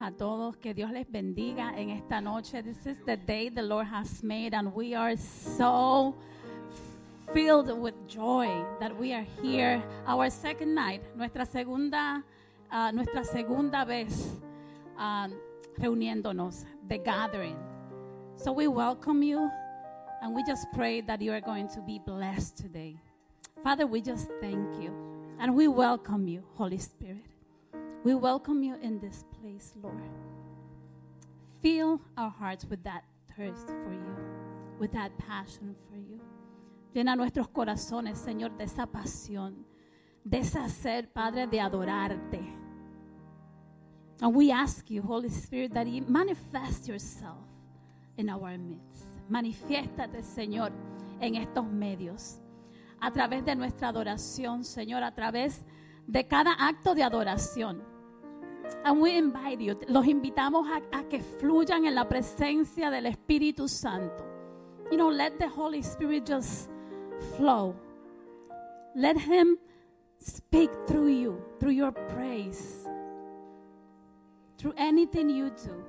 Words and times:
a 0.00 0.12
todos. 0.12 0.56
Que 0.56 0.74
Dios 0.74 0.92
les 0.92 1.10
bendiga 1.10 1.72
en 1.76 1.90
esta 1.90 2.20
noche. 2.20 2.62
This 2.62 2.86
is 2.86 3.04
the 3.04 3.16
day 3.16 3.48
the 3.48 3.62
Lord 3.62 3.86
has 3.88 4.22
made, 4.22 4.54
and 4.54 4.72
we 4.72 4.94
are 4.94 5.16
so 5.16 6.14
filled 7.32 7.76
with 7.80 7.94
joy 8.06 8.48
that 8.78 8.96
we 8.96 9.12
are 9.12 9.26
here. 9.42 9.82
Our 10.06 10.30
second 10.30 10.74
night, 10.74 11.02
nuestra 11.16 11.44
segunda, 11.44 12.22
uh, 12.70 12.92
nuestra 12.92 13.24
segunda 13.24 13.84
vez 13.84 14.36
uh, 14.96 15.28
reuniéndonos, 15.80 16.64
the 16.88 16.98
gathering. 16.98 17.56
So 18.36 18.52
we 18.52 18.68
welcome 18.68 19.24
you, 19.24 19.50
and 20.22 20.32
we 20.32 20.44
just 20.44 20.68
pray 20.74 21.00
that 21.02 21.20
you 21.20 21.32
are 21.32 21.40
going 21.40 21.66
to 21.70 21.80
be 21.80 21.98
blessed 21.98 22.56
today. 22.56 23.00
Father, 23.64 23.84
we 23.84 24.00
just 24.00 24.28
thank 24.40 24.80
you, 24.80 24.94
and 25.40 25.56
we 25.56 25.66
welcome 25.66 26.28
you, 26.28 26.44
Holy 26.54 26.78
Spirit. 26.78 27.24
We 28.04 28.14
welcome 28.14 28.62
you 28.62 28.76
in 28.80 29.00
this 29.00 29.24
place, 29.40 29.72
Lord. 29.82 30.02
Fill 31.60 32.00
our 32.16 32.30
hearts 32.30 32.64
with 32.64 32.82
that 32.84 33.04
thirst 33.36 33.66
for 33.66 33.92
you, 33.92 34.16
with 34.78 34.92
that 34.92 35.16
passion 35.18 35.74
for 35.88 35.96
you. 35.96 36.20
Llena 36.94 37.16
nuestros 37.16 37.48
corazones, 37.48 38.18
Señor, 38.18 38.56
de 38.56 38.64
esa 38.64 38.86
pasión, 38.86 39.64
de 40.24 40.38
esa 40.38 40.68
sed, 40.68 41.08
Padre, 41.12 41.46
de 41.46 41.60
adorarte. 41.60 42.40
And 44.20 44.34
we 44.34 44.50
ask 44.50 44.90
you, 44.90 45.02
Holy 45.02 45.28
Spirit, 45.28 45.74
that 45.74 45.86
you 45.86 46.02
manifest 46.08 46.88
yourself 46.88 47.46
in 48.16 48.28
our 48.28 48.58
midst. 48.58 49.06
Manifiéstate, 49.28 50.22
Señor, 50.22 50.72
en 51.20 51.36
estos 51.36 51.64
medios. 51.66 52.40
A 53.00 53.12
través 53.12 53.44
de 53.44 53.54
nuestra 53.54 53.88
adoración, 53.88 54.64
Señor, 54.64 55.04
a 55.04 55.14
través 55.14 55.64
de 56.06 56.26
cada 56.26 56.52
acto 56.52 56.94
de 56.94 57.04
adoración. 57.04 57.82
And 58.84 59.00
we 59.00 59.16
invite 59.16 59.60
you, 59.60 59.78
los 59.88 60.06
invitamos 60.06 60.66
a, 60.68 60.98
a, 60.98 61.04
que 61.04 61.20
fluyan 61.20 61.84
en 61.86 61.94
la 61.94 62.04
presencia 62.04 62.90
del 62.90 63.06
Espíritu 63.06 63.68
Santo. 63.68 64.24
You 64.90 64.96
know, 64.96 65.10
let 65.10 65.38
the 65.38 65.48
Holy 65.48 65.82
Spirit 65.82 66.26
just 66.26 66.70
flow. 67.36 67.74
Let 68.94 69.18
Him 69.18 69.58
speak 70.18 70.70
through 70.86 71.08
you, 71.08 71.42
through 71.60 71.72
your 71.72 71.92
praise, 71.92 72.86
through 74.58 74.74
anything 74.76 75.28
you 75.28 75.50
do. 75.50 75.84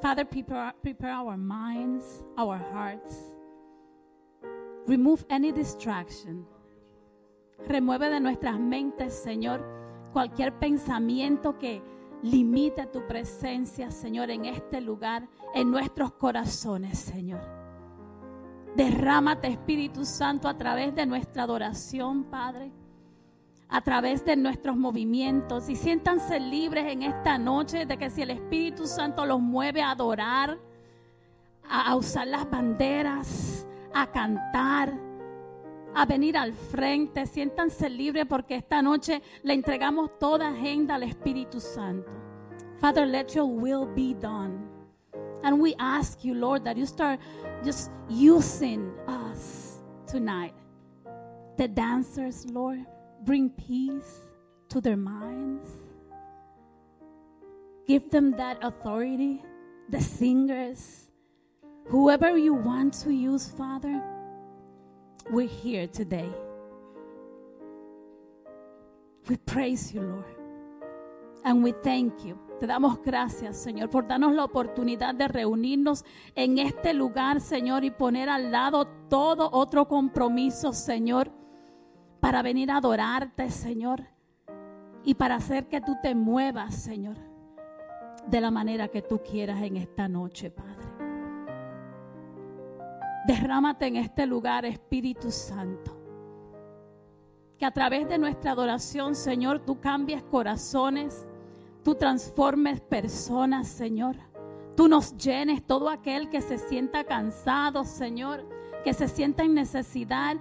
Father, 0.00 0.24
prepare, 0.24 0.72
prepare 0.82 1.12
our 1.12 1.36
minds, 1.36 2.04
our 2.38 2.56
hearts. 2.56 3.16
Remove 4.86 5.24
any 5.28 5.52
distraction. 5.52 6.46
Remueve 7.68 8.10
de 8.10 8.20
nuestras 8.20 8.58
mentes, 8.58 9.12
Señor, 9.24 9.60
cualquier 10.12 10.58
pensamiento 10.58 11.58
que 11.58 11.82
limite 12.22 12.86
tu 12.86 13.06
presencia, 13.06 13.90
Señor, 13.90 14.30
en 14.30 14.44
este 14.44 14.80
lugar, 14.80 15.28
en 15.54 15.70
nuestros 15.70 16.12
corazones, 16.12 16.98
Señor. 16.98 17.40
Derrámate, 18.76 19.48
Espíritu 19.48 20.04
Santo, 20.04 20.48
a 20.48 20.56
través 20.56 20.94
de 20.94 21.06
nuestra 21.06 21.42
adoración, 21.42 22.24
Padre, 22.24 22.70
a 23.68 23.80
través 23.80 24.24
de 24.24 24.36
nuestros 24.36 24.76
movimientos. 24.76 25.68
Y 25.68 25.76
siéntanse 25.76 26.38
libres 26.38 26.92
en 26.92 27.02
esta 27.02 27.38
noche 27.38 27.86
de 27.86 27.96
que 27.96 28.10
si 28.10 28.22
el 28.22 28.30
Espíritu 28.30 28.86
Santo 28.86 29.26
los 29.26 29.40
mueve 29.40 29.82
a 29.82 29.90
adorar, 29.90 30.58
a, 31.68 31.94
usar 31.96 32.26
las 32.26 32.48
banderas, 32.50 33.66
a 33.94 34.06
cantar, 34.10 34.94
a 35.94 36.06
venir 36.06 36.36
al 36.36 36.52
frente. 36.52 37.26
Siéntanse 37.26 37.88
libres 37.88 38.26
porque 38.26 38.56
esta 38.56 38.82
noche 38.82 39.22
le 39.42 39.54
entregamos 39.54 40.18
toda 40.18 40.48
agenda 40.48 40.94
al 40.94 41.02
Espíritu 41.02 41.60
Santo. 41.60 42.10
Father, 42.78 43.06
let 43.06 43.34
your 43.34 43.46
will 43.46 43.86
be 43.86 44.14
done. 44.14 44.68
And 45.42 45.60
we 45.60 45.74
ask 45.78 46.24
you, 46.24 46.34
Lord, 46.34 46.64
that 46.64 46.76
you 46.76 46.86
start 46.86 47.20
just 47.64 47.90
using 48.08 48.92
us 49.06 49.82
tonight. 50.06 50.54
The 51.56 51.68
dancers, 51.68 52.46
Lord, 52.50 52.86
bring 53.24 53.50
peace 53.50 54.30
to 54.68 54.80
their 54.80 54.96
minds. 54.96 55.68
Give 57.86 58.08
them 58.10 58.32
that 58.36 58.58
authority. 58.62 59.42
The 59.90 60.00
singers, 60.00 61.10
whoever 61.88 62.38
you 62.38 62.54
want 62.54 62.94
to 63.02 63.10
use, 63.10 63.48
Father 63.48 64.00
we're 65.30 65.48
here 65.48 65.86
today. 65.86 66.30
We 69.28 69.36
praise 69.36 69.92
you, 69.92 70.02
Lord. 70.02 70.36
And 71.44 71.62
we 71.62 71.72
thank 71.72 72.24
you. 72.24 72.36
Te 72.58 72.66
damos 72.66 73.00
gracias, 73.02 73.56
Señor, 73.56 73.88
por 73.88 74.06
darnos 74.06 74.34
la 74.34 74.44
oportunidad 74.44 75.14
de 75.14 75.28
reunirnos 75.28 76.04
en 76.34 76.58
este 76.58 76.92
lugar, 76.92 77.40
Señor, 77.40 77.84
y 77.84 77.90
poner 77.90 78.28
al 78.28 78.52
lado 78.52 78.86
todo 79.08 79.48
otro 79.50 79.88
compromiso, 79.88 80.74
Señor, 80.74 81.30
para 82.20 82.42
venir 82.42 82.70
a 82.70 82.76
adorarte, 82.76 83.50
Señor, 83.50 84.04
y 85.04 85.14
para 85.14 85.36
hacer 85.36 85.68
que 85.68 85.80
tú 85.80 85.96
te 86.02 86.14
muevas, 86.14 86.74
Señor, 86.74 87.16
de 88.26 88.40
la 88.42 88.50
manera 88.50 88.88
que 88.88 89.00
tú 89.00 89.22
quieras 89.22 89.62
en 89.62 89.78
esta 89.78 90.06
noche, 90.06 90.50
Padre. 90.50 90.79
Derrámate 93.26 93.86
en 93.86 93.96
este 93.96 94.26
lugar, 94.26 94.64
Espíritu 94.64 95.30
Santo. 95.30 95.96
Que 97.58 97.66
a 97.66 97.70
través 97.70 98.08
de 98.08 98.18
nuestra 98.18 98.52
adoración, 98.52 99.14
Señor, 99.14 99.60
tú 99.60 99.80
cambies 99.80 100.22
corazones, 100.22 101.28
tú 101.84 101.94
transformes 101.94 102.80
personas, 102.80 103.68
Señor. 103.68 104.16
Tú 104.74 104.88
nos 104.88 105.16
llenes 105.18 105.66
todo 105.66 105.90
aquel 105.90 106.30
que 106.30 106.40
se 106.40 106.58
sienta 106.58 107.04
cansado, 107.04 107.84
Señor, 107.84 108.46
que 108.82 108.94
se 108.94 109.08
sienta 109.08 109.42
en 109.42 109.54
necesidad. 109.54 110.36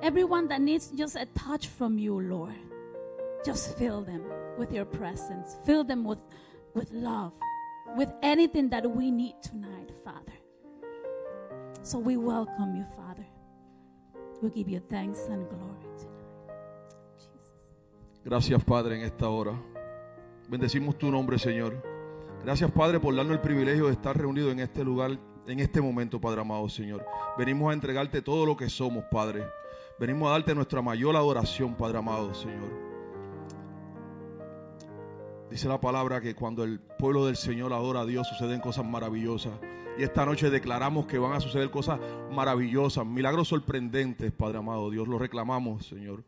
Everyone 0.00 0.48
that 0.48 0.60
needs 0.60 0.90
just 0.96 1.16
a 1.16 1.26
touch 1.26 1.68
from 1.68 1.98
you, 1.98 2.18
Lord. 2.18 2.56
Just 3.44 3.76
fill 3.76 4.02
them 4.02 4.22
with 4.58 4.72
your 4.72 4.86
presence. 4.86 5.58
Fill 5.66 5.84
them 5.84 6.04
with, 6.04 6.20
with 6.74 6.90
love, 6.92 7.32
with 7.96 8.08
anything 8.22 8.70
that 8.70 8.86
we 8.86 9.10
need 9.10 9.34
tonight, 9.42 9.90
Father. 10.02 10.41
So 11.82 11.98
we 11.98 12.16
welcome 12.16 12.76
you, 12.76 12.84
Father. 12.96 13.26
We 14.40 14.50
give 14.50 14.68
you 14.68 14.80
thanks 14.88 15.18
and 15.28 15.48
glory 15.48 15.82
tonight. 15.98 16.22
Gracias, 18.24 18.62
Padre, 18.62 18.98
en 18.98 19.02
esta 19.02 19.28
hora. 19.28 19.60
Bendecimos 20.48 20.96
tu 20.96 21.10
nombre, 21.10 21.38
Señor. 21.40 21.82
Gracias, 22.44 22.70
Padre, 22.70 23.00
por 23.00 23.16
darnos 23.16 23.34
el 23.34 23.40
privilegio 23.40 23.86
de 23.86 23.92
estar 23.92 24.16
reunidos 24.16 24.52
en 24.52 24.60
este 24.60 24.84
lugar, 24.84 25.18
en 25.48 25.58
este 25.58 25.80
momento, 25.80 26.20
Padre 26.20 26.42
amado, 26.42 26.68
Señor. 26.68 27.04
Venimos 27.36 27.70
a 27.70 27.74
entregarte 27.74 28.22
todo 28.22 28.46
lo 28.46 28.56
que 28.56 28.68
somos, 28.68 29.04
Padre. 29.10 29.44
Venimos 29.98 30.28
a 30.28 30.32
darte 30.32 30.54
nuestra 30.54 30.82
mayor 30.82 31.16
adoración, 31.16 31.74
Padre 31.74 31.98
amado, 31.98 32.32
Señor. 32.32 32.70
Dice 35.50 35.68
la 35.68 35.80
palabra 35.80 36.20
que 36.20 36.36
cuando 36.36 36.62
el 36.62 36.78
pueblo 36.78 37.26
del 37.26 37.36
Señor 37.36 37.72
adora 37.72 38.02
a 38.02 38.06
Dios 38.06 38.28
suceden 38.28 38.60
cosas 38.60 38.84
maravillosas. 38.84 39.52
Y 39.98 40.02
esta 40.02 40.24
noche 40.24 40.50
declaramos 40.50 41.06
que 41.06 41.18
van 41.18 41.32
a 41.32 41.40
suceder 41.40 41.70
cosas 41.70 42.00
maravillosas, 42.30 43.04
milagros 43.04 43.48
sorprendentes, 43.48 44.32
Padre 44.32 44.58
amado. 44.58 44.90
Dios 44.90 45.06
lo 45.06 45.18
reclamamos, 45.18 45.86
Señor. 45.86 46.22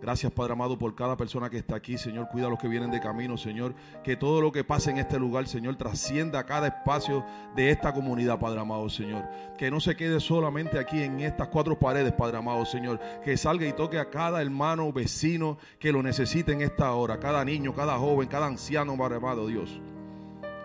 Gracias, 0.00 0.30
Padre 0.30 0.52
amado, 0.52 0.78
por 0.78 0.94
cada 0.94 1.16
persona 1.16 1.50
que 1.50 1.58
está 1.58 1.74
aquí, 1.74 1.98
Señor. 1.98 2.28
Cuida 2.28 2.46
a 2.46 2.50
los 2.50 2.58
que 2.60 2.68
vienen 2.68 2.92
de 2.92 3.00
camino, 3.00 3.36
Señor. 3.36 3.74
Que 4.04 4.16
todo 4.16 4.40
lo 4.40 4.52
que 4.52 4.62
pase 4.62 4.90
en 4.90 4.98
este 4.98 5.18
lugar, 5.18 5.48
Señor, 5.48 5.76
trascienda 5.76 6.46
cada 6.46 6.68
espacio 6.68 7.24
de 7.56 7.70
esta 7.70 7.92
comunidad, 7.92 8.38
Padre 8.38 8.60
amado, 8.60 8.88
Señor. 8.88 9.24
Que 9.58 9.72
no 9.72 9.80
se 9.80 9.96
quede 9.96 10.20
solamente 10.20 10.78
aquí 10.78 11.02
en 11.02 11.18
estas 11.20 11.48
cuatro 11.48 11.76
paredes, 11.78 12.12
Padre 12.12 12.38
amado, 12.38 12.64
Señor. 12.64 13.00
Que 13.24 13.36
salga 13.36 13.66
y 13.66 13.72
toque 13.72 13.98
a 13.98 14.08
cada 14.08 14.40
hermano, 14.40 14.92
vecino 14.92 15.58
que 15.80 15.90
lo 15.90 16.00
necesite 16.00 16.52
en 16.52 16.60
esta 16.60 16.92
hora. 16.92 17.18
Cada 17.18 17.44
niño, 17.44 17.74
cada 17.74 17.98
joven, 17.98 18.28
cada 18.28 18.46
anciano, 18.46 18.96
Padre 18.96 19.16
amado, 19.16 19.48
Dios. 19.48 19.80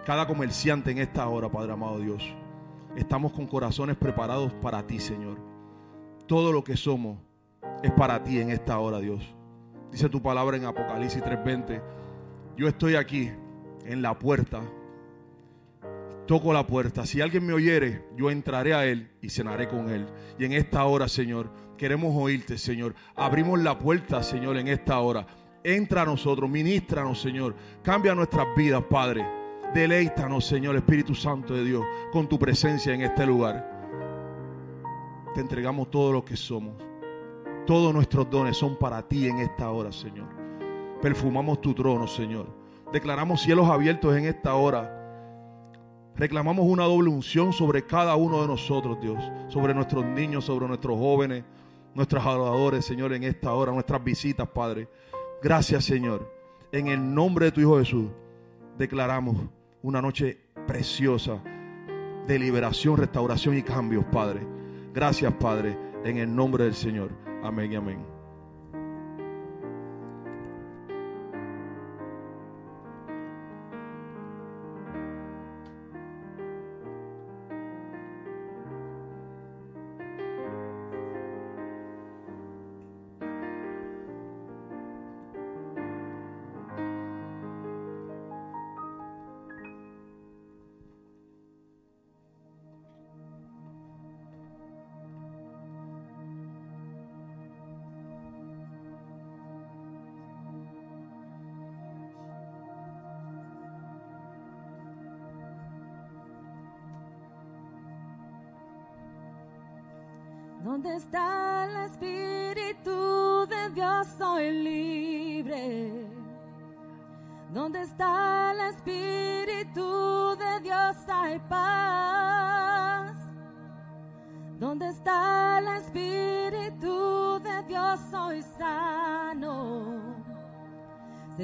Cada 0.05 0.27
comerciante 0.27 0.91
en 0.91 0.97
esta 0.97 1.25
hora, 1.29 1.49
Padre 1.49 1.71
amado, 1.71 1.99
Dios. 1.99 2.23
Estamos 2.97 3.31
con 3.31 3.47
corazones 3.47 3.95
preparados 3.95 4.53
para 4.55 4.85
ti, 4.85 4.99
Señor. 4.99 5.37
Todo 6.27 6.51
lo 6.51 6.61
que 6.61 6.75
somos 6.75 7.19
es 7.81 7.91
para 7.91 8.21
ti 8.21 8.39
en 8.39 8.51
esta 8.51 8.77
hora, 8.79 8.99
Dios. 8.99 9.23
Dice 9.91 10.09
tu 10.09 10.21
palabra 10.21 10.57
en 10.57 10.65
Apocalipsis 10.65 11.23
3:20. 11.23 11.81
Yo 12.57 12.67
estoy 12.67 12.95
aquí 12.95 13.31
en 13.85 14.01
la 14.01 14.19
puerta. 14.19 14.61
Toco 16.27 16.51
la 16.51 16.67
puerta. 16.67 17.05
Si 17.05 17.21
alguien 17.21 17.45
me 17.45 17.53
oyere, 17.53 18.05
yo 18.17 18.29
entraré 18.29 18.73
a 18.73 18.85
él 18.85 19.09
y 19.21 19.29
cenaré 19.29 19.69
con 19.69 19.89
él. 19.89 20.07
Y 20.37 20.43
en 20.43 20.51
esta 20.51 20.83
hora, 20.83 21.07
Señor, 21.07 21.49
queremos 21.77 22.13
oírte, 22.13 22.57
Señor. 22.57 22.93
Abrimos 23.15 23.57
la 23.59 23.79
puerta, 23.79 24.21
Señor, 24.21 24.57
en 24.57 24.67
esta 24.67 24.99
hora. 24.99 25.25
Entra 25.63 26.01
a 26.01 26.05
nosotros, 26.05 26.49
ministranos, 26.49 27.21
Señor. 27.21 27.55
Cambia 27.81 28.13
nuestras 28.13 28.47
vidas, 28.55 28.83
Padre. 28.89 29.42
Deleítanos, 29.73 30.45
Señor, 30.45 30.75
Espíritu 30.75 31.15
Santo 31.15 31.55
de 31.55 31.63
Dios, 31.63 31.83
con 32.11 32.29
tu 32.29 32.37
presencia 32.37 32.93
en 32.93 33.01
este 33.01 33.25
lugar. 33.25 33.71
Te 35.33 35.41
entregamos 35.41 35.89
todo 35.89 36.11
lo 36.11 36.23
que 36.23 36.37
somos. 36.37 36.75
Todos 37.65 37.91
nuestros 37.91 38.29
dones 38.29 38.55
son 38.55 38.77
para 38.77 39.01
ti 39.01 39.27
en 39.27 39.39
esta 39.39 39.71
hora, 39.71 39.91
Señor. 39.91 40.27
Perfumamos 41.01 41.59
tu 41.59 41.73
trono, 41.73 42.07
Señor. 42.07 42.45
Declaramos 42.91 43.41
cielos 43.41 43.67
abiertos 43.67 44.15
en 44.15 44.25
esta 44.25 44.53
hora. 44.53 44.99
Reclamamos 46.15 46.67
una 46.67 46.83
doble 46.83 47.09
unción 47.09 47.51
sobre 47.51 47.83
cada 47.83 48.15
uno 48.15 48.41
de 48.41 48.47
nosotros, 48.47 49.01
Dios. 49.01 49.17
Sobre 49.47 49.73
nuestros 49.73 50.05
niños, 50.05 50.45
sobre 50.45 50.67
nuestros 50.67 50.99
jóvenes, 50.99 51.43
nuestros 51.95 52.23
adoradores, 52.23 52.85
Señor, 52.85 53.11
en 53.13 53.23
esta 53.23 53.53
hora, 53.53 53.71
nuestras 53.71 54.03
visitas, 54.03 54.47
Padre. 54.47 54.87
Gracias, 55.41 55.83
Señor. 55.85 56.31
En 56.71 56.89
el 56.89 57.13
nombre 57.13 57.45
de 57.45 57.51
tu 57.51 57.61
Hijo 57.61 57.79
Jesús, 57.79 58.09
declaramos 58.77 59.37
una 59.83 60.01
noche 60.01 60.37
preciosa 60.65 61.41
de 62.25 62.39
liberación, 62.39 62.97
restauración 62.97 63.57
y 63.57 63.63
cambios, 63.63 64.05
Padre. 64.05 64.41
Gracias, 64.93 65.31
Padre, 65.33 65.77
en 66.03 66.17
el 66.17 66.33
nombre 66.33 66.63
del 66.63 66.73
Señor. 66.73 67.11
Amén 67.43 67.73
y 67.73 67.75
amén. 67.75 68.12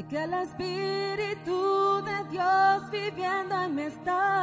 Que 0.09 0.23
el 0.23 0.33
Espíritu 0.33 2.01
de 2.03 2.29
Dios 2.31 2.89
viviendo 2.91 3.61
en 3.61 3.75
mí 3.75 3.83
está. 3.83 4.38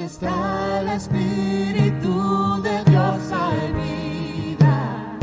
¿Dónde 0.00 0.14
está 0.14 0.80
el 0.80 0.88
Espíritu 0.88 2.62
de 2.62 2.84
Dios? 2.84 3.32
Hay 3.32 3.72
vida. 3.74 5.18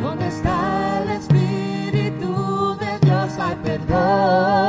¿Dónde 0.00 0.28
está 0.28 1.02
el 1.02 1.10
Espíritu 1.10 2.76
de 2.78 2.98
Dios? 3.00 3.38
Hay 3.40 3.56
perdón. 3.64 4.65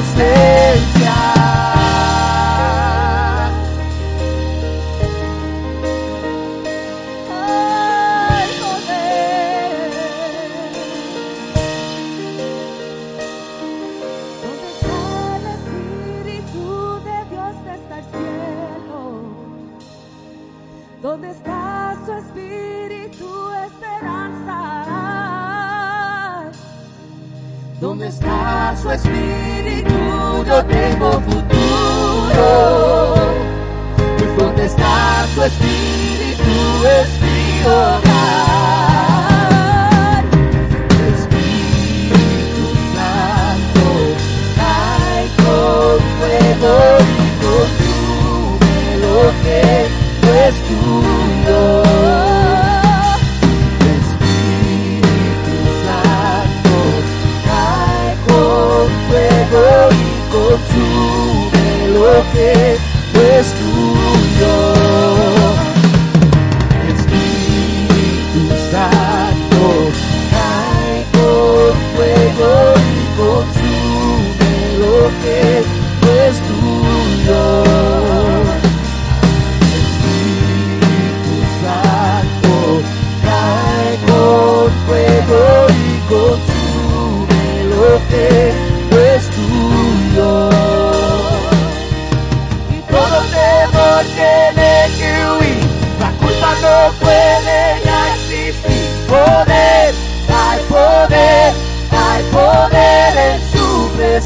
Su 0.00 0.14
presencia. 0.14 1.01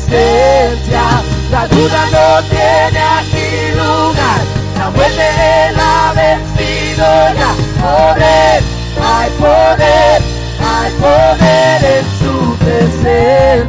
presencia. 0.07 1.23
La 1.51 1.67
duda 1.69 2.07
no 2.11 2.43
tiene 2.49 3.01
aquí 3.19 3.71
lugar. 3.75 4.41
La 4.79 4.91
muerte 4.91 5.23
él 5.69 5.77
ha 5.79 6.13
vencido 6.15 7.07
ya. 7.35 7.55
Poder, 7.81 8.63
hay 9.03 9.31
poder, 9.39 10.23
hay 10.61 10.91
poder 11.01 11.85
en 11.99 12.05
su 12.19 12.57
presencia. 12.59 13.66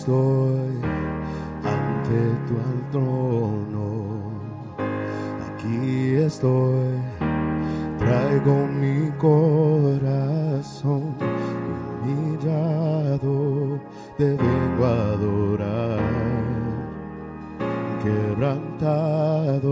estoy 0.00 0.80
ante 1.62 2.20
tu 2.48 2.56
trono. 2.90 3.86
Aquí 5.46 6.14
estoy, 6.14 6.96
traigo 7.98 8.54
mi 8.66 9.10
corazón 9.18 11.02
humillado, 12.00 13.78
te 14.16 14.24
vengo 14.24 14.82
a 14.86 14.88
adorar. 15.12 16.00
Quebrantado, 18.02 19.68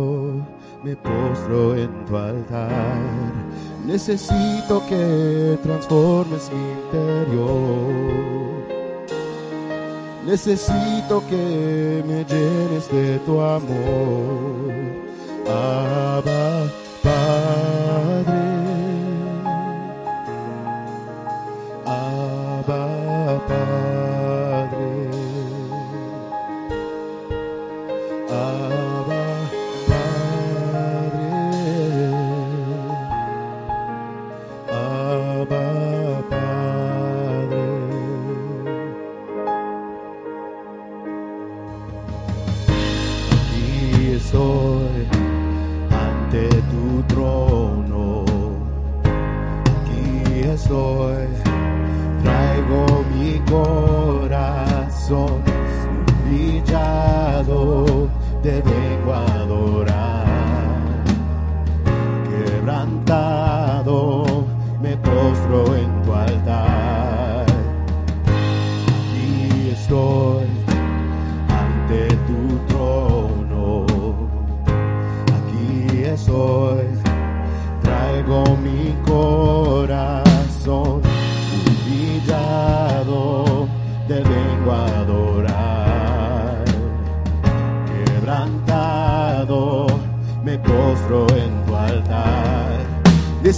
me 0.85 0.95
postro 0.97 1.75
en 1.75 2.05
tu 2.05 2.17
altar. 2.17 3.01
Necesito 3.87 4.83
que 4.87 5.59
transformes 5.63 6.51
mi 6.53 6.65
interior 6.83 8.48
Necesito 10.29 11.23
que 11.27 12.05
me 12.07 12.23
llenes 12.23 12.87
de 12.93 13.19
tu 13.21 13.41
amor. 13.41 14.75
Abba. 15.49 16.78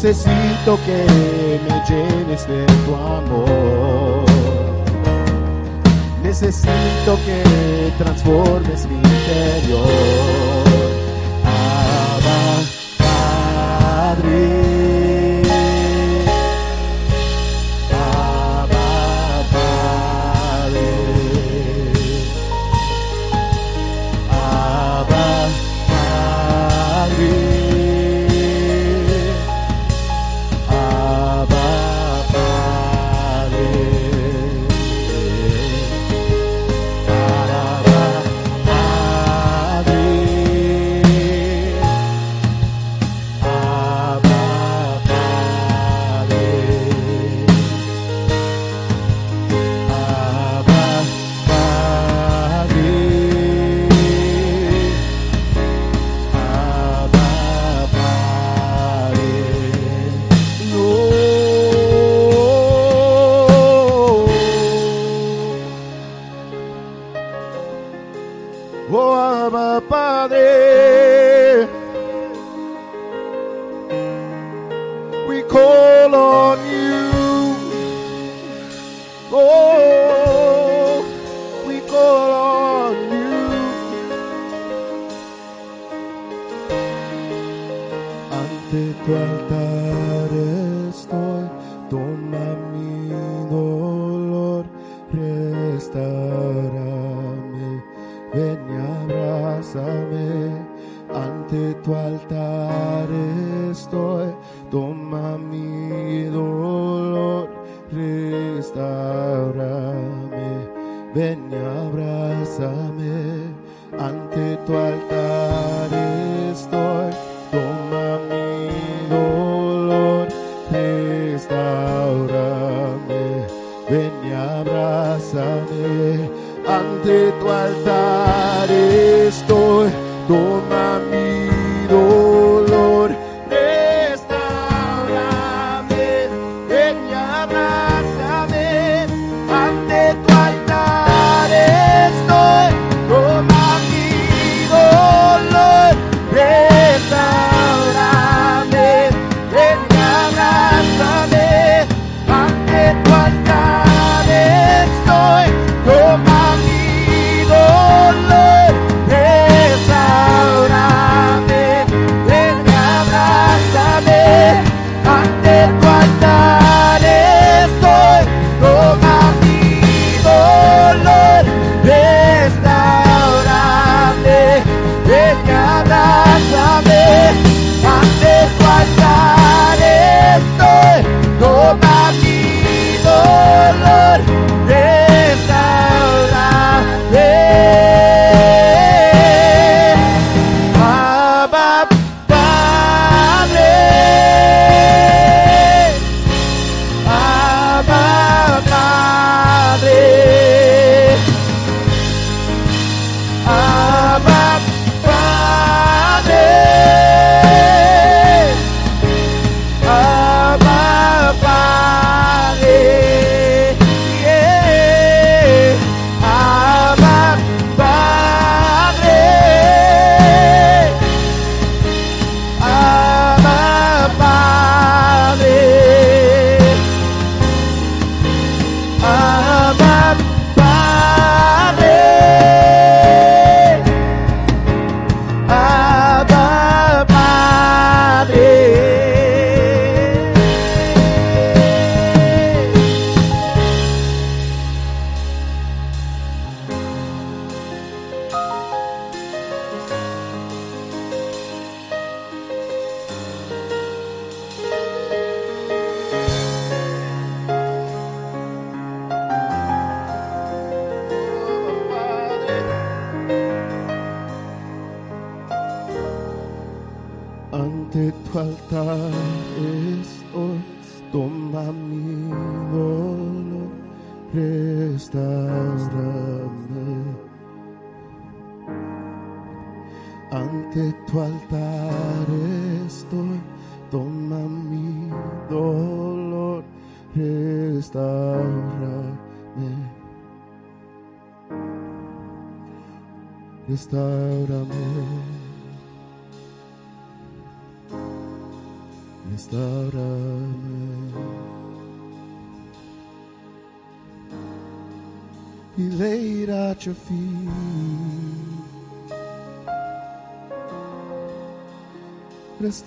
necesito 0.03 0.79
que 0.87 1.59
me 1.69 1.85
llenes 1.87 2.49
de 2.49 2.65
tu 2.87 2.95
amor. 2.95 4.25
Necesito 6.23 7.19
que 7.27 7.93
transformes 7.99 8.87
mi 8.87 8.95
interior. 8.95 10.50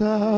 Restaurame. 0.03 0.32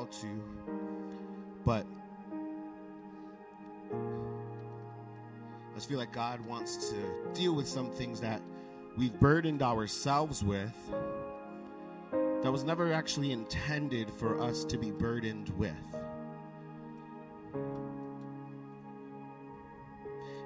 How 0.00 0.06
to, 0.06 0.42
but 1.64 1.86
I 5.70 5.74
just 5.74 5.88
feel 5.88 5.98
like 5.98 6.12
God 6.12 6.40
wants 6.46 6.90
to 6.90 6.96
deal 7.34 7.54
with 7.54 7.68
some 7.68 7.90
things 7.90 8.20
that 8.20 8.40
we've 8.96 9.18
burdened 9.20 9.62
ourselves 9.62 10.42
with 10.42 10.74
that 12.42 12.50
was 12.50 12.64
never 12.64 12.92
actually 12.92 13.32
intended 13.32 14.10
for 14.10 14.40
us 14.40 14.64
to 14.64 14.78
be 14.78 14.90
burdened 14.90 15.50
with. 15.58 15.74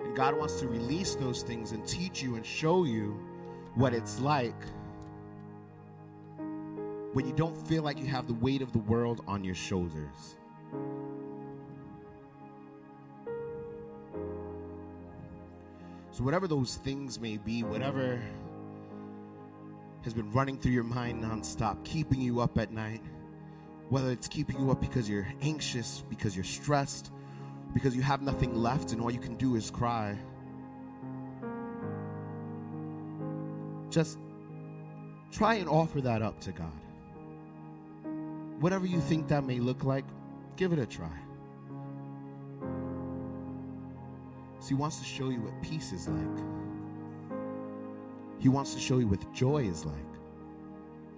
And 0.03 0.17
God 0.17 0.37
wants 0.37 0.59
to 0.61 0.67
release 0.67 1.14
those 1.14 1.43
things 1.43 1.71
and 1.71 1.87
teach 1.87 2.23
you 2.23 2.35
and 2.35 2.45
show 2.45 2.85
you 2.85 3.21
what 3.77 3.95
it's 3.95 4.19
like 4.19 4.61
when 7.14 7.27
you 7.27 7.33
don't 7.33 7.57
feel 7.68 7.83
like 7.83 7.98
you 7.98 8.07
have 8.07 8.27
the 8.27 8.35
weight 8.35 8.61
of 8.61 8.72
the 8.72 8.81
world 8.81 9.22
on 9.29 9.44
your 9.44 9.55
shoulders. 9.55 10.37
So, 16.11 16.22
whatever 16.22 16.46
those 16.46 16.77
things 16.77 17.20
may 17.20 17.37
be, 17.37 17.62
whatever 17.62 18.20
has 20.03 20.12
been 20.12 20.31
running 20.33 20.59
through 20.59 20.72
your 20.72 20.85
mind 20.85 21.22
nonstop, 21.22 21.85
keeping 21.85 22.20
you 22.20 22.40
up 22.40 22.59
at 22.59 22.72
night, 22.72 23.00
whether 23.88 24.11
it's 24.11 24.29
keeping 24.29 24.59
you 24.59 24.70
up 24.70 24.81
because 24.81 25.09
you're 25.09 25.27
anxious, 25.40 26.05
because 26.09 26.37
you're 26.37 26.44
stressed, 26.44 27.12
because 27.72 27.96
you 27.96 28.03
have 28.03 28.22
nothing 28.22 28.55
left 28.55 28.92
and 28.92 29.00
all 29.00 29.11
you 29.11 29.20
can 29.20 29.37
do 29.37 29.55
is 29.55 29.70
cry. 29.70 30.16
Just 33.90 34.18
try 35.31 35.55
and 35.55 35.68
offer 35.68 36.00
that 36.00 36.22
up 36.22 36.40
to 36.40 36.53
God. 36.53 36.84
Whatever 38.61 38.87
you 38.87 39.01
think 39.01 39.29
that 39.29 39.45
may 39.45 39.59
look 39.59 39.85
like, 39.85 40.05
give 40.57 40.73
it 40.73 40.79
a 40.79 40.87
try. 40.87 41.09
So 44.61 44.69
he 44.69 44.75
wants 44.75 44.99
to 44.99 45.05
show 45.05 45.29
you 45.29 45.40
what 45.40 45.61
peace 45.62 45.93
is 45.93 46.09
like. 46.09 46.45
He 48.38 48.49
wants 48.49 48.75
to 48.75 48.81
show 48.81 48.99
you 48.99 49.09
what 49.09 49.33
joy 49.35 49.64
is 49.64 49.85
like. 49.85 49.95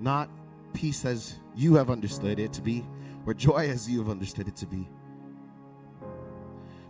Not 0.01 0.29
peace 0.73 1.05
as 1.05 1.37
you 1.55 1.75
have 1.75 1.91
understood 1.91 2.39
it 2.39 2.53
to 2.55 2.63
be, 2.63 2.85
or 3.25 3.35
joy 3.35 3.69
as 3.69 3.89
you 3.89 3.99
have 4.01 4.09
understood 4.09 4.49
it 4.49 4.57
to 4.57 4.67
be 4.67 4.89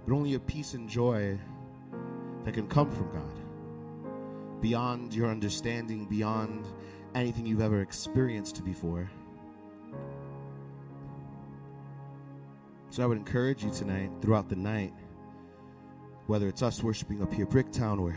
but 0.06 0.14
only 0.14 0.34
a 0.34 0.38
peace 0.38 0.74
and 0.74 0.88
joy 0.88 1.36
that 2.44 2.54
can 2.54 2.68
come 2.68 2.90
from 2.90 3.10
God, 3.10 4.60
beyond 4.62 5.12
your 5.12 5.28
understanding, 5.28 6.06
beyond 6.06 6.64
anything 7.14 7.44
you've 7.44 7.60
ever 7.60 7.80
experienced 7.80 8.64
before. 8.64 9.10
So 12.96 13.02
I 13.02 13.06
would 13.06 13.18
encourage 13.18 13.62
you 13.62 13.70
tonight, 13.70 14.10
throughout 14.22 14.48
the 14.48 14.56
night, 14.56 14.94
whether 16.28 16.48
it's 16.48 16.62
us 16.62 16.82
worshiping 16.82 17.22
up 17.22 17.30
here, 17.30 17.44
Bricktown, 17.44 18.00
or 18.00 18.16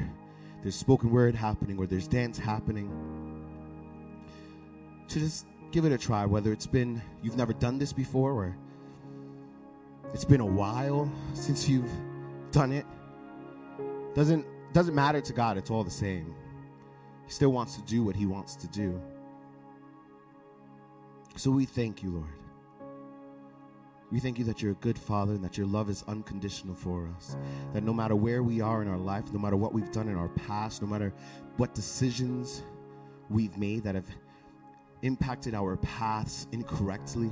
there's 0.62 0.74
spoken 0.74 1.12
word 1.12 1.36
happening, 1.36 1.78
or 1.78 1.86
there's 1.86 2.08
dance 2.08 2.38
happening, 2.38 2.90
to 5.10 5.20
just 5.20 5.48
give 5.72 5.84
it 5.84 5.92
a 5.92 5.98
try, 5.98 6.26
whether 6.26 6.54
it's 6.54 6.66
been 6.66 7.02
you've 7.22 7.36
never 7.36 7.52
done 7.52 7.78
this 7.78 7.92
before, 7.92 8.32
or 8.32 8.56
it's 10.14 10.24
been 10.24 10.40
a 10.40 10.46
while 10.46 11.12
since 11.34 11.68
you've 11.68 11.92
done 12.54 12.72
it. 12.72 12.86
Doesn't 14.16 14.46
doesn't 14.72 14.96
matter 14.96 15.20
to 15.20 15.34
God, 15.34 15.58
it's 15.58 15.70
all 15.70 15.84
the 15.84 15.92
same. 15.92 16.34
He 17.26 17.32
still 17.34 17.52
wants 17.52 17.76
to 17.76 17.82
do 17.82 18.02
what 18.02 18.16
he 18.16 18.26
wants 18.26 18.56
to 18.56 18.68
do. 18.68 19.02
So 21.36 21.52
we 21.52 21.66
thank 21.66 22.02
you, 22.02 22.12
Lord. 22.12 22.39
We 24.12 24.20
thank 24.20 24.40
you 24.40 24.46
that 24.46 24.62
you're 24.62 24.72
a 24.72 24.76
good 24.76 24.98
father 24.98 25.34
and 25.34 25.44
that 25.44 25.58
your 25.58 25.68
love 25.68 25.90
is 25.90 26.04
unconditional 26.08 26.74
for 26.74 27.08
us. 27.16 27.38
That 27.74 27.84
no 27.84 27.94
matter 27.94 28.16
where 28.16 28.42
we 28.42 28.60
are 28.60 28.82
in 28.82 28.88
our 28.88 28.98
life, 28.98 29.32
no 29.32 29.40
matter 29.40 29.56
what 29.56 29.74
we've 29.74 29.92
done 29.92 30.08
in 30.08 30.16
our 30.16 30.30
past, 30.30 30.82
no 30.82 30.88
matter 30.88 31.14
what 31.58 31.76
decisions 31.76 32.64
we've 33.30 33.56
made 33.58 33.84
that 33.84 33.94
have 33.94 34.08
impacted 35.04 35.54
our 35.54 35.78
paths 35.78 36.48
incorrectly, 36.52 37.32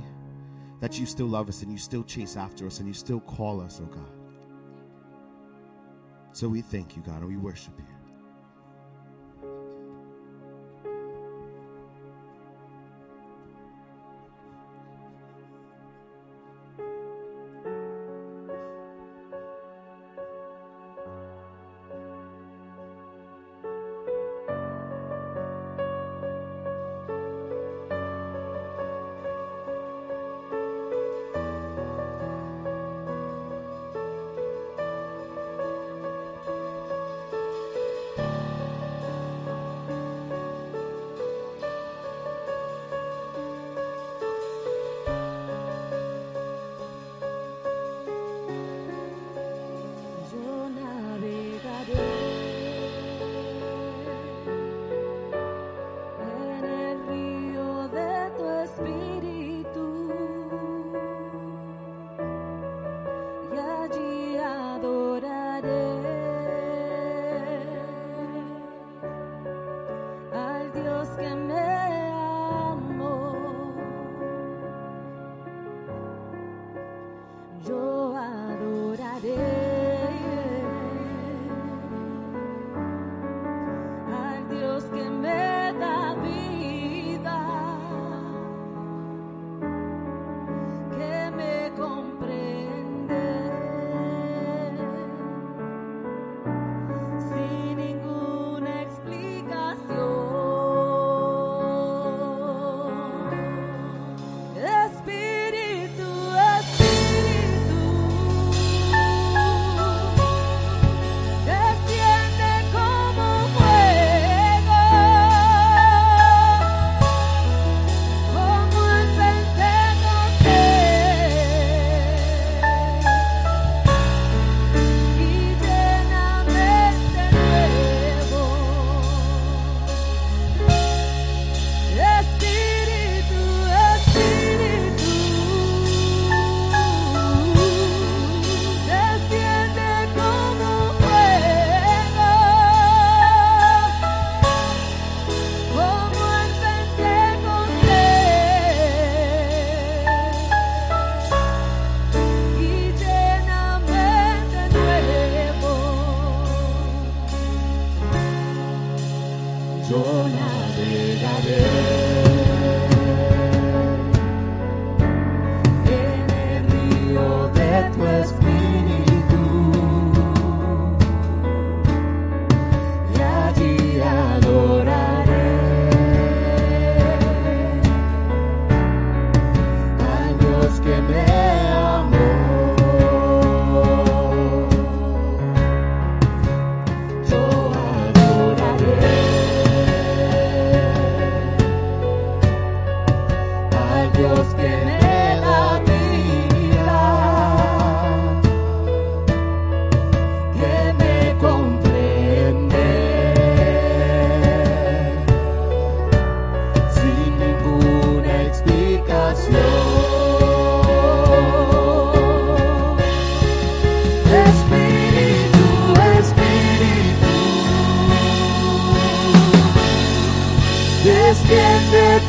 that 0.80 0.98
you 0.98 1.06
still 1.06 1.26
love 1.26 1.48
us 1.48 1.62
and 1.62 1.72
you 1.72 1.78
still 1.78 2.04
chase 2.04 2.36
after 2.36 2.66
us 2.66 2.78
and 2.78 2.86
you 2.86 2.94
still 2.94 3.20
call 3.20 3.60
us, 3.60 3.80
oh 3.82 3.86
God. 3.86 4.12
So 6.32 6.48
we 6.48 6.60
thank 6.60 6.94
you, 6.94 7.02
God, 7.02 7.16
and 7.16 7.28
we 7.28 7.36
worship 7.36 7.74
you. 7.76 7.97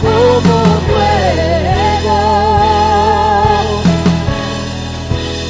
como 0.02 0.56
fuego, 0.88 2.21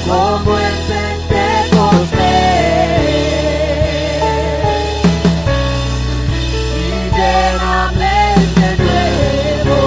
como 0.07 0.51
en 0.57 0.77
Pentecostés, 0.87 2.19
y 6.75 6.87
lléname 7.15 8.19
de 8.55 8.71
nuevo, 9.65 9.81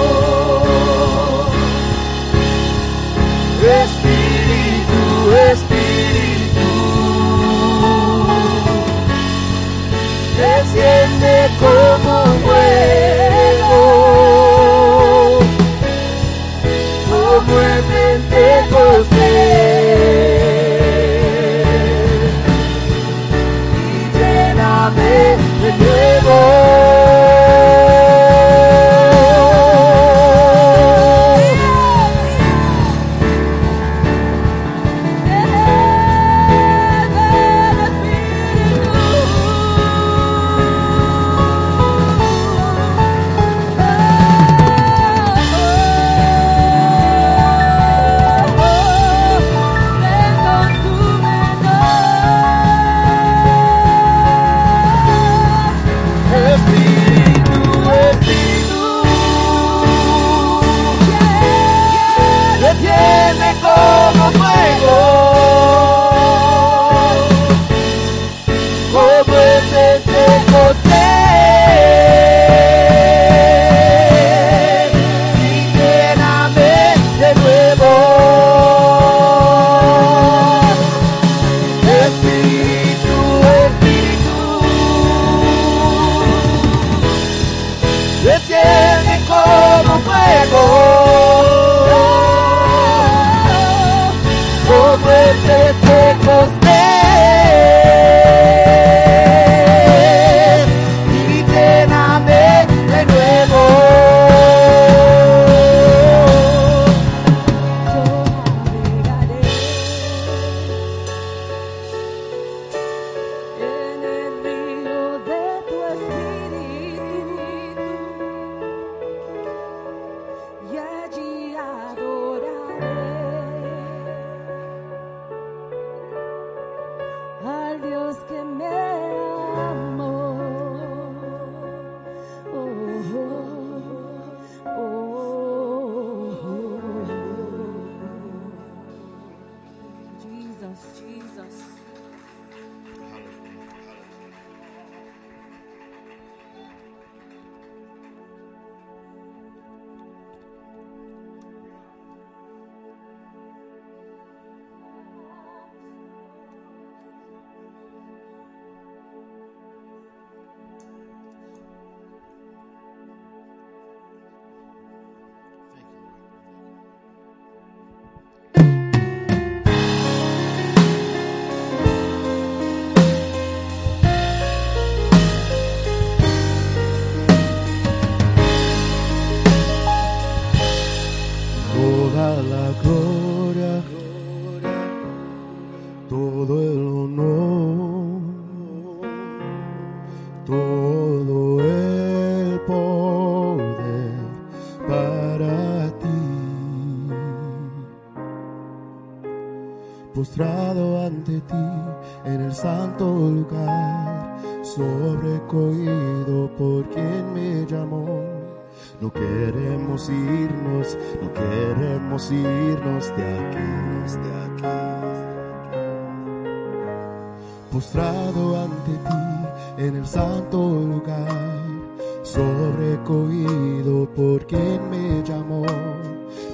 Espíritu, 3.81 5.01
Espíritu, 5.51 6.71
desciende 10.37 11.33
como 11.59 12.13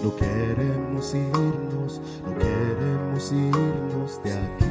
No 0.03 0.15
queremos 0.15 1.13
irnos, 1.13 2.01
no 2.25 2.33
queremos 2.37 3.31
irnos 3.31 4.23
de 4.23 4.33
aquí. 4.33 4.65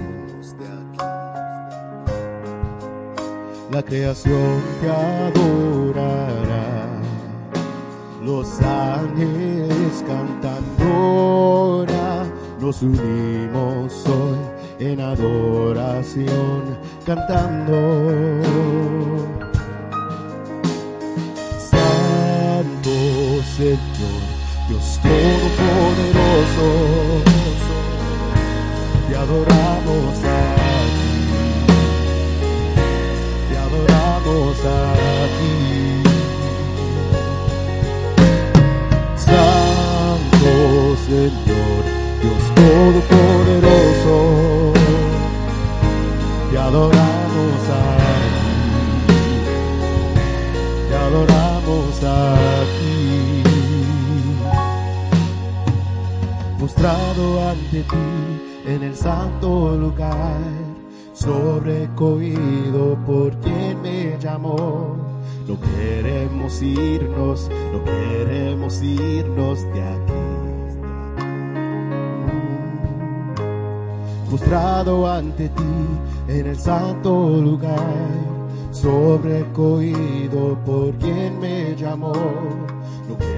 La 3.70 3.82
creación 3.82 4.62
te 4.80 4.90
adorará, 4.90 6.86
los 8.24 8.60
ángeles 8.62 10.04
cantando 10.06 10.88
nos 12.68 12.82
unimos 12.82 14.04
hoy 14.06 14.36
en 14.78 15.00
adoración 15.00 16.76
cantando. 17.06 17.74
Santo 21.70 22.90
Señor, 23.56 24.17
Todopoderoso, 25.08 26.68
te 29.08 29.14
adoramos 29.16 30.14
aquí, 30.18 31.16
te 33.48 33.54
adoramos 33.56 34.58
aquí. 34.60 35.56
Santo 39.16 40.50
Señor, 41.06 41.82
Dios 42.20 42.44
Todopoderoso, 42.54 44.16
te 46.50 46.56
adoramos 46.58 47.17
Mostrado 56.80 57.48
ante 57.48 57.82
ti 57.82 57.96
en 58.64 58.84
el 58.84 58.94
santo 58.94 59.76
lugar, 59.76 60.38
sobrecogido 61.12 62.96
por 63.04 63.36
quien 63.38 63.82
me 63.82 64.16
llamó. 64.20 64.96
No 65.48 65.58
queremos 65.58 66.62
irnos, 66.62 67.50
no 67.72 67.82
queremos 67.82 68.80
irnos 68.80 69.62
de 69.74 69.82
aquí. 69.82 70.12
Mostrado 74.30 75.10
ante 75.10 75.48
ti 75.48 75.88
en 76.28 76.46
el 76.46 76.60
santo 76.60 77.40
lugar, 77.42 77.96
sobrecogido 78.70 80.56
por 80.64 80.94
quien 80.94 81.40
me 81.40 81.74
llamó. 81.74 82.12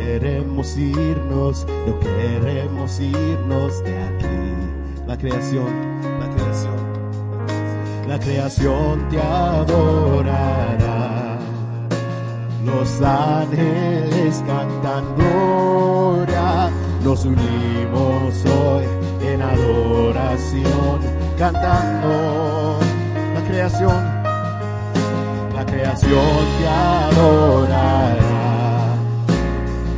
Queremos 0.00 0.78
irnos, 0.78 1.66
no 1.86 2.00
queremos 2.00 2.98
irnos 3.00 3.84
de 3.84 4.02
aquí. 4.02 4.54
La 5.06 5.16
creación, 5.16 5.66
la 6.18 6.30
creación, 6.30 8.08
la 8.08 8.18
creación 8.18 9.08
te 9.10 9.20
adorará. 9.20 10.70
Los 12.64 13.02
ángeles 13.02 14.42
cantan 14.46 15.04
gloria, 15.16 16.70
nos 17.04 17.26
unimos 17.26 18.44
hoy 18.46 18.84
en 19.22 19.42
adoración, 19.42 21.00
cantando 21.38 22.78
la 23.34 23.42
creación, 23.46 24.04
la 25.54 25.66
creación 25.66 26.46
te 26.58 26.68
adorará. 26.68 28.29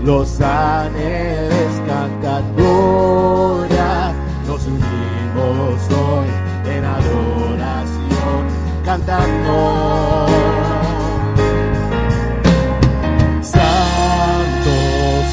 Los 0.04 0.40
ángeles 0.40 1.80
cantan 1.86 2.56
gloria, 2.56 4.12
nos 4.48 4.66
unimos 4.66 5.80
hoy 5.92 6.26
en 6.68 6.84
adoración, 6.84 8.42
cantando. 8.84 10.26
Santo 13.42 14.74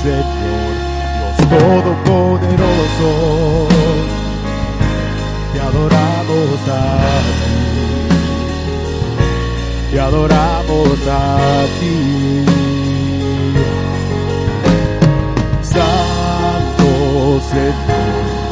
Señor, 0.04 0.74
Dios 1.18 1.50
Todopoderoso, 1.50 3.12
te 5.52 5.60
adoramos 5.62 6.62
aquí, 6.70 7.58
te 9.92 10.00
adoramos 10.00 11.00
aquí. 11.08 12.46
Santo 12.46 12.49
Señor, 17.50 17.74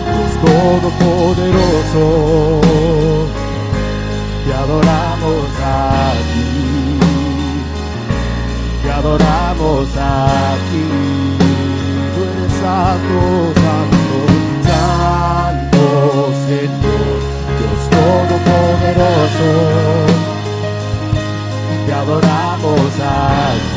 Dios 0.10 0.34
Todopoderoso, 0.41 2.06
te 4.43 4.52
adoramos 4.56 5.50
aquí, 5.62 6.98
te 8.82 8.89
adoramos 8.91 9.88
aquí. 9.95 10.86
Tú 12.14 12.20
eres 12.24 12.54
santo, 12.54 13.20
santo, 13.62 14.18
santo 14.68 15.84
Señor, 16.48 17.18
Dios 17.60 17.82
Todopoderoso, 17.93 19.52
te 21.86 21.91
adoramos 21.93 22.93
aquí 23.00 23.76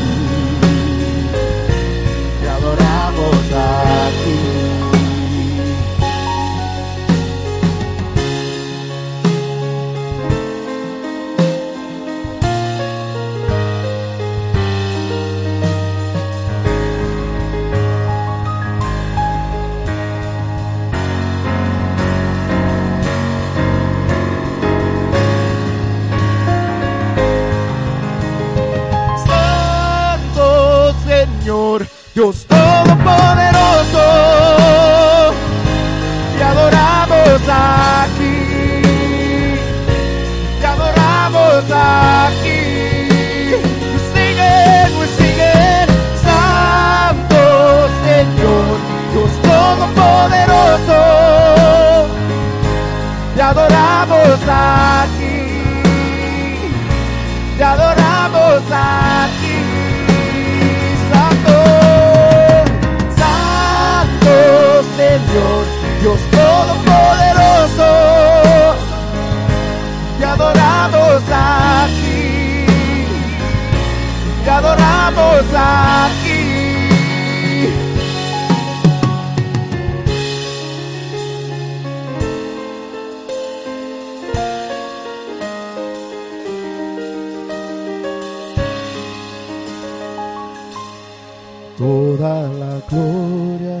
la 92.61 92.79
gloria, 92.89 93.77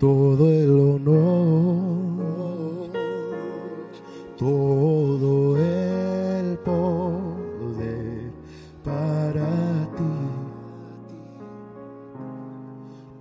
todo 0.00 0.50
el 0.50 0.70
honor, 0.88 2.90
todo 4.36 5.56
el 5.56 6.58
poder 6.58 8.32
para 8.84 9.48
ti. 9.96 10.16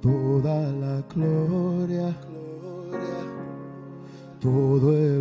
Toda 0.02 0.58
la 0.84 0.96
gloria, 1.14 2.10
todo 4.40 4.88
el 4.98 5.17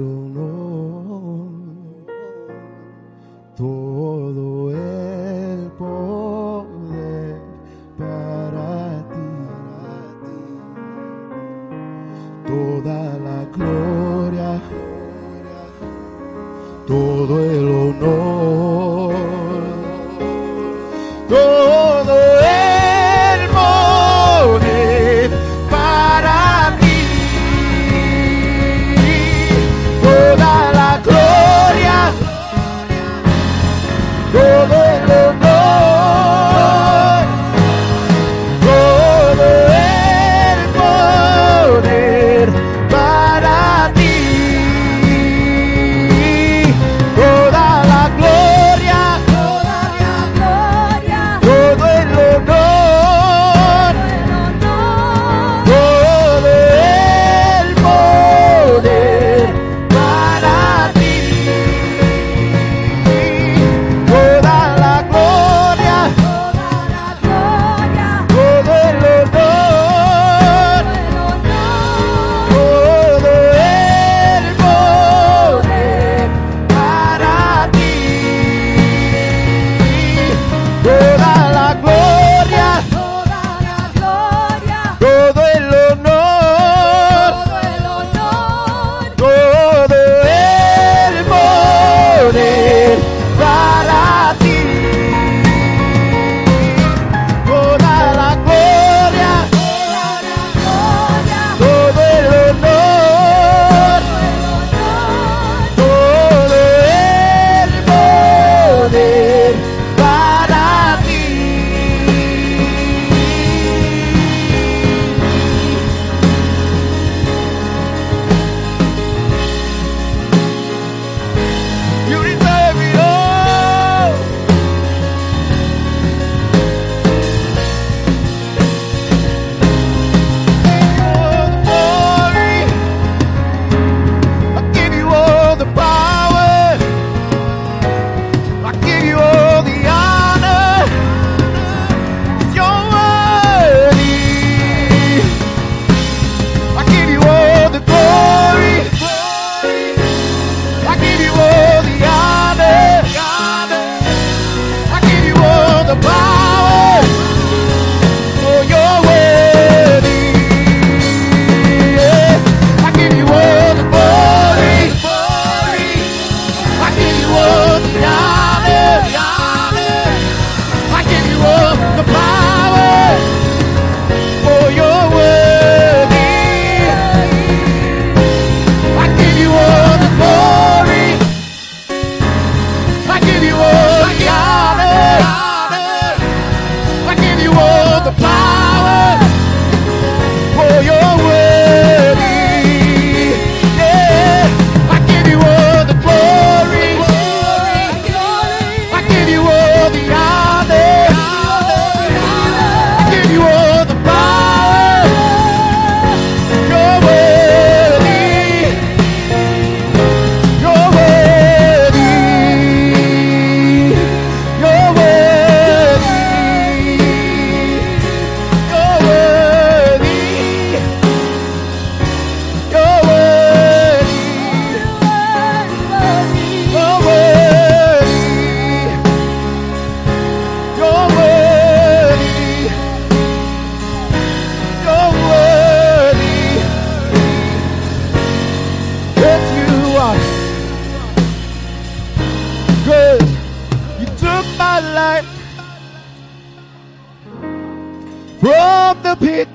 from 248.41 249.03
the 249.03 249.16
pit. 249.18 249.49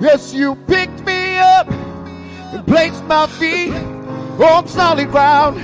Yes, 0.00 0.34
you 0.34 0.54
picked 0.66 1.04
me 1.04 1.38
up 1.38 1.70
and 1.70 2.66
placed 2.66 3.02
my 3.04 3.26
feet 3.26 3.72
on 3.72 4.68
solid 4.68 5.10
ground. 5.10 5.56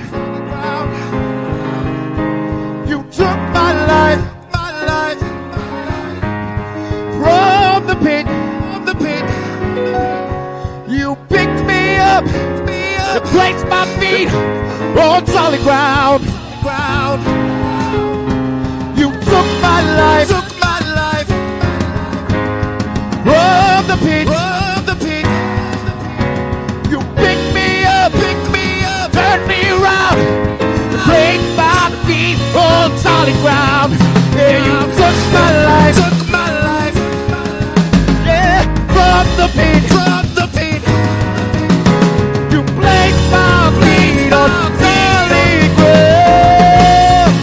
You 2.89 3.03
took 3.11 3.39
my 3.59 3.71
life, 3.93 4.23
my 4.51 4.71
life 4.85 5.19
from 7.19 7.87
the 7.87 7.95
pit, 7.95 8.25
from 8.25 8.85
the 8.85 8.95
pit. 8.95 9.25
You 10.89 11.15
picked 11.29 11.65
me 11.65 11.97
up, 11.97 12.25
and 12.25 13.23
placed 13.25 13.67
my 13.67 13.85
feet 13.99 14.29
on 14.97 15.25
solid 15.27 15.61
ground. 15.61 16.23
ground. 16.61 17.21
You 18.97 19.11
took 19.11 19.47
my 19.61 19.81
life, 19.97 20.22
my 35.33 35.49
life, 35.65 35.95
took 35.95 36.29
my 36.29 36.49
life, 36.69 36.97
yeah, 38.25 38.61
from 38.93 39.25
the 39.39 39.47
pit, 39.57 39.83
from 39.93 40.23
the. 40.37 40.81
You 42.53 42.61
my 43.31 44.31
on 44.41 44.51
ground. 45.77 47.33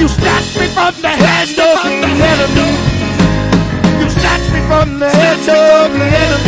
You 0.00 0.08
snatched 0.08 0.56
me 0.60 0.66
from 0.76 0.94
the 1.04 1.12
of 1.62 1.82
the 2.02 2.12
enemy. 2.32 2.70
You 4.00 4.08
snatched 4.10 4.50
me 4.54 4.60
from 4.70 4.98
the 4.98 5.08
of 5.84 5.90
the 5.98 6.08
enemy. 6.24 6.38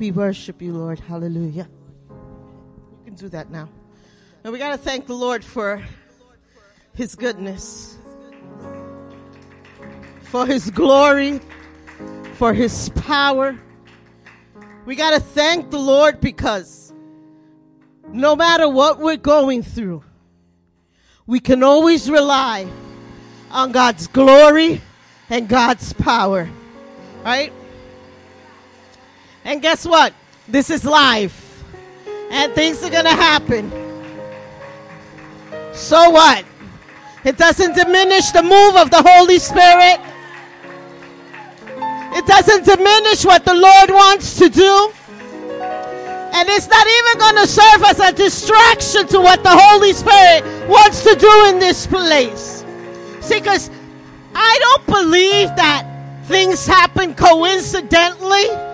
We 0.00 0.12
worship 0.12 0.62
you, 0.62 0.72
Lord. 0.72 0.98
Hallelujah. 0.98 1.68
You 2.08 3.04
can 3.04 3.14
do 3.16 3.28
that 3.28 3.50
now. 3.50 3.68
And 4.42 4.50
we 4.50 4.58
got 4.58 4.70
to 4.70 4.78
thank 4.78 5.06
the 5.06 5.14
Lord 5.14 5.44
for 5.44 5.84
his 6.94 7.14
goodness, 7.14 7.98
for 10.22 10.46
his 10.46 10.70
glory, 10.70 11.38
for 12.32 12.54
his 12.54 12.88
power. 12.94 13.58
We 14.86 14.96
got 14.96 15.10
to 15.10 15.20
thank 15.20 15.70
the 15.70 15.78
Lord 15.78 16.18
because 16.22 16.94
no 18.08 18.34
matter 18.34 18.70
what 18.70 19.00
we're 19.00 19.18
going 19.18 19.62
through, 19.62 20.02
we 21.26 21.40
can 21.40 21.62
always 21.62 22.08
rely 22.08 22.66
on 23.50 23.70
God's 23.70 24.06
glory 24.06 24.80
and 25.28 25.46
God's 25.46 25.92
power. 25.92 26.48
Right? 27.22 27.52
And 29.44 29.62
guess 29.62 29.86
what? 29.86 30.12
This 30.48 30.70
is 30.70 30.84
life. 30.84 31.64
And 32.30 32.52
things 32.52 32.82
are 32.82 32.90
going 32.90 33.04
to 33.04 33.10
happen. 33.10 33.70
So 35.72 36.10
what? 36.10 36.44
It 37.24 37.36
doesn't 37.36 37.74
diminish 37.74 38.30
the 38.30 38.42
move 38.42 38.76
of 38.76 38.90
the 38.90 39.02
Holy 39.02 39.38
Spirit. 39.38 40.00
It 42.12 42.26
doesn't 42.26 42.64
diminish 42.64 43.24
what 43.24 43.44
the 43.44 43.54
Lord 43.54 43.90
wants 43.90 44.38
to 44.38 44.48
do. 44.48 44.92
And 46.32 46.48
it's 46.48 46.68
not 46.68 46.86
even 46.86 47.18
going 47.18 47.36
to 47.36 47.46
serve 47.46 47.82
as 47.84 48.00
a 48.00 48.12
distraction 48.12 49.06
to 49.08 49.20
what 49.20 49.42
the 49.42 49.50
Holy 49.50 49.92
Spirit 49.92 50.68
wants 50.68 51.02
to 51.02 51.14
do 51.16 51.46
in 51.48 51.58
this 51.58 51.86
place. 51.86 52.64
See, 53.20 53.38
because 53.40 53.70
I 54.34 54.58
don't 54.60 54.86
believe 54.86 55.48
that 55.56 55.86
things 56.24 56.66
happen 56.66 57.14
coincidentally. 57.14 58.69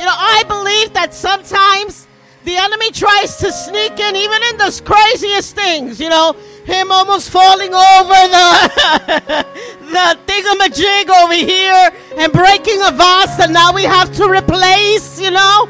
You 0.00 0.06
know, 0.06 0.16
I 0.16 0.44
believe 0.48 0.94
that 0.94 1.12
sometimes 1.12 2.06
the 2.44 2.56
enemy 2.56 2.90
tries 2.90 3.36
to 3.36 3.52
sneak 3.52 4.00
in, 4.00 4.16
even 4.16 4.40
in 4.48 4.56
the 4.56 4.72
craziest 4.82 5.54
things. 5.54 6.00
You 6.00 6.08
know, 6.08 6.32
him 6.64 6.90
almost 6.90 7.28
falling 7.28 7.74
over 7.74 8.20
the 8.32 9.44
the 9.92 10.16
thingamajig 10.24 11.04
over 11.04 11.34
here 11.34 11.92
and 12.16 12.32
breaking 12.32 12.80
a 12.80 12.96
vase 12.96 13.36
that 13.36 13.50
now 13.50 13.74
we 13.74 13.82
have 13.84 14.10
to 14.16 14.24
replace, 14.24 15.20
you 15.20 15.32
know? 15.32 15.68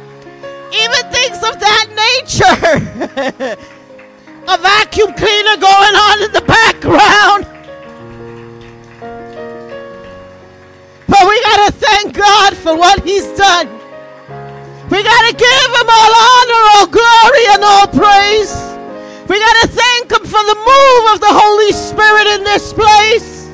Even 0.71 1.03
things 1.11 1.43
of 1.43 1.59
that 1.59 1.91
nature. 1.91 3.59
a 4.47 4.59
vacuum 4.63 5.13
cleaner 5.15 5.57
going 5.59 5.97
on 6.07 6.23
in 6.23 6.31
the 6.31 6.45
background. 6.47 7.51
But 11.09 11.27
we 11.27 11.43
gotta 11.43 11.73
thank 11.73 12.15
God 12.15 12.57
for 12.57 12.77
what 12.79 13.03
He's 13.03 13.27
done. 13.37 13.80
We 14.91 15.03
gotta 15.05 15.33
give 15.37 15.71
Him 15.79 15.89
all 15.89 16.13
honor, 16.29 16.63
all 16.75 16.87
glory, 16.91 17.45
and 17.55 17.63
all 17.63 17.87
praise. 17.87 18.53
We 19.29 19.39
gotta 19.39 19.69
thank 19.69 20.11
Him 20.11 20.25
for 20.27 20.43
the 20.43 20.59
move 20.59 21.15
of 21.15 21.21
the 21.21 21.31
Holy 21.31 21.73
Spirit 21.73 22.27
in 22.39 22.45
this 22.45 22.73
place. 22.73 23.47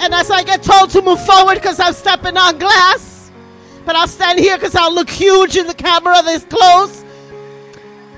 And 0.00 0.14
as 0.14 0.30
I 0.30 0.42
get 0.42 0.62
told 0.62 0.90
to 0.90 1.02
move 1.02 1.24
forward 1.26 1.56
because 1.56 1.78
I'm 1.78 1.92
stepping 1.92 2.36
on 2.38 2.58
glass, 2.58 3.30
but 3.84 3.96
I'll 3.96 4.08
stand 4.08 4.38
here 4.38 4.56
because 4.56 4.74
I'll 4.74 4.94
look 4.94 5.10
huge 5.10 5.56
in 5.56 5.66
the 5.66 5.74
camera 5.74 6.22
this 6.22 6.44
close. 6.44 7.04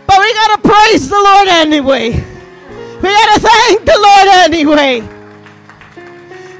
But 0.07 0.19
we 0.19 0.35
gotta 0.35 0.61
praise 0.63 1.09
the 1.09 1.21
Lord 1.21 1.49
anyway. 1.49 2.11
We 2.11 3.09
gotta 3.09 3.41
thank 3.41 3.85
the 3.85 3.99
Lord 3.99 4.29
anyway. 4.45 5.01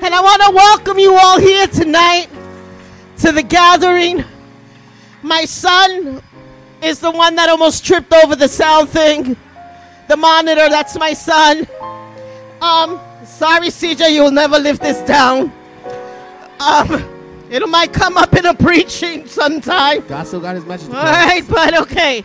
And 0.03 0.15
I 0.15 0.21
want 0.23 0.43
to 0.43 0.51
welcome 0.53 0.99
you 0.99 1.15
all 1.15 1.39
here 1.39 1.67
tonight 1.67 2.29
to 3.19 3.33
the 3.33 3.43
gathering. 3.43 4.25
My 5.23 5.45
son 5.45 6.23
is 6.83 7.01
the 7.01 7.11
one 7.11 7.35
that 7.37 7.49
almost 7.49 7.85
tripped 7.85 8.13
over 8.13 8.37
the 8.37 8.49
sound 8.49 8.89
thing. 8.89 9.37
The 10.09 10.17
monitor, 10.17 10.69
that's 10.69 10.99
my 10.99 11.13
son. 11.13 11.67
Um, 12.61 13.01
sorry, 13.25 13.69
CJ, 13.69 14.13
you'll 14.13 14.31
never 14.31 14.59
live 14.59 14.81
this 14.81 15.01
down. 15.07 15.53
Um, 16.59 17.05
it 17.51 17.67
might 17.69 17.93
come 17.93 18.17
up 18.17 18.35
in 18.35 18.47
a 18.47 18.55
preaching 18.55 19.27
sometime. 19.27 20.07
God 20.07 20.27
still 20.27 20.41
got 20.41 20.55
his 20.55 20.65
message. 20.65 20.91
All 20.91 21.03
right, 21.03 21.43
but 21.49 21.79
okay. 21.83 22.25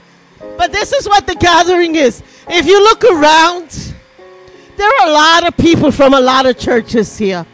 But 0.58 0.72
this 0.72 0.94
is 0.94 1.08
what 1.08 1.28
the 1.28 1.36
gathering 1.36 1.96
is. 1.96 2.22
If 2.48 2.66
you 2.66 2.82
look 2.84 3.04
around, 3.04 3.94
there 4.78 4.88
are 4.88 5.08
a 5.08 5.12
lot 5.12 5.48
of 5.48 5.58
people 5.58 5.92
from 5.92 6.14
a 6.14 6.22
lot 6.22 6.46
of 6.46 6.58
churches 6.58 7.18
here. 7.18 7.46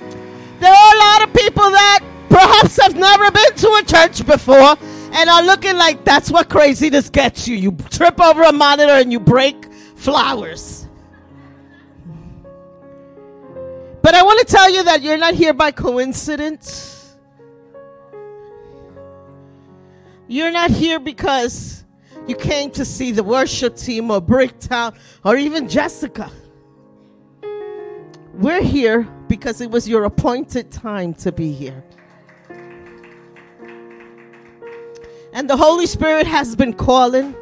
There 0.00 0.72
are 0.72 0.94
a 0.94 0.98
lot 0.98 1.22
of 1.28 1.34
people 1.34 1.70
that 1.70 2.00
perhaps 2.32 2.80
have 2.80 2.96
never 2.96 3.30
been 3.30 3.54
to 3.56 3.68
a 3.74 3.82
church 3.84 4.26
before 4.26 4.76
and 5.12 5.28
are 5.28 5.42
looking 5.42 5.76
like 5.76 6.04
that's 6.04 6.30
what 6.30 6.48
craziness 6.48 7.10
gets 7.10 7.46
you. 7.46 7.56
You 7.56 7.72
trip 7.90 8.18
over 8.20 8.42
a 8.42 8.52
monitor 8.52 8.92
and 8.92 9.12
you 9.12 9.20
break 9.20 9.66
flowers. 9.96 10.88
But 14.00 14.14
I 14.14 14.22
want 14.22 14.40
to 14.40 14.46
tell 14.46 14.72
you 14.72 14.82
that 14.84 15.02
you're 15.02 15.18
not 15.18 15.34
here 15.34 15.52
by 15.52 15.70
coincidence. 15.70 17.14
You're 20.26 20.50
not 20.50 20.70
here 20.70 20.98
because 20.98 21.84
you 22.26 22.34
came 22.34 22.70
to 22.72 22.84
see 22.84 23.12
the 23.12 23.22
worship 23.22 23.76
team 23.76 24.10
or 24.10 24.20
Bricktown 24.20 24.96
or 25.24 25.36
even 25.36 25.68
Jessica. 25.68 26.30
We're 28.34 28.62
here 28.62 29.02
because 29.28 29.60
it 29.60 29.70
was 29.70 29.86
your 29.86 30.04
appointed 30.04 30.72
time 30.72 31.12
to 31.14 31.30
be 31.30 31.52
here. 31.52 31.84
And 35.32 35.48
the 35.48 35.56
Holy 35.56 35.86
Spirit 35.86 36.26
has 36.26 36.54
been 36.54 36.74
calling. 36.74 37.34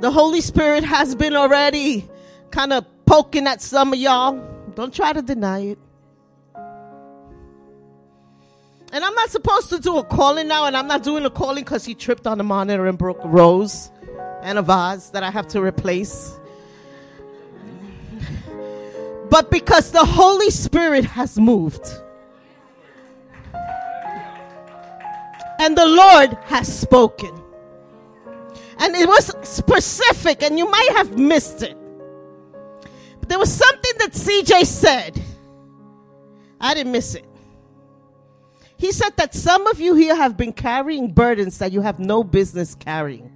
The 0.00 0.10
Holy 0.10 0.40
Spirit 0.40 0.82
has 0.84 1.14
been 1.14 1.36
already 1.36 2.08
kind 2.50 2.72
of 2.72 2.86
poking 3.04 3.46
at 3.46 3.60
some 3.60 3.92
of 3.92 3.98
y'all. 3.98 4.40
Don't 4.74 4.94
try 4.94 5.12
to 5.12 5.20
deny 5.20 5.60
it. 5.60 5.78
And 8.90 9.04
I'm 9.04 9.14
not 9.14 9.28
supposed 9.28 9.68
to 9.68 9.78
do 9.78 9.98
a 9.98 10.04
calling 10.04 10.48
now, 10.48 10.64
and 10.64 10.74
I'm 10.74 10.86
not 10.86 11.02
doing 11.02 11.26
a 11.26 11.30
calling 11.30 11.62
because 11.64 11.84
he 11.84 11.94
tripped 11.94 12.26
on 12.26 12.38
the 12.38 12.44
monitor 12.44 12.86
and 12.86 12.96
broke 12.96 13.22
a 13.22 13.28
rose 13.28 13.90
and 14.40 14.58
a 14.58 14.62
vase 14.62 15.10
that 15.10 15.22
I 15.22 15.30
have 15.30 15.46
to 15.48 15.60
replace. 15.60 16.38
But 19.28 19.50
because 19.50 19.90
the 19.90 20.06
Holy 20.06 20.50
Spirit 20.50 21.04
has 21.04 21.38
moved. 21.38 21.86
And 25.58 25.76
the 25.76 25.86
Lord 25.86 26.34
has 26.44 26.80
spoken. 26.80 27.34
And 28.78 28.94
it 28.94 29.08
was 29.08 29.34
specific, 29.46 30.42
and 30.42 30.56
you 30.58 30.70
might 30.70 30.90
have 30.92 31.18
missed 31.18 31.62
it. 31.62 31.76
But 33.18 33.28
there 33.28 33.38
was 33.38 33.52
something 33.52 33.92
that 33.98 34.12
CJ 34.12 34.64
said. 34.66 35.20
I 36.60 36.74
didn't 36.74 36.92
miss 36.92 37.14
it. 37.14 37.24
He 38.76 38.92
said 38.92 39.16
that 39.16 39.34
some 39.34 39.66
of 39.66 39.80
you 39.80 39.96
here 39.96 40.14
have 40.14 40.36
been 40.36 40.52
carrying 40.52 41.12
burdens 41.12 41.58
that 41.58 41.72
you 41.72 41.80
have 41.80 41.98
no 41.98 42.22
business 42.22 42.76
carrying. 42.76 43.32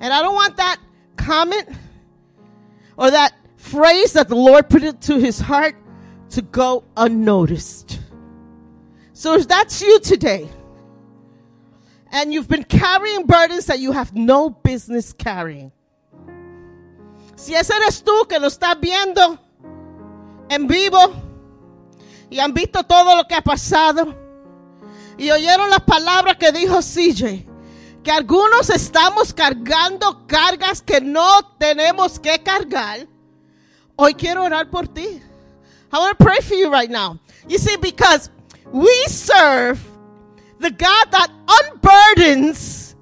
And 0.00 0.12
I 0.12 0.22
don't 0.22 0.34
want 0.34 0.56
that 0.58 0.78
comment 1.16 1.68
or 2.96 3.10
that 3.10 3.34
phrase 3.56 4.12
that 4.12 4.28
the 4.28 4.36
Lord 4.36 4.68
put 4.70 4.84
into 4.84 5.18
his 5.18 5.40
heart 5.40 5.74
to 6.30 6.42
go 6.42 6.84
unnoticed. 6.96 7.98
So 9.16 9.32
if 9.32 9.48
that's 9.48 9.80
you 9.80 9.98
today, 9.98 10.46
and 12.12 12.34
you've 12.34 12.48
been 12.48 12.64
carrying 12.64 13.24
burdens 13.24 13.64
that 13.64 13.78
you 13.78 13.92
have 13.92 14.14
no 14.14 14.50
business 14.50 15.10
carrying. 15.10 15.72
Si 17.34 17.54
ese 17.54 17.70
eres 17.70 18.02
tú 18.04 18.28
que 18.28 18.38
lo 18.38 18.48
estás 18.48 18.78
viendo 18.78 19.38
en 20.50 20.66
vivo 20.66 20.98
y 22.28 22.40
han 22.40 22.52
visto 22.52 22.82
todo 22.82 23.16
lo 23.16 23.26
que 23.26 23.34
ha 23.34 23.40
pasado 23.40 24.14
y 25.16 25.30
oyeron 25.30 25.70
las 25.70 25.80
palabras 25.80 26.36
que 26.36 26.52
dijo 26.52 26.80
CJ, 26.82 27.46
que 28.02 28.10
algunos 28.10 28.68
estamos 28.68 29.32
cargando 29.32 30.26
cargas 30.26 30.82
que 30.82 31.00
no 31.00 31.56
tenemos 31.58 32.18
que 32.18 32.42
cargar, 32.42 33.06
hoy 33.96 34.12
quiero 34.12 34.44
orar 34.44 34.68
por 34.68 34.86
ti. 34.86 35.22
I 35.90 35.98
want 35.98 36.18
to 36.18 36.22
pray 36.22 36.42
for 36.42 36.54
you 36.54 36.70
right 36.70 36.90
now. 36.90 37.18
You 37.48 37.56
see, 37.56 37.78
because 37.78 38.30
we 38.72 39.04
serve 39.06 39.86
the 40.58 40.70
God 40.70 41.10
that 41.12 41.30
unburdens, 41.46 42.94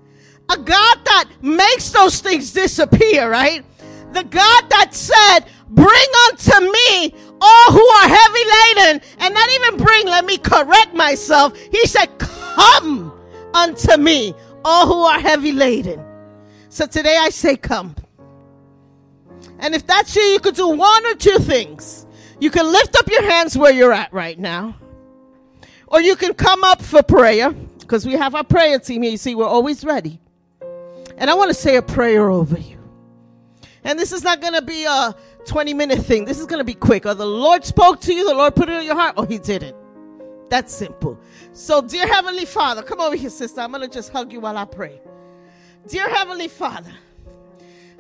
a 0.51 0.57
God 0.57 0.99
that 1.05 1.31
makes 1.41 1.91
those 1.91 2.21
things 2.21 2.53
disappear, 2.53 3.31
right? 3.31 3.65
The 4.13 4.25
God 4.25 4.71
that 4.71 4.95
said, 4.95 5.47
Bring 5.69 6.09
unto 6.29 6.61
me 6.61 7.15
all 7.41 7.73
who 7.73 7.87
are 7.87 8.09
heavy 8.09 8.45
laden, 8.79 9.01
and 9.19 9.35
not 9.35 9.51
even 9.51 9.77
bring, 9.77 10.07
let 10.07 10.25
me 10.25 10.39
correct 10.39 10.95
myself. 10.95 11.59
He 11.59 11.87
said, 11.87 12.07
Come 12.19 13.13
unto 13.53 13.97
me, 13.97 14.35
all 14.65 14.87
who 14.87 15.03
are 15.03 15.19
heavy 15.19 15.53
laden. 15.53 16.05
So 16.69 16.87
today 16.87 17.17
I 17.19 17.31
say, 17.31 17.57
Come. 17.57 17.97
And 19.59 19.75
if 19.75 19.87
that's 19.87 20.15
you, 20.15 20.23
you 20.23 20.41
could 20.41 20.57
do 20.57 20.69
one 20.69 21.07
or 21.07 21.15
two 21.15 21.39
things. 21.39 22.07
You 22.41 22.51
can 22.51 22.71
lift 22.71 22.97
up 22.97 23.09
your 23.09 23.23
hands 23.23 23.57
where 23.57 23.73
you're 23.73 23.93
at 23.93 24.13
right 24.13 24.39
now. 24.39 24.77
Or 25.87 26.01
you 26.01 26.17
can 26.17 26.35
come 26.35 26.65
up 26.65 26.83
for 26.83 27.03
prayer 27.03 27.51
because 27.51 28.07
we 28.07 28.15
have 28.15 28.35
our 28.35 28.45
prayer 28.45 28.79
team 28.79 29.03
here. 29.03 29.13
You 29.13 29.17
see, 29.17 29.35
we're 29.35 29.47
always 29.47 29.85
ready. 29.85 30.21
And 31.17 31.31
I 31.31 31.35
want 31.35 31.49
to 31.49 31.55
say 31.55 31.77
a 31.77 31.83
prayer 31.83 32.31
over 32.31 32.59
you. 32.59 32.79
And 33.85 33.99
this 33.99 34.13
is 34.13 34.25
not 34.25 34.41
going 34.41 34.55
to 34.55 34.63
be 34.63 34.85
a 34.85 35.15
20 35.45 35.75
minute 35.75 36.05
thing. 36.05 36.25
This 36.25 36.41
is 36.41 36.47
going 36.47 36.59
to 36.59 36.65
be 36.65 36.75
quick. 36.75 37.07
Or 37.07 37.15
the 37.15 37.27
Lord 37.27 37.65
spoke 37.65 38.01
to 38.03 38.15
you, 38.15 38.27
the 38.27 38.35
Lord 38.35 38.57
put 38.57 38.69
it 38.69 38.81
in 38.81 38.87
your 38.87 38.97
heart, 38.97 39.15
or 39.19 39.27
He 39.27 39.39
didn't. 39.39 39.77
That's 40.49 40.75
simple. 40.75 41.19
So, 41.53 41.83
dear 41.83 42.07
Heavenly 42.07 42.45
Father, 42.45 42.83
come 42.83 43.01
over 43.01 43.17
here, 43.17 43.31
sister. 43.31 43.61
I'm 43.61 43.71
going 43.71 43.83
to 43.83 43.89
just 43.89 44.11
hug 44.11 44.33
you 44.33 44.41
while 44.41 44.57
I 44.57 44.65
pray. 44.65 45.01
Dear 45.87 46.09
Heavenly 46.09 46.49
Father, 46.49 46.93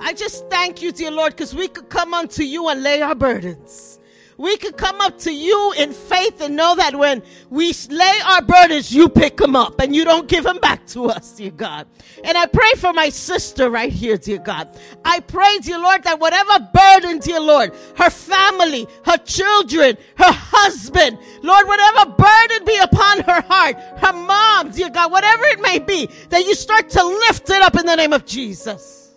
I 0.01 0.12
just 0.12 0.49
thank 0.49 0.80
you, 0.82 0.91
dear 0.93 1.11
Lord, 1.11 1.32
because 1.32 1.55
we 1.55 1.68
could 1.68 1.89
come 1.89 2.14
unto 2.14 2.43
you 2.43 2.68
and 2.68 2.82
lay 2.82 3.03
our 3.03 3.14
burdens. 3.14 3.99
We 4.37 4.57
could 4.57 4.76
come 4.76 5.01
up 5.01 5.18
to 5.20 5.32
you 5.32 5.72
in 5.76 5.93
faith 5.93 6.41
and 6.41 6.57
know 6.57 6.74
that 6.74 6.97
when 6.97 7.22
we 7.51 7.72
lay 7.89 8.18
our 8.26 8.43
burdens, 8.43 8.93
you 8.93 9.09
pick 9.09 9.37
them 9.37 9.55
up 9.55 9.80
and 9.80 9.95
you 9.95 10.05
don't 10.05 10.26
give 10.26 10.45
them 10.45 10.59
back 10.59 10.87
to 10.89 11.07
us, 11.07 11.37
dear 11.37 11.53
God. 11.53 11.87
And 12.24 12.37
I 12.37 12.47
pray 12.47 12.72
for 12.76 12.93
my 12.93 13.11
sister 13.11 13.70
right 13.70 13.93
here, 13.93 14.16
dear 14.16 14.39
God. 14.39 14.68
I 15.05 15.20
pray, 15.20 15.59
dear 15.59 15.78
Lord, 15.78 16.03
that 16.05 16.18
whatever 16.18 16.68
burden, 16.74 17.20
dear 17.20 17.41
Lord, 17.41 17.72
her 17.97 18.11
family, 18.11 18.89
her 19.05 19.18
children, 19.18 19.97
her 20.16 20.32
husband, 20.32 21.18
Lord, 21.43 21.68
whatever 21.68 22.11
burden 22.11 22.64
be 22.66 22.76
upon 22.78 23.20
her 23.20 23.41
heart, 23.43 23.76
her 23.99 24.12
mom, 24.12 24.70
dear 24.72 24.91
God, 24.91 25.12
whatever 25.12 25.45
it 25.45 25.61
may 25.61 25.78
be, 25.78 26.09
that 26.30 26.45
you 26.45 26.55
start 26.55 26.91
to 26.91 27.05
lift 27.05 27.49
it 27.51 27.62
up 27.62 27.76
in 27.78 27.87
the 27.87 27.95
name 27.95 28.12
of 28.12 28.26
Jesus. 28.26 29.12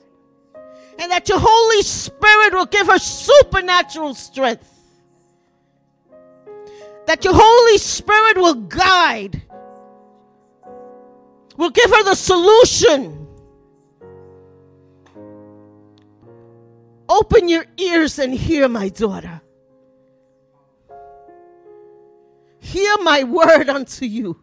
And 0.99 1.11
that 1.11 1.29
your 1.29 1.39
Holy 1.39 1.81
Spirit 1.83 2.53
will 2.53 2.65
give 2.65 2.87
her 2.87 2.97
supernatural 2.97 4.15
strength 4.15 4.76
that 7.07 7.23
your 7.23 7.33
Holy 7.35 7.77
Spirit 7.77 8.37
will 8.37 8.53
guide, 8.53 9.41
will 11.57 11.69
give 11.71 11.89
her 11.89 12.03
the 12.03 12.15
solution. 12.15 13.27
Open 17.09 17.47
your 17.47 17.65
ears 17.77 18.19
and 18.19 18.33
hear, 18.33 18.67
my 18.67 18.89
daughter. 18.89 19.41
Hear 22.59 22.97
my 23.01 23.23
word 23.23 23.69
unto 23.69 24.05
you. 24.05 24.41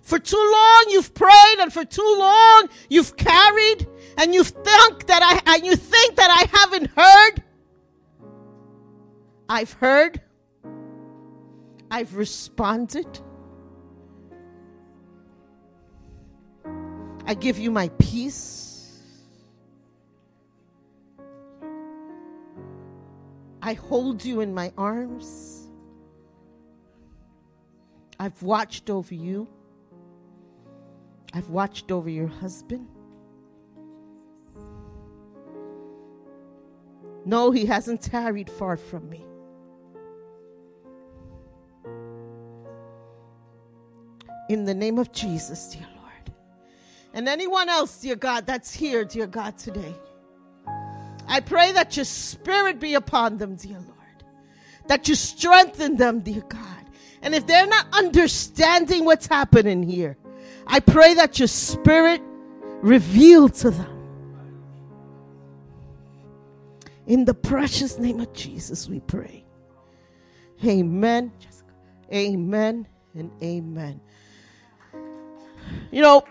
For 0.00 0.18
too 0.18 0.36
long 0.36 0.84
you've 0.90 1.14
prayed 1.14 1.56
and 1.58 1.72
for 1.72 1.84
too 1.84 2.16
long 2.18 2.68
you've 2.88 3.16
carried 3.16 3.88
and 4.18 4.34
you 4.34 4.44
think 4.44 5.06
that 5.06 5.22
I 5.22 5.54
and 5.56 5.66
you 5.66 5.74
think 5.76 6.16
that 6.16 6.30
I 6.30 6.58
haven't 6.58 6.90
heard. 6.90 7.43
I've 9.48 9.72
heard. 9.74 10.20
I've 11.90 12.16
responded. 12.16 13.20
I 17.26 17.34
give 17.34 17.58
you 17.58 17.70
my 17.70 17.88
peace. 17.98 19.00
I 23.62 23.74
hold 23.74 24.24
you 24.24 24.40
in 24.40 24.52
my 24.54 24.72
arms. 24.76 25.68
I've 28.18 28.42
watched 28.42 28.90
over 28.90 29.14
you. 29.14 29.48
I've 31.32 31.48
watched 31.50 31.90
over 31.90 32.10
your 32.10 32.28
husband. 32.28 32.86
No, 37.24 37.50
he 37.50 37.64
hasn't 37.66 38.02
tarried 38.02 38.50
far 38.50 38.76
from 38.76 39.08
me. 39.08 39.24
In 44.48 44.64
the 44.64 44.74
name 44.74 44.98
of 44.98 45.12
Jesus, 45.12 45.68
dear 45.68 45.86
Lord. 45.96 46.34
And 47.12 47.28
anyone 47.28 47.68
else, 47.68 48.00
dear 48.00 48.16
God, 48.16 48.46
that's 48.46 48.74
here, 48.74 49.04
dear 49.04 49.26
God, 49.26 49.56
today. 49.56 49.94
I 51.26 51.40
pray 51.40 51.72
that 51.72 51.96
your 51.96 52.04
spirit 52.04 52.78
be 52.78 52.94
upon 52.94 53.38
them, 53.38 53.56
dear 53.56 53.78
Lord. 53.78 53.90
That 54.88 55.08
you 55.08 55.14
strengthen 55.14 55.96
them, 55.96 56.20
dear 56.20 56.42
God. 56.42 56.60
And 57.22 57.34
if 57.34 57.46
they're 57.46 57.66
not 57.66 57.86
understanding 57.92 59.06
what's 59.06 59.26
happening 59.26 59.82
here, 59.82 60.18
I 60.66 60.80
pray 60.80 61.14
that 61.14 61.38
your 61.38 61.48
spirit 61.48 62.20
reveal 62.82 63.48
to 63.48 63.70
them. 63.70 63.90
In 67.06 67.24
the 67.24 67.34
precious 67.34 67.98
name 67.98 68.20
of 68.20 68.32
Jesus, 68.34 68.88
we 68.88 69.00
pray. 69.00 69.44
Amen. 70.64 71.32
Amen 72.12 72.86
and 73.14 73.30
amen. 73.42 74.00
You 75.90 76.02
know, 76.02 76.24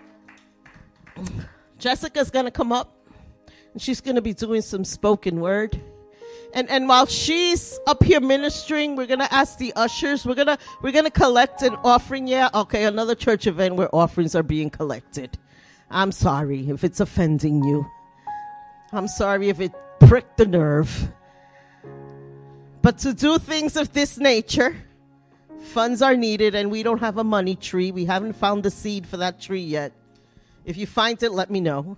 Jessica's 1.80 2.30
going 2.30 2.46
to 2.46 2.52
come 2.52 2.72
up 2.72 2.96
and 3.74 3.82
she's 3.82 4.02
going 4.02 4.16
to 4.16 4.22
be 4.22 4.34
doing 4.34 4.62
some 4.62 4.86
spoken 4.86 5.40
word. 5.42 5.80
And 6.54 6.70
and 6.70 6.88
while 6.88 7.08
she's 7.08 7.80
up 7.88 8.04
here 8.04 8.22
ministering, 8.22 8.96
we're 8.96 9.08
gonna 9.08 9.28
ask 9.32 9.58
the 9.58 9.74
ushers. 9.76 10.24
We're 10.24 10.36
gonna 10.36 10.60
we're 10.84 10.92
gonna 10.92 11.10
collect 11.10 11.64
an 11.64 11.76
offering. 11.84 12.28
Yeah, 12.28 12.50
okay, 12.54 12.84
another 12.84 13.16
church 13.16 13.48
event 13.48 13.76
where 13.76 13.94
offerings 13.94 14.36
are 14.36 14.44
being 14.44 14.70
collected. 14.70 15.36
I'm 15.90 16.12
sorry 16.12 16.70
if 16.70 16.84
it's 16.84 17.00
offending 17.00 17.64
you. 17.64 17.86
I'm 18.92 19.08
sorry 19.08 19.50
if 19.50 19.60
it 19.60 19.74
pricked 20.00 20.38
the 20.38 20.46
nerve. 20.46 21.12
But 22.84 23.00
to 23.00 23.14
do 23.14 23.40
things 23.40 23.76
of 23.76 23.94
this 23.94 24.20
nature, 24.20 24.76
funds 25.64 26.02
are 26.02 26.16
needed, 26.16 26.56
and 26.56 26.70
we 26.70 26.84
don't 26.84 27.00
have 27.00 27.18
a 27.18 27.24
money 27.24 27.56
tree. 27.56 27.92
We 27.92 28.06
haven't 28.06 28.34
found 28.34 28.64
the 28.64 28.72
seed 28.72 29.08
for 29.08 29.18
that 29.18 29.42
tree 29.42 29.62
yet. 29.62 29.94
If 30.66 30.78
you 30.78 30.86
find 30.86 31.22
it, 31.22 31.32
let 31.32 31.50
me 31.50 31.60
know. 31.60 31.98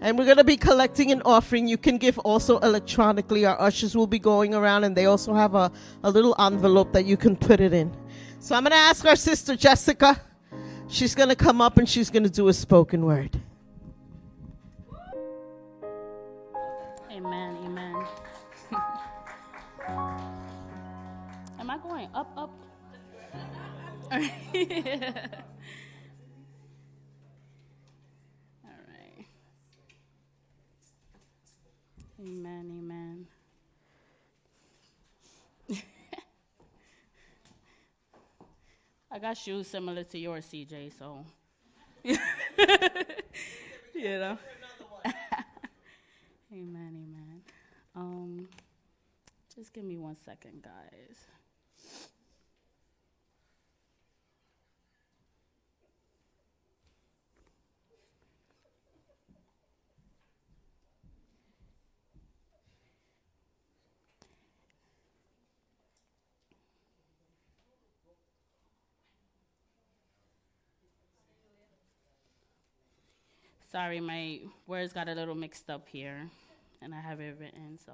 And 0.00 0.16
we're 0.16 0.24
going 0.24 0.38
to 0.38 0.44
be 0.44 0.56
collecting 0.56 1.10
an 1.12 1.20
offering. 1.24 1.66
You 1.66 1.76
can 1.76 1.98
give 1.98 2.18
also 2.20 2.58
electronically. 2.58 3.44
Our 3.44 3.60
ushers 3.60 3.94
will 3.94 4.06
be 4.06 4.18
going 4.18 4.54
around 4.54 4.84
and 4.84 4.96
they 4.96 5.06
also 5.06 5.34
have 5.34 5.54
a, 5.54 5.70
a 6.02 6.10
little 6.10 6.34
envelope 6.38 6.92
that 6.92 7.04
you 7.04 7.18
can 7.18 7.36
put 7.36 7.60
it 7.60 7.74
in. 7.74 7.94
So 8.38 8.54
I'm 8.54 8.62
going 8.62 8.70
to 8.70 8.78
ask 8.78 9.04
our 9.04 9.16
sister 9.16 9.56
Jessica. 9.56 10.18
She's 10.88 11.14
going 11.14 11.28
to 11.28 11.36
come 11.36 11.60
up 11.60 11.76
and 11.76 11.86
she's 11.88 12.08
going 12.08 12.22
to 12.22 12.30
do 12.30 12.48
a 12.48 12.54
spoken 12.54 13.04
word. 13.04 13.38
Amen. 17.10 17.58
Amen. 17.64 18.06
Am 21.58 21.68
I 21.68 21.78
going 21.78 22.08
up, 22.14 22.32
up? 22.36 22.59
All 24.10 24.18
right. 28.88 29.26
Amen. 32.20 32.72
Amen. 32.78 33.26
I 39.10 39.18
got 39.18 39.36
shoes 39.36 39.68
similar 39.68 40.04
to 40.04 40.18
yours, 40.18 40.46
CJ, 40.46 40.92
so. 40.98 41.24
you 42.04 42.14
know. 43.94 44.38
amen, 46.52 46.96
amen. 46.96 47.42
Um, 47.94 48.48
just 49.54 49.72
give 49.72 49.84
me 49.84 49.96
one 49.96 50.16
second, 50.24 50.62
guys. 50.62 51.26
Sorry, 73.70 74.00
my 74.00 74.40
words 74.66 74.92
got 74.92 75.08
a 75.08 75.12
little 75.12 75.36
mixed 75.36 75.70
up 75.70 75.88
here, 75.88 76.28
and 76.82 76.92
I 76.92 76.98
have 77.00 77.20
it 77.20 77.36
written, 77.38 77.78
so. 77.78 77.92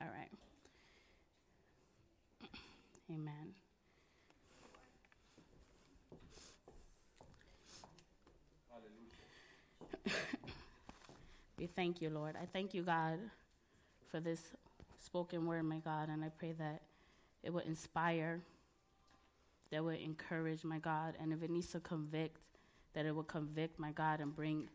All 0.00 0.06
right. 0.06 0.30
Amen. 3.10 3.54
we 11.58 11.66
thank 11.66 12.00
you, 12.00 12.08
Lord. 12.08 12.36
I 12.40 12.46
thank 12.52 12.72
you, 12.72 12.82
God, 12.82 13.18
for 14.12 14.20
this 14.20 14.52
spoken 15.04 15.44
word, 15.44 15.64
my 15.64 15.78
God, 15.78 16.08
and 16.08 16.22
I 16.22 16.28
pray 16.28 16.52
that 16.52 16.82
it 17.42 17.52
will 17.52 17.62
inspire 17.66 18.42
that 19.70 19.84
would 19.84 19.98
encourage 20.00 20.64
my 20.64 20.78
God, 20.78 21.14
and 21.20 21.32
if 21.32 21.42
it 21.42 21.50
needs 21.50 21.68
to 21.68 21.80
convict, 21.80 22.42
that 22.94 23.06
it 23.06 23.14
will 23.14 23.24
convict 23.24 23.78
my 23.78 23.92
God 23.92 24.20
and 24.20 24.34
bring 24.34 24.68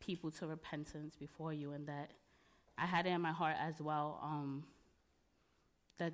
people 0.00 0.30
to 0.32 0.46
repentance 0.46 1.16
before 1.16 1.52
you, 1.52 1.72
and 1.72 1.86
that 1.86 2.12
I 2.76 2.86
had 2.86 3.06
it 3.06 3.10
in 3.10 3.20
my 3.20 3.32
heart 3.32 3.56
as 3.60 3.80
well 3.80 4.20
um, 4.22 4.64
that 5.98 6.12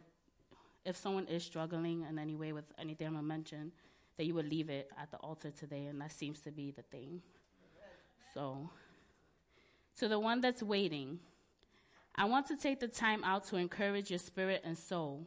if 0.85 0.97
someone 0.97 1.27
is 1.27 1.43
struggling 1.43 2.05
in 2.09 2.19
any 2.19 2.35
way 2.35 2.53
with 2.53 2.65
anything 2.79 3.07
I'm 3.07 3.15
gonna 3.15 3.27
mention, 3.27 3.73
that 4.17 4.25
you 4.25 4.35
would 4.35 4.49
leave 4.49 4.71
it 4.71 4.91
at 4.99 5.11
the 5.11 5.17
altar 5.19 5.51
today, 5.51 5.87
and 5.87 6.01
that 6.01 6.13
seems 6.13 6.41
to 6.41 6.51
be 6.51 6.71
the 6.71 6.83
thing. 6.83 7.21
So, 8.33 8.71
to 9.99 10.09
the 10.09 10.19
one 10.19 10.41
that's 10.41 10.63
waiting, 10.63 11.21
I 12.17 12.25
want 12.25 12.47
to 12.49 12.57
take 12.57 12.81
the 12.81 12.89
time 12.89 13.25
out 13.25 13.47
to 13.49 13.57
encourage 13.57 14.11
your 14.11 14.19
spirit 14.19 14.63
and 14.65 14.77
soul 14.77 15.27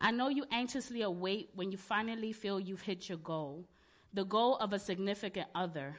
I 0.00 0.10
know 0.12 0.28
you 0.28 0.44
anxiously 0.50 1.02
await 1.02 1.50
when 1.54 1.72
you 1.72 1.78
finally 1.78 2.32
feel 2.32 2.60
you've 2.60 2.82
hit 2.82 3.08
your 3.08 3.18
goal, 3.18 3.68
the 4.12 4.24
goal 4.24 4.56
of 4.56 4.72
a 4.72 4.78
significant 4.78 5.48
other. 5.54 5.96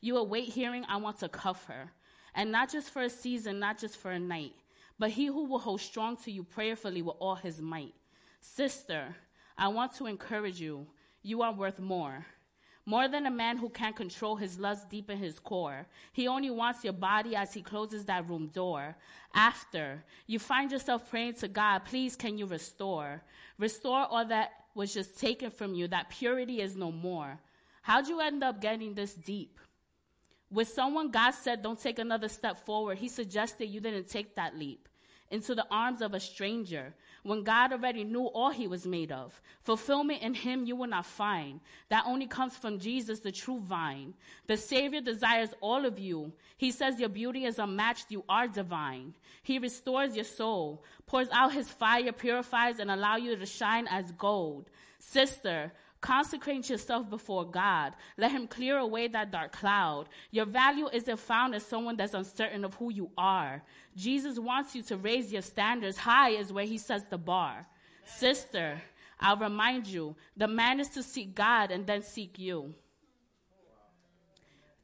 You 0.00 0.16
await 0.16 0.50
hearing, 0.50 0.84
I 0.88 0.98
want 0.98 1.18
to 1.20 1.28
cuff 1.28 1.64
her. 1.66 1.92
And 2.34 2.52
not 2.52 2.70
just 2.70 2.90
for 2.90 3.02
a 3.02 3.10
season, 3.10 3.58
not 3.58 3.78
just 3.78 3.96
for 3.96 4.10
a 4.10 4.18
night, 4.18 4.52
but 4.98 5.10
he 5.10 5.26
who 5.26 5.44
will 5.44 5.58
hold 5.58 5.80
strong 5.80 6.16
to 6.18 6.30
you 6.30 6.44
prayerfully 6.44 7.02
with 7.02 7.16
all 7.18 7.36
his 7.36 7.60
might. 7.60 7.94
Sister, 8.40 9.16
I 9.56 9.68
want 9.68 9.94
to 9.94 10.06
encourage 10.06 10.60
you. 10.60 10.86
You 11.22 11.42
are 11.42 11.52
worth 11.52 11.80
more. 11.80 12.26
More 12.88 13.06
than 13.06 13.26
a 13.26 13.30
man 13.30 13.58
who 13.58 13.68
can't 13.68 13.94
control 13.94 14.36
his 14.36 14.58
lust 14.58 14.88
deep 14.88 15.10
in 15.10 15.18
his 15.18 15.38
core. 15.38 15.86
He 16.10 16.26
only 16.26 16.48
wants 16.48 16.82
your 16.82 16.94
body 16.94 17.36
as 17.36 17.52
he 17.52 17.60
closes 17.60 18.06
that 18.06 18.26
room 18.26 18.46
door. 18.46 18.96
After 19.34 20.04
you 20.26 20.38
find 20.38 20.72
yourself 20.72 21.10
praying 21.10 21.34
to 21.34 21.48
God, 21.48 21.84
please 21.84 22.16
can 22.16 22.38
you 22.38 22.46
restore? 22.46 23.20
Restore 23.58 24.06
all 24.06 24.24
that 24.28 24.52
was 24.74 24.94
just 24.94 25.20
taken 25.20 25.50
from 25.50 25.74
you. 25.74 25.86
That 25.86 26.08
purity 26.08 26.62
is 26.62 26.76
no 26.76 26.90
more. 26.90 27.40
How'd 27.82 28.08
you 28.08 28.22
end 28.22 28.42
up 28.42 28.58
getting 28.58 28.94
this 28.94 29.12
deep? 29.12 29.60
With 30.50 30.68
someone 30.68 31.10
God 31.10 31.32
said, 31.32 31.60
don't 31.60 31.78
take 31.78 31.98
another 31.98 32.28
step 32.28 32.56
forward, 32.64 32.96
He 32.96 33.08
suggested 33.08 33.66
you 33.66 33.80
didn't 33.80 34.08
take 34.08 34.34
that 34.36 34.56
leap. 34.56 34.88
into 35.30 35.54
the 35.54 35.66
arms 35.70 36.00
of 36.00 36.14
a 36.14 36.20
stranger 36.20 36.94
when 37.28 37.42
God 37.42 37.72
already 37.72 38.04
knew 38.04 38.24
all 38.24 38.50
he 38.50 38.66
was 38.66 38.86
made 38.86 39.12
of. 39.12 39.40
Fulfillment 39.60 40.22
in 40.22 40.32
him 40.32 40.64
you 40.64 40.74
will 40.74 40.88
not 40.88 41.04
find. 41.04 41.60
That 41.90 42.04
only 42.06 42.26
comes 42.26 42.56
from 42.56 42.78
Jesus, 42.78 43.20
the 43.20 43.30
true 43.30 43.60
vine. 43.60 44.14
The 44.46 44.56
Savior 44.56 45.02
desires 45.02 45.50
all 45.60 45.84
of 45.84 45.98
you. 45.98 46.32
He 46.56 46.70
says 46.70 46.98
your 46.98 47.10
beauty 47.10 47.44
is 47.44 47.58
unmatched. 47.58 48.10
You 48.10 48.24
are 48.28 48.48
divine. 48.48 49.14
He 49.42 49.58
restores 49.58 50.16
your 50.16 50.24
soul, 50.24 50.82
pours 51.06 51.28
out 51.30 51.52
his 51.52 51.68
fire, 51.68 52.12
purifies, 52.12 52.78
and 52.78 52.90
allow 52.90 53.16
you 53.16 53.36
to 53.36 53.46
shine 53.46 53.86
as 53.88 54.10
gold. 54.12 54.70
Sister, 54.98 55.72
Consecrate 56.00 56.70
yourself 56.70 57.10
before 57.10 57.44
God. 57.44 57.94
Let 58.16 58.30
Him 58.30 58.46
clear 58.46 58.78
away 58.78 59.08
that 59.08 59.32
dark 59.32 59.52
cloud. 59.52 60.08
Your 60.30 60.46
value 60.46 60.88
isn't 60.92 61.18
found 61.18 61.54
as 61.54 61.66
someone 61.66 61.96
that's 61.96 62.14
uncertain 62.14 62.64
of 62.64 62.74
who 62.74 62.92
you 62.92 63.10
are. 63.18 63.62
Jesus 63.96 64.38
wants 64.38 64.76
you 64.76 64.82
to 64.82 64.96
raise 64.96 65.32
your 65.32 65.42
standards 65.42 65.98
high, 65.98 66.30
is 66.30 66.52
where 66.52 66.64
He 66.64 66.78
sets 66.78 67.04
the 67.04 67.18
bar. 67.18 67.66
Sister, 68.04 68.80
I'll 69.18 69.36
remind 69.36 69.88
you 69.88 70.14
the 70.36 70.46
man 70.46 70.78
is 70.78 70.88
to 70.90 71.02
seek 71.02 71.34
God 71.34 71.72
and 71.72 71.86
then 71.86 72.02
seek 72.02 72.38
you. 72.38 72.74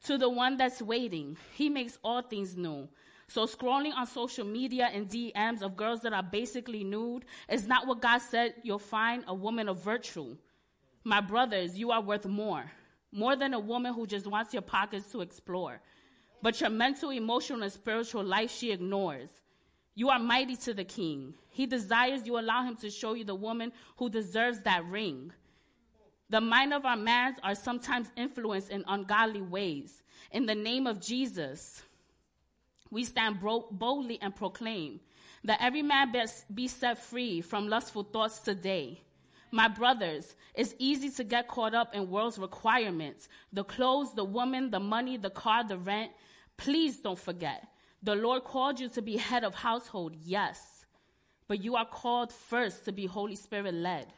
To 0.06 0.18
the 0.18 0.28
one 0.28 0.56
that's 0.56 0.82
waiting, 0.82 1.36
He 1.54 1.68
makes 1.68 1.98
all 2.02 2.22
things 2.22 2.56
new. 2.56 2.88
So 3.28 3.46
scrolling 3.46 3.94
on 3.94 4.06
social 4.06 4.44
media 4.44 4.90
and 4.92 5.08
DMs 5.08 5.62
of 5.62 5.76
girls 5.76 6.00
that 6.02 6.12
are 6.12 6.22
basically 6.22 6.84
nude 6.84 7.24
is 7.48 7.66
not 7.66 7.86
what 7.86 8.02
God 8.02 8.18
said 8.18 8.54
you'll 8.62 8.78
find 8.78 9.24
a 9.26 9.34
woman 9.34 9.68
of 9.68 9.82
virtue. 9.82 10.36
My 11.04 11.20
brothers, 11.20 11.78
you 11.78 11.90
are 11.90 12.00
worth 12.00 12.24
more. 12.24 12.64
More 13.12 13.36
than 13.36 13.52
a 13.52 13.60
woman 13.60 13.92
who 13.92 14.06
just 14.06 14.26
wants 14.26 14.52
your 14.52 14.62
pockets 14.62 15.12
to 15.12 15.20
explore. 15.20 15.80
But 16.42 16.60
your 16.60 16.70
mental, 16.70 17.10
emotional, 17.10 17.62
and 17.62 17.72
spiritual 17.72 18.24
life 18.24 18.50
she 18.50 18.72
ignores. 18.72 19.28
You 19.94 20.08
are 20.08 20.18
mighty 20.18 20.56
to 20.56 20.74
the 20.74 20.84
king. 20.84 21.34
He 21.50 21.66
desires 21.66 22.26
you 22.26 22.38
allow 22.38 22.64
him 22.64 22.76
to 22.76 22.90
show 22.90 23.14
you 23.14 23.24
the 23.24 23.34
woman 23.34 23.72
who 23.98 24.10
deserves 24.10 24.60
that 24.62 24.84
ring. 24.86 25.32
The 26.30 26.40
mind 26.40 26.72
of 26.72 26.84
our 26.84 26.96
mans 26.96 27.36
are 27.42 27.54
sometimes 27.54 28.10
influenced 28.16 28.70
in 28.70 28.82
ungodly 28.88 29.42
ways. 29.42 30.02
In 30.32 30.46
the 30.46 30.54
name 30.54 30.86
of 30.86 31.00
Jesus, 31.00 31.82
we 32.90 33.04
stand 33.04 33.40
boldly 33.40 34.18
and 34.20 34.34
proclaim 34.34 35.00
that 35.44 35.60
every 35.60 35.82
man 35.82 36.12
be 36.52 36.66
set 36.66 36.98
free 36.98 37.40
from 37.40 37.68
lustful 37.68 38.02
thoughts 38.02 38.40
today. 38.40 39.02
My 39.54 39.68
brothers, 39.68 40.34
it's 40.52 40.74
easy 40.80 41.10
to 41.10 41.22
get 41.22 41.46
caught 41.46 41.76
up 41.76 41.94
in 41.94 42.10
world's 42.10 42.40
requirements 42.40 43.28
the 43.52 43.62
clothes, 43.62 44.12
the 44.12 44.24
woman, 44.24 44.72
the 44.72 44.80
money, 44.80 45.16
the 45.16 45.30
car, 45.30 45.62
the 45.62 45.78
rent. 45.78 46.10
Please 46.56 46.96
don't 46.96 47.16
forget. 47.16 47.68
The 48.02 48.16
Lord 48.16 48.42
called 48.42 48.80
you 48.80 48.88
to 48.88 49.00
be 49.00 49.16
head 49.16 49.44
of 49.44 49.54
household, 49.54 50.16
yes, 50.20 50.86
but 51.46 51.62
you 51.62 51.76
are 51.76 51.86
called 51.86 52.32
first 52.32 52.84
to 52.86 52.90
be 52.90 53.06
Holy 53.06 53.36
Spirit 53.36 53.74
led. 53.74 54.08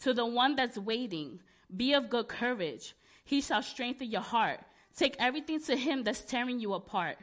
To 0.00 0.14
the 0.14 0.24
one 0.24 0.56
that's 0.56 0.78
waiting, 0.78 1.40
be 1.76 1.92
of 1.92 2.08
good 2.08 2.28
courage. 2.28 2.94
He 3.26 3.42
shall 3.42 3.62
strengthen 3.62 4.10
your 4.10 4.22
heart. 4.22 4.60
Take 4.96 5.16
everything 5.18 5.60
to 5.64 5.76
him 5.76 6.02
that's 6.02 6.22
tearing 6.22 6.60
you 6.60 6.72
apart. 6.72 7.18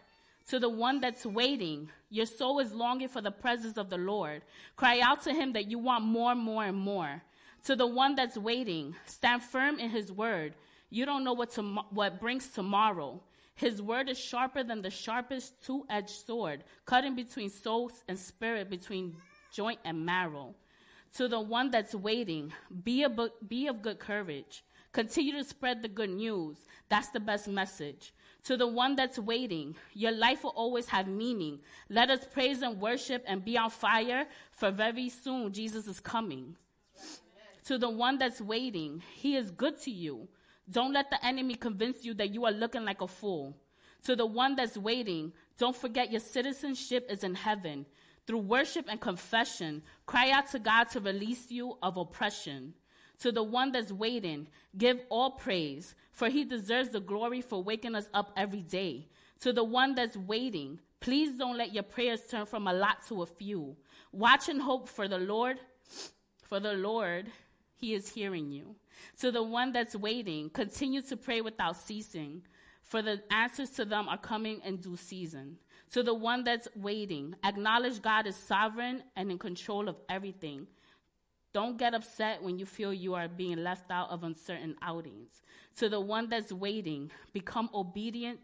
To 0.50 0.60
the 0.60 0.70
one 0.70 1.00
that's 1.00 1.26
waiting, 1.26 1.90
your 2.14 2.28
soul 2.28 2.60
is 2.60 2.74
longing 2.74 3.08
for 3.08 3.22
the 3.22 3.32
presence 3.32 3.76
of 3.76 3.90
the 3.90 3.98
Lord. 3.98 4.44
Cry 4.76 5.00
out 5.00 5.24
to 5.24 5.34
him 5.34 5.54
that 5.54 5.72
you 5.72 5.80
want 5.80 6.06
more, 6.06 6.36
more, 6.36 6.64
and 6.64 6.78
more. 6.78 7.24
To 7.66 7.76
the 7.76 7.88
one 7.88 8.14
that's 8.14 8.38
waiting, 8.38 8.96
stand 9.08 9.42
firm 9.42 9.80
in 9.80 9.90
his 9.90 10.12
word. 10.12 10.54
You 10.92 11.08
don't 11.08 11.24
know 11.24 11.34
what, 11.34 11.58
what 11.90 12.20
brings 12.20 12.50
tomorrow. 12.50 13.20
His 13.56 13.82
word 13.82 14.10
is 14.10 14.20
sharper 14.20 14.64
than 14.64 14.84
the 14.84 14.92
sharpest 14.92 15.66
two 15.66 15.88
edged 15.90 16.28
sword, 16.28 16.64
cutting 16.86 17.16
between 17.16 17.50
soul 17.50 17.92
and 18.08 18.20
spirit, 18.20 18.70
between 18.70 19.16
joint 19.52 19.80
and 19.84 20.06
marrow. 20.06 20.54
To 21.16 21.28
the 21.28 21.40
one 21.40 21.72
that's 21.72 21.96
waiting, 21.96 22.54
be, 22.84 23.08
be 23.48 23.68
of 23.68 23.82
good 23.82 23.98
courage. 23.98 24.64
Continue 24.92 25.34
to 25.34 25.44
spread 25.44 25.82
the 25.82 25.88
good 25.88 26.12
news. 26.12 26.58
That's 26.90 27.10
the 27.10 27.20
best 27.20 27.48
message. 27.48 28.14
To 28.46 28.58
the 28.58 28.68
one 28.68 28.96
that's 28.98 29.18
waiting, 29.18 29.76
your 29.94 30.12
life 30.12 30.44
will 30.44 30.52
always 30.52 30.90
have 30.90 31.08
meaning. 31.08 31.60
Let 31.90 32.10
us 32.10 32.26
praise 32.32 32.62
and 32.62 32.80
worship 32.80 33.24
and 33.26 33.44
be 33.44 33.58
on 33.58 33.70
fire, 33.70 34.26
for 34.52 34.70
very 34.70 35.08
soon 35.10 35.54
Jesus 35.54 35.88
is 35.88 36.02
coming. 36.02 36.58
To 37.66 37.78
the 37.78 37.90
one 37.90 38.18
that's 38.18 38.42
waiting, 38.42 39.02
he 39.16 39.38
is 39.38 39.52
good 39.52 39.80
to 39.84 39.92
you. 39.92 40.28
Don't 40.70 40.92
let 40.92 41.10
the 41.10 41.26
enemy 41.26 41.56
convince 41.56 42.04
you 42.04 42.14
that 42.16 42.34
you 42.34 42.44
are 42.46 42.52
looking 42.52 42.84
like 42.84 43.02
a 43.02 43.08
fool. 43.08 43.56
To 44.06 44.16
the 44.16 44.26
one 44.26 44.58
that's 44.58 44.78
waiting, 44.78 45.32
don't 45.58 45.76
forget 45.76 46.12
your 46.12 46.20
citizenship 46.20 47.08
is 47.10 47.24
in 47.24 47.36
heaven. 47.36 47.86
Through 48.28 48.40
worship 48.40 48.88
and 48.90 49.00
confession, 49.00 49.84
cry 50.06 50.32
out 50.32 50.50
to 50.52 50.60
God 50.60 50.90
to 50.92 51.00
release 51.00 51.50
you 51.50 51.78
of 51.82 51.96
oppression. 51.96 52.74
To 53.24 53.32
the 53.32 53.42
one 53.42 53.72
that's 53.72 53.90
waiting, 53.90 54.48
give 54.78 55.00
all 55.08 55.32
praise, 55.32 55.96
for 56.12 56.28
he 56.28 56.44
deserves 56.44 56.90
the 56.90 57.00
glory 57.00 57.40
for 57.40 57.64
waking 57.64 57.96
us 57.96 58.10
up 58.14 58.34
every 58.36 58.60
day. 58.60 59.08
To 59.40 59.54
the 59.54 59.64
one 59.64 59.96
that's 59.96 60.18
waiting, 60.18 60.82
please 61.00 61.38
don't 61.38 61.58
let 61.58 61.74
your 61.74 61.84
prayers 61.84 62.20
turn 62.30 62.46
from 62.46 62.68
a 62.68 62.74
lot 62.74 62.98
to 63.08 63.22
a 63.22 63.26
few. 63.26 63.78
Watch 64.12 64.50
and 64.50 64.62
hope 64.62 64.90
for 64.90 65.08
the 65.08 65.20
Lord, 65.20 65.58
for 66.44 66.60
the 66.60 66.74
Lord, 66.74 67.28
he 67.78 67.94
is 67.94 68.10
hearing 68.10 68.52
you. 68.52 68.76
To 69.22 69.32
the 69.32 69.42
one 69.42 69.72
that's 69.72 69.96
waiting, 69.96 70.50
continue 70.50 71.02
to 71.04 71.16
pray 71.16 71.40
without 71.40 71.78
ceasing, 71.78 72.42
for 72.82 73.02
the 73.02 73.24
answers 73.32 73.70
to 73.72 73.86
them 73.86 74.10
are 74.10 74.18
coming 74.18 74.60
in 74.66 74.82
due 74.82 74.98
season. 74.98 75.60
To 75.94 76.04
the 76.04 76.14
one 76.14 76.44
that's 76.44 76.68
waiting, 76.76 77.36
acknowledge 77.46 78.02
God 78.02 78.28
is 78.28 78.36
sovereign 78.36 79.02
and 79.16 79.32
in 79.32 79.38
control 79.38 79.88
of 79.88 79.96
everything. 80.10 80.68
Don't 81.54 81.78
get 81.78 81.94
upset 81.94 82.42
when 82.42 82.58
you 82.58 82.66
feel 82.66 82.92
you 82.92 83.14
are 83.14 83.28
being 83.28 83.58
left 83.58 83.92
out 83.92 84.10
of 84.10 84.24
uncertain 84.24 84.76
outings. 84.82 85.42
To 85.78 85.88
the 85.88 86.00
one 86.00 86.28
that's 86.28 86.52
waiting, 86.52 87.12
become 87.32 87.70
obedient 87.76 88.40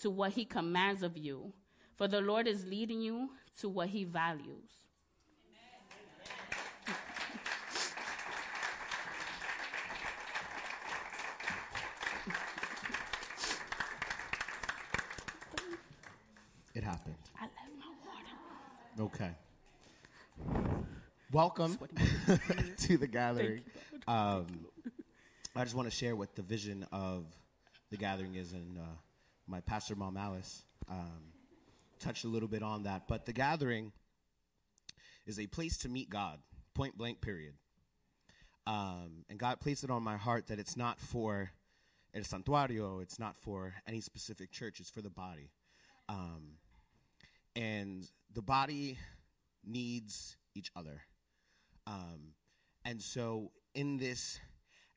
to 0.00 0.08
what 0.08 0.32
he 0.32 0.46
commands 0.46 1.02
of 1.02 1.18
you, 1.18 1.52
for 1.96 2.08
the 2.08 2.22
Lord 2.22 2.48
is 2.48 2.66
leading 2.66 3.02
you 3.02 3.30
to 3.60 3.68
what 3.68 3.88
he 3.88 4.04
values. 4.04 4.70
It 16.74 16.84
happened. 16.84 17.16
I 17.38 17.42
left 17.42 17.54
my 17.78 17.86
water. 18.06 19.14
Okay. 19.14 19.34
Welcome 21.30 21.78
to 22.78 22.96
the 22.96 23.06
gathering. 23.06 23.60
Um, 24.06 24.46
I 25.54 25.62
just 25.62 25.76
want 25.76 25.86
to 25.90 25.94
share 25.94 26.16
what 26.16 26.34
the 26.34 26.40
vision 26.40 26.86
of 26.90 27.26
the 27.90 27.98
gathering 27.98 28.34
is, 28.34 28.54
and 28.54 28.78
uh, 28.78 28.96
my 29.46 29.60
pastor, 29.60 29.94
Mom 29.94 30.16
Alice, 30.16 30.62
um, 30.88 31.34
touched 32.00 32.24
a 32.24 32.28
little 32.28 32.48
bit 32.48 32.62
on 32.62 32.84
that. 32.84 33.08
But 33.08 33.26
the 33.26 33.34
gathering 33.34 33.92
is 35.26 35.38
a 35.38 35.46
place 35.46 35.76
to 35.78 35.90
meet 35.90 36.08
God, 36.08 36.38
point 36.72 36.96
blank, 36.96 37.20
period. 37.20 37.52
Um, 38.66 39.26
and 39.28 39.38
God 39.38 39.60
placed 39.60 39.84
it 39.84 39.90
on 39.90 40.02
my 40.02 40.16
heart 40.16 40.46
that 40.46 40.58
it's 40.58 40.78
not 40.78 40.98
for 40.98 41.50
El 42.14 42.22
Santuario, 42.22 43.02
it's 43.02 43.18
not 43.18 43.36
for 43.36 43.74
any 43.86 44.00
specific 44.00 44.50
church, 44.50 44.80
it's 44.80 44.88
for 44.88 45.02
the 45.02 45.10
body. 45.10 45.50
Um, 46.08 46.52
and 47.54 48.08
the 48.32 48.40
body 48.40 48.96
needs 49.62 50.38
each 50.54 50.70
other. 50.74 51.02
Um, 51.88 52.34
and 52.84 53.00
so, 53.00 53.50
in 53.74 53.96
this 53.96 54.38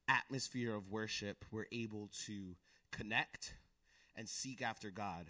atmosphere 0.10 0.76
of 0.76 0.89
worship, 0.92 1.46
we're 1.52 1.66
able 1.72 2.10
to 2.26 2.56
connect 2.92 3.54
and 4.16 4.28
seek 4.28 4.62
after 4.62 4.92
God. 4.92 5.28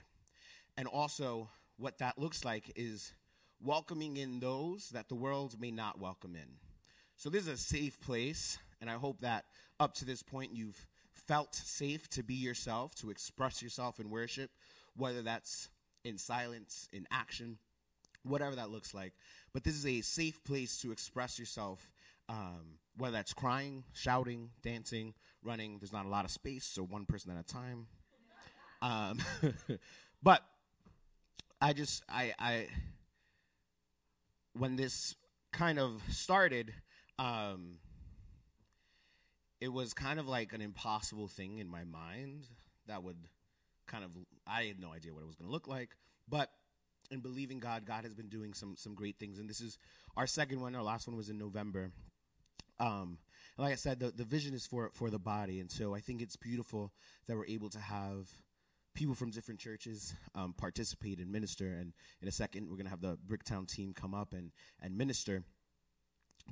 And 0.76 0.88
also, 0.88 1.50
what 1.78 2.00
that 2.00 2.18
looks 2.18 2.44
like 2.44 2.72
is 2.76 3.14
welcoming 3.64 4.18
in 4.18 4.40
those 4.40 4.90
that 4.90 5.08
the 5.08 5.16
world 5.16 5.62
may 5.62 5.70
not 5.70 6.00
welcome 6.00 6.36
in. 6.36 6.58
So, 7.16 7.30
this 7.30 7.44
is 7.44 7.50
a 7.50 7.58
safe 7.58 8.02
place, 8.02 8.58
and 8.80 8.90
I 8.90 8.96
hope 8.96 9.22
that 9.22 9.46
up 9.80 9.94
to 9.96 10.06
this 10.06 10.24
point 10.24 10.56
you've 10.56 10.88
felt 11.14 11.54
safe 11.54 12.10
to 12.10 12.24
be 12.24 12.34
yourself, 12.34 12.96
to 12.96 13.12
express 13.12 13.62
yourself 13.62 14.00
in 14.00 14.10
worship, 14.10 14.50
whether 14.96 15.22
that's 15.22 15.70
in 16.04 16.18
silence, 16.18 16.88
in 16.92 17.08
action, 17.12 17.60
whatever 18.24 18.56
that 18.56 18.72
looks 18.72 18.94
like. 18.94 19.14
But 19.54 19.64
this 19.64 19.76
is 19.76 19.86
a 19.86 20.02
safe 20.02 20.44
place 20.44 20.78
to 20.78 20.92
express 20.92 21.38
yourself, 21.38 21.92
um, 22.30 22.80
whether 22.98 23.14
that's 23.14 23.34
crying, 23.34 23.84
shouting, 23.94 24.52
dancing, 24.62 25.14
running. 25.44 25.78
There's 25.80 25.92
not 25.92 26.06
a 26.06 26.10
lot 26.10 26.26
of 26.26 26.32
space, 26.32 26.66
so 26.66 26.84
one 26.84 27.06
person 27.06 27.32
at 27.32 27.40
a 27.40 27.44
time. 27.44 27.88
Um, 28.82 29.20
but 30.24 30.44
I 31.62 31.74
just, 31.74 32.04
I, 32.10 32.34
I, 32.40 32.68
when 34.54 34.76
this 34.76 35.16
kind 35.52 35.80
of 35.80 36.02
started, 36.10 36.74
um, 37.20 37.78
it 39.60 39.72
was 39.72 39.94
kind 39.94 40.20
of 40.20 40.28
like 40.28 40.54
an 40.54 40.62
impossible 40.62 41.28
thing 41.28 41.60
in 41.60 41.70
my 41.70 41.84
mind 41.84 42.48
that 42.88 43.04
would 43.04 43.28
kind 43.86 44.04
of, 44.04 44.12
I 44.48 44.64
had 44.64 44.80
no 44.80 44.92
idea 44.92 45.14
what 45.14 45.22
it 45.22 45.28
was 45.28 45.36
going 45.36 45.48
to 45.48 45.52
look 45.52 45.68
like. 45.68 45.90
But 46.28 46.50
and 47.12 47.22
believing 47.22 47.60
God, 47.60 47.86
God 47.86 48.04
has 48.04 48.14
been 48.14 48.30
doing 48.30 48.54
some 48.54 48.76
some 48.78 48.96
great 48.96 49.18
things. 49.20 49.40
And 49.40 49.50
this 49.50 49.62
is 49.62 49.78
our 50.16 50.28
second 50.28 50.62
one. 50.62 50.76
Our 50.76 50.84
last 50.84 51.08
one 51.08 51.18
was 51.18 51.30
in 51.30 51.38
November. 51.38 51.92
Um, 52.80 53.20
like 53.58 53.74
I 53.74 53.76
said, 53.76 54.00
the, 54.00 54.12
the 54.12 54.24
vision 54.24 54.54
is 54.54 54.66
for 54.66 54.90
for 54.94 55.10
the 55.10 55.20
body, 55.20 55.60
and 55.60 55.70
so 55.70 55.94
I 55.94 56.00
think 56.00 56.22
it's 56.22 56.36
beautiful 56.36 56.92
that 57.28 57.36
we're 57.36 57.46
able 57.46 57.70
to 57.70 57.80
have 57.80 58.30
people 58.94 59.16
from 59.16 59.30
different 59.30 59.60
churches 59.60 60.16
um, 60.36 60.54
participate 60.58 61.20
and 61.20 61.32
minister. 61.32 61.68
And 61.68 61.94
in 62.22 62.28
a 62.28 62.32
second, 62.32 62.70
we're 62.70 62.78
gonna 62.78 62.90
have 62.90 63.02
the 63.02 63.18
Bricktown 63.28 63.68
team 63.68 63.94
come 63.94 64.14
up 64.16 64.34
and 64.34 64.52
and 64.82 64.98
minister. 64.98 65.44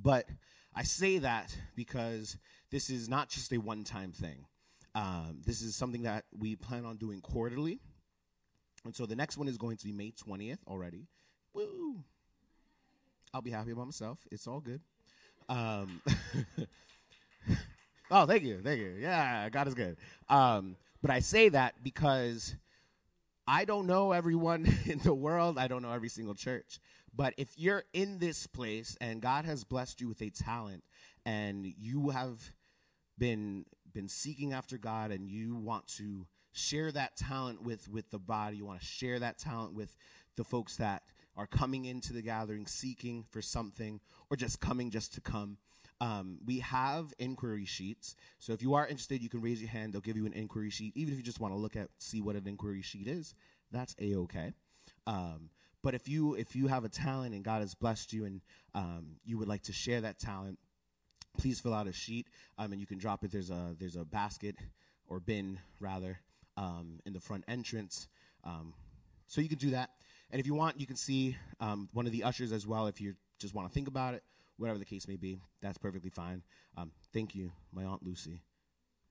But 0.00 0.26
I 0.74 0.84
say 0.84 1.18
that 1.18 1.56
because 1.74 2.36
this 2.70 2.90
is 2.90 3.08
not 3.08 3.28
just 3.28 3.52
a 3.52 3.58
one 3.58 3.82
time 3.84 4.12
thing. 4.12 4.46
Um, 4.94 5.40
this 5.44 5.62
is 5.62 5.76
something 5.76 6.02
that 6.02 6.24
we 6.36 6.56
plan 6.56 6.84
on 6.84 6.96
doing 6.96 7.20
quarterly. 7.20 7.80
And 8.84 8.94
so 8.94 9.06
the 9.06 9.16
next 9.16 9.36
one 9.36 9.48
is 9.48 9.58
going 9.58 9.76
to 9.78 9.84
be 9.84 9.92
May 9.92 10.12
20th 10.12 10.58
already. 10.66 11.06
Woo! 11.54 12.04
I'll 13.32 13.42
be 13.42 13.50
happy 13.50 13.70
about 13.72 13.86
myself. 13.86 14.18
It's 14.30 14.46
all 14.46 14.60
good. 14.60 14.80
Um, 15.48 16.00
oh, 18.10 18.26
thank 18.26 18.42
you. 18.42 18.60
Thank 18.62 18.80
you. 18.80 18.96
Yeah, 18.98 19.48
God 19.50 19.68
is 19.68 19.74
good. 19.74 19.96
Um, 20.28 20.76
but 21.02 21.10
I 21.10 21.20
say 21.20 21.48
that 21.50 21.74
because 21.82 22.54
I 23.46 23.64
don't 23.64 23.86
know 23.86 24.12
everyone 24.12 24.72
in 24.86 24.98
the 24.98 25.14
world, 25.14 25.58
I 25.58 25.68
don't 25.68 25.82
know 25.82 25.92
every 25.92 26.08
single 26.08 26.34
church. 26.34 26.78
But 27.14 27.34
if 27.36 27.50
you're 27.56 27.84
in 27.92 28.18
this 28.18 28.46
place 28.46 28.96
and 29.00 29.20
God 29.20 29.44
has 29.44 29.64
blessed 29.64 30.00
you 30.00 30.08
with 30.08 30.22
a 30.22 30.30
talent 30.30 30.84
and 31.26 31.66
you 31.66 32.10
have 32.10 32.52
been 33.18 33.66
been 33.92 34.08
seeking 34.08 34.52
after 34.52 34.78
God 34.78 35.10
and 35.10 35.28
you 35.28 35.56
want 35.56 35.88
to 35.88 36.26
share 36.52 36.90
that 36.92 37.16
talent 37.16 37.62
with 37.62 37.88
with 37.88 38.10
the 38.10 38.18
body, 38.18 38.56
you 38.56 38.64
want 38.64 38.80
to 38.80 38.86
share 38.86 39.18
that 39.18 39.38
talent 39.38 39.74
with 39.74 39.96
the 40.36 40.44
folks 40.44 40.76
that 40.76 41.02
are 41.36 41.46
coming 41.46 41.84
into 41.84 42.12
the 42.12 42.22
gathering 42.22 42.66
seeking 42.66 43.24
for 43.30 43.40
something 43.40 44.00
or 44.30 44.36
just 44.36 44.60
coming 44.60 44.90
just 44.90 45.14
to 45.14 45.20
come. 45.20 45.58
Um, 46.00 46.38
we 46.46 46.60
have 46.60 47.12
inquiry 47.18 47.66
sheets. 47.66 48.16
So 48.38 48.52
if 48.52 48.62
you 48.62 48.74
are 48.74 48.86
interested, 48.86 49.22
you 49.22 49.28
can 49.28 49.42
raise 49.42 49.60
your 49.60 49.70
hand. 49.70 49.92
They'll 49.92 50.00
give 50.00 50.16
you 50.16 50.26
an 50.26 50.32
inquiry 50.32 50.70
sheet. 50.70 50.96
Even 50.96 51.12
if 51.12 51.18
you 51.18 51.24
just 51.24 51.40
want 51.40 51.52
to 51.52 51.58
look 51.58 51.76
at, 51.76 51.88
see 51.98 52.22
what 52.22 52.36
an 52.36 52.46
inquiry 52.46 52.82
sheet 52.82 53.06
is, 53.06 53.34
that's 53.70 53.94
a 54.00 54.14
okay. 54.16 54.54
Um, 55.06 55.50
but 55.82 55.94
if 55.94 56.08
you 56.08 56.34
if 56.34 56.54
you 56.54 56.66
have 56.68 56.84
a 56.84 56.88
talent 56.88 57.34
and 57.34 57.44
God 57.44 57.60
has 57.60 57.74
blessed 57.74 58.12
you 58.12 58.24
and 58.24 58.40
um, 58.74 59.16
you 59.24 59.38
would 59.38 59.48
like 59.48 59.62
to 59.64 59.72
share 59.72 60.00
that 60.00 60.18
talent, 60.18 60.58
please 61.38 61.60
fill 61.60 61.74
out 61.74 61.86
a 61.86 61.92
sheet 61.92 62.26
um, 62.58 62.72
and 62.72 62.80
you 62.80 62.86
can 62.86 62.98
drop 62.98 63.24
it. 63.24 63.30
There's 63.30 63.50
a 63.50 63.74
there's 63.78 63.96
a 63.96 64.04
basket 64.04 64.56
or 65.06 65.20
bin 65.20 65.58
rather 65.78 66.20
um, 66.56 67.00
in 67.04 67.12
the 67.12 67.20
front 67.20 67.44
entrance, 67.48 68.08
um, 68.44 68.74
so 69.26 69.40
you 69.40 69.48
can 69.48 69.58
do 69.58 69.70
that. 69.70 69.90
And 70.30 70.40
if 70.40 70.46
you 70.46 70.54
want, 70.54 70.78
you 70.78 70.86
can 70.86 70.96
see 70.96 71.36
um, 71.60 71.88
one 71.92 72.06
of 72.06 72.12
the 72.12 72.22
ushers 72.22 72.52
as 72.52 72.66
well. 72.66 72.86
If 72.86 73.00
you 73.00 73.14
just 73.38 73.54
want 73.54 73.68
to 73.68 73.74
think 73.74 73.88
about 73.88 74.14
it, 74.14 74.22
whatever 74.56 74.78
the 74.78 74.84
case 74.84 75.08
may 75.08 75.16
be, 75.16 75.40
that's 75.60 75.78
perfectly 75.78 76.10
fine. 76.10 76.42
Um, 76.76 76.92
thank 77.12 77.34
you, 77.34 77.52
my 77.72 77.84
aunt 77.84 78.02
Lucy. 78.04 78.42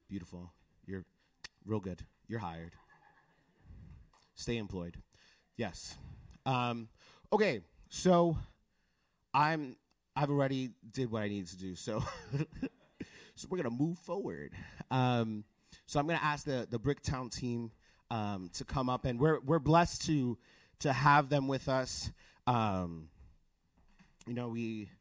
Beautiful. 0.07 0.53
You're 0.85 1.05
real 1.65 1.79
good. 1.79 2.05
You're 2.27 2.39
hired. 2.39 2.73
Stay 4.35 4.57
employed. 4.57 4.97
Yes. 5.57 5.97
Um, 6.45 6.87
okay, 7.33 7.61
so 7.89 8.37
I'm 9.33 9.75
I've 10.15 10.29
already 10.29 10.71
did 10.91 11.11
what 11.11 11.23
I 11.23 11.27
needed 11.27 11.49
to 11.49 11.57
do. 11.57 11.75
So 11.75 12.03
so 13.35 13.47
we're 13.49 13.57
gonna 13.57 13.69
move 13.69 13.97
forward. 13.99 14.53
Um, 14.89 15.43
so 15.89 15.99
I'm 15.99 16.05
gonna 16.05 16.19
ask 16.21 16.45
the 16.45 16.67
the 16.69 16.79
Bricktown 16.79 17.35
team 17.35 17.71
um, 18.11 18.51
to 18.53 18.63
come 18.63 18.89
up, 18.89 19.05
and 19.05 19.19
we're 19.19 19.39
we're 19.39 19.57
blessed 19.57 20.05
to 20.05 20.37
to 20.81 20.93
have 20.93 21.29
them 21.29 21.47
with 21.47 21.67
us. 21.67 22.11
Um, 22.45 23.09
you 24.27 24.35
know, 24.35 24.49
we 24.49 24.91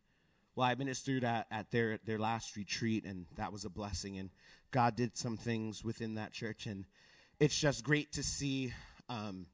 well, 0.56 0.66
I 0.66 0.74
ministered 0.76 1.24
at, 1.24 1.46
at 1.50 1.70
their 1.72 1.98
their 2.06 2.18
last 2.18 2.56
retreat, 2.56 3.04
and 3.04 3.26
that 3.36 3.52
was 3.52 3.66
a 3.66 3.68
blessing. 3.68 4.16
And 4.16 4.30
God 4.70 4.96
did 4.96 5.14
some 5.14 5.36
things 5.36 5.84
within 5.84 6.14
that 6.14 6.32
church, 6.32 6.64
and 6.64 6.86
it's 7.38 7.60
just 7.60 7.84
great 7.84 8.10
to 8.12 8.22
see 8.22 8.72
um, 9.10 9.44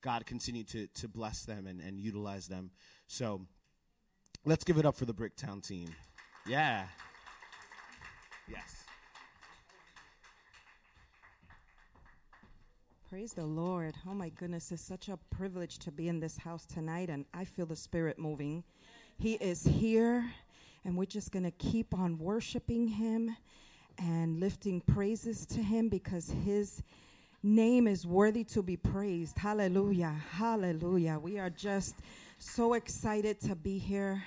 God 0.00 0.26
continue 0.26 0.62
to 0.62 0.86
to 0.86 1.08
bless 1.08 1.44
them 1.44 1.66
and, 1.66 1.80
and 1.80 1.98
utilize 1.98 2.46
them. 2.46 2.70
So 3.08 3.48
let's 4.44 4.62
give 4.62 4.78
it 4.78 4.86
up 4.86 4.94
for 4.94 5.06
the 5.06 5.14
Bricktown 5.14 5.60
team. 5.60 5.88
Yeah. 6.46 6.84
Yes. 8.48 8.83
Praise 13.14 13.32
the 13.32 13.46
Lord. 13.46 13.94
Oh 14.08 14.12
my 14.12 14.28
goodness, 14.28 14.72
it's 14.72 14.82
such 14.82 15.08
a 15.08 15.16
privilege 15.30 15.78
to 15.78 15.92
be 15.92 16.08
in 16.08 16.18
this 16.18 16.36
house 16.36 16.66
tonight, 16.66 17.08
and 17.08 17.26
I 17.32 17.44
feel 17.44 17.64
the 17.64 17.76
Spirit 17.76 18.18
moving. 18.18 18.64
He 19.16 19.34
is 19.34 19.62
here, 19.62 20.32
and 20.84 20.96
we're 20.96 21.04
just 21.04 21.30
going 21.30 21.44
to 21.44 21.52
keep 21.52 21.94
on 21.94 22.18
worshiping 22.18 22.88
Him 22.88 23.36
and 23.98 24.40
lifting 24.40 24.80
praises 24.80 25.46
to 25.46 25.62
Him 25.62 25.88
because 25.88 26.34
His 26.44 26.82
name 27.40 27.86
is 27.86 28.04
worthy 28.04 28.42
to 28.46 28.64
be 28.64 28.76
praised. 28.76 29.38
Hallelujah. 29.38 30.16
Hallelujah. 30.32 31.16
We 31.22 31.38
are 31.38 31.50
just 31.50 31.94
so 32.40 32.74
excited 32.74 33.40
to 33.42 33.54
be 33.54 33.78
here. 33.78 34.24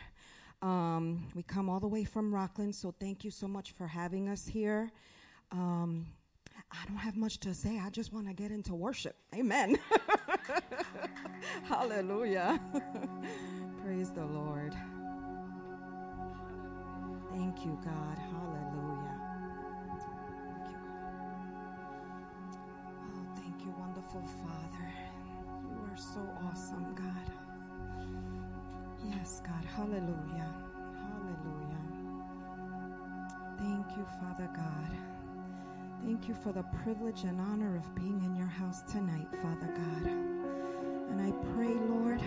Um, 0.61 1.27
we 1.35 1.43
come 1.43 1.69
all 1.69 1.81
the 1.81 1.89
way 1.89 2.05
from 2.05 2.33
Rockland, 2.33 2.73
so 2.73 2.93
thank 2.97 3.25
you 3.25 3.31
so 3.31 3.49
much 3.49 3.71
for 3.71 3.87
having 3.87 4.29
us 4.29 4.47
here. 4.47 4.93
Um, 5.51 6.05
I 6.71 6.85
don't 6.87 6.97
have 6.97 7.17
much 7.17 7.39
to 7.41 7.53
say. 7.53 7.79
I 7.79 7.89
just 7.89 8.13
want 8.13 8.27
to 8.27 8.33
get 8.33 8.51
into 8.51 8.75
worship. 8.75 9.15
Amen. 9.35 9.79
Hallelujah. 11.63 12.59
Praise 13.83 14.11
the 14.11 14.25
Lord. 14.25 14.75
Thank 17.31 17.65
you, 17.65 17.79
God. 17.83 18.17
Hallelujah. 18.17 19.21
Thank 19.89 20.69
you. 20.71 20.77
Oh, 22.95 23.35
thank 23.35 23.61
you, 23.65 23.73
wonderful 23.79 24.23
Father. 24.43 24.93
You 25.69 25.91
are 25.91 25.97
so 25.97 26.21
awesome, 26.49 26.95
God. 26.95 27.31
Yes, 29.05 29.41
God. 29.45 29.65
Hallelujah. 29.75 30.53
Hallelujah. 30.99 32.11
Thank 33.57 33.97
you, 33.97 34.05
Father 34.21 34.49
God. 34.55 35.16
Thank 36.05 36.27
you 36.29 36.35
for 36.35 36.53
the 36.53 36.63
privilege 36.83 37.23
and 37.23 37.39
honor 37.41 37.75
of 37.75 37.95
being 37.95 38.21
in 38.23 38.35
your 38.35 38.47
house 38.47 38.81
tonight, 38.83 39.27
Father 39.41 39.67
God. 39.67 40.05
And 41.09 41.21
I 41.21 41.31
pray, 41.53 41.73
Lord, 41.73 42.21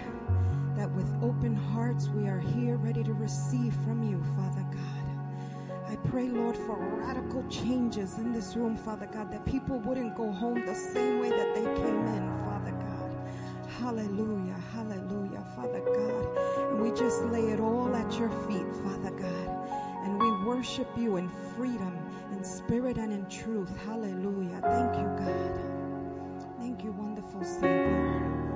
that 0.77 0.91
with 0.91 1.11
open 1.23 1.55
hearts 1.55 2.09
we 2.09 2.29
are 2.29 2.41
here 2.41 2.77
ready 2.77 3.03
to 3.03 3.15
receive 3.15 3.73
from 3.85 4.03
you, 4.03 4.23
Father 4.37 4.67
God. 4.71 5.81
I 5.89 5.97
pray, 6.09 6.29
Lord, 6.29 6.57
for 6.57 6.77
radical 6.77 7.43
changes 7.49 8.19
in 8.19 8.33
this 8.33 8.55
room, 8.55 8.77
Father 8.77 9.07
God, 9.07 9.33
that 9.33 9.47
people 9.47 9.79
wouldn't 9.79 10.15
go 10.15 10.31
home 10.31 10.65
the 10.67 10.75
same 10.75 11.19
way 11.19 11.31
that 11.31 11.55
they 11.55 11.65
came 11.65 12.07
in, 12.07 12.45
Father 12.45 12.73
God. 12.73 13.71
Hallelujah, 13.81 14.57
hallelujah, 14.75 15.43
Father 15.57 15.81
God. 15.81 16.71
And 16.73 16.83
we 16.83 16.91
just 16.91 17.23
lay 17.25 17.47
it 17.47 17.61
all 17.61 17.95
at 17.97 18.13
your 18.19 18.31
feet, 18.47 18.67
Father 18.85 19.00
worship 20.61 20.89
you 20.95 21.17
in 21.17 21.27
freedom 21.57 21.99
in 22.33 22.45
spirit 22.45 22.99
and 22.99 23.15
in 23.15 23.25
truth. 23.31 23.75
Hallelujah. 23.87 24.61
Thank 24.61 24.95
you, 24.95 25.07
God. 25.17 26.59
Thank 26.59 26.85
you, 26.85 26.93
wonderful 26.93 27.43
Savior. 27.43 28.50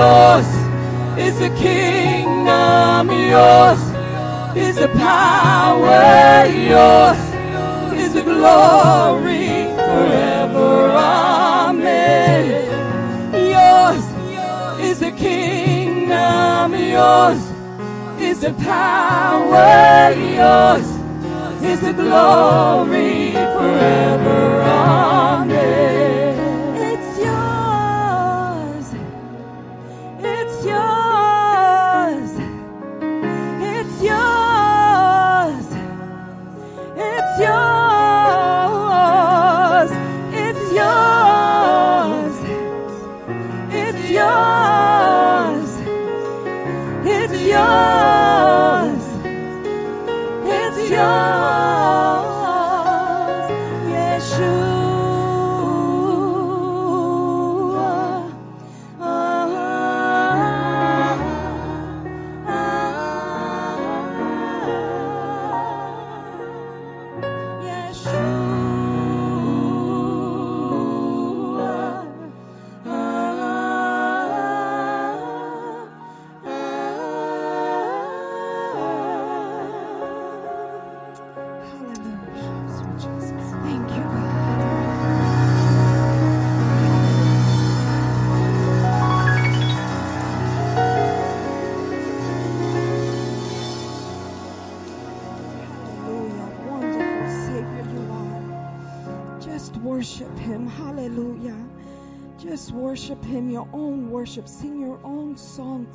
yours 0.00 0.50
is 1.18 1.38
the 1.38 1.50
kingdom, 1.66 3.10
yours 3.34 3.82
is 4.56 4.76
the 4.76 4.88
power, 4.96 6.46
yours 6.72 7.22
is 8.02 8.14
the 8.14 8.22
glory 8.22 9.48
forever. 9.86 10.72
Amen. 11.68 12.46
Yours 13.54 14.04
is 14.88 15.00
the 15.00 15.12
kingdom, 15.12 16.68
yours 16.96 17.42
is 18.28 18.40
the 18.40 18.54
power, 18.54 20.12
yours 20.38 20.88
is 21.70 21.80
the 21.80 21.92
glory 21.92 23.32
forever. 23.56 24.29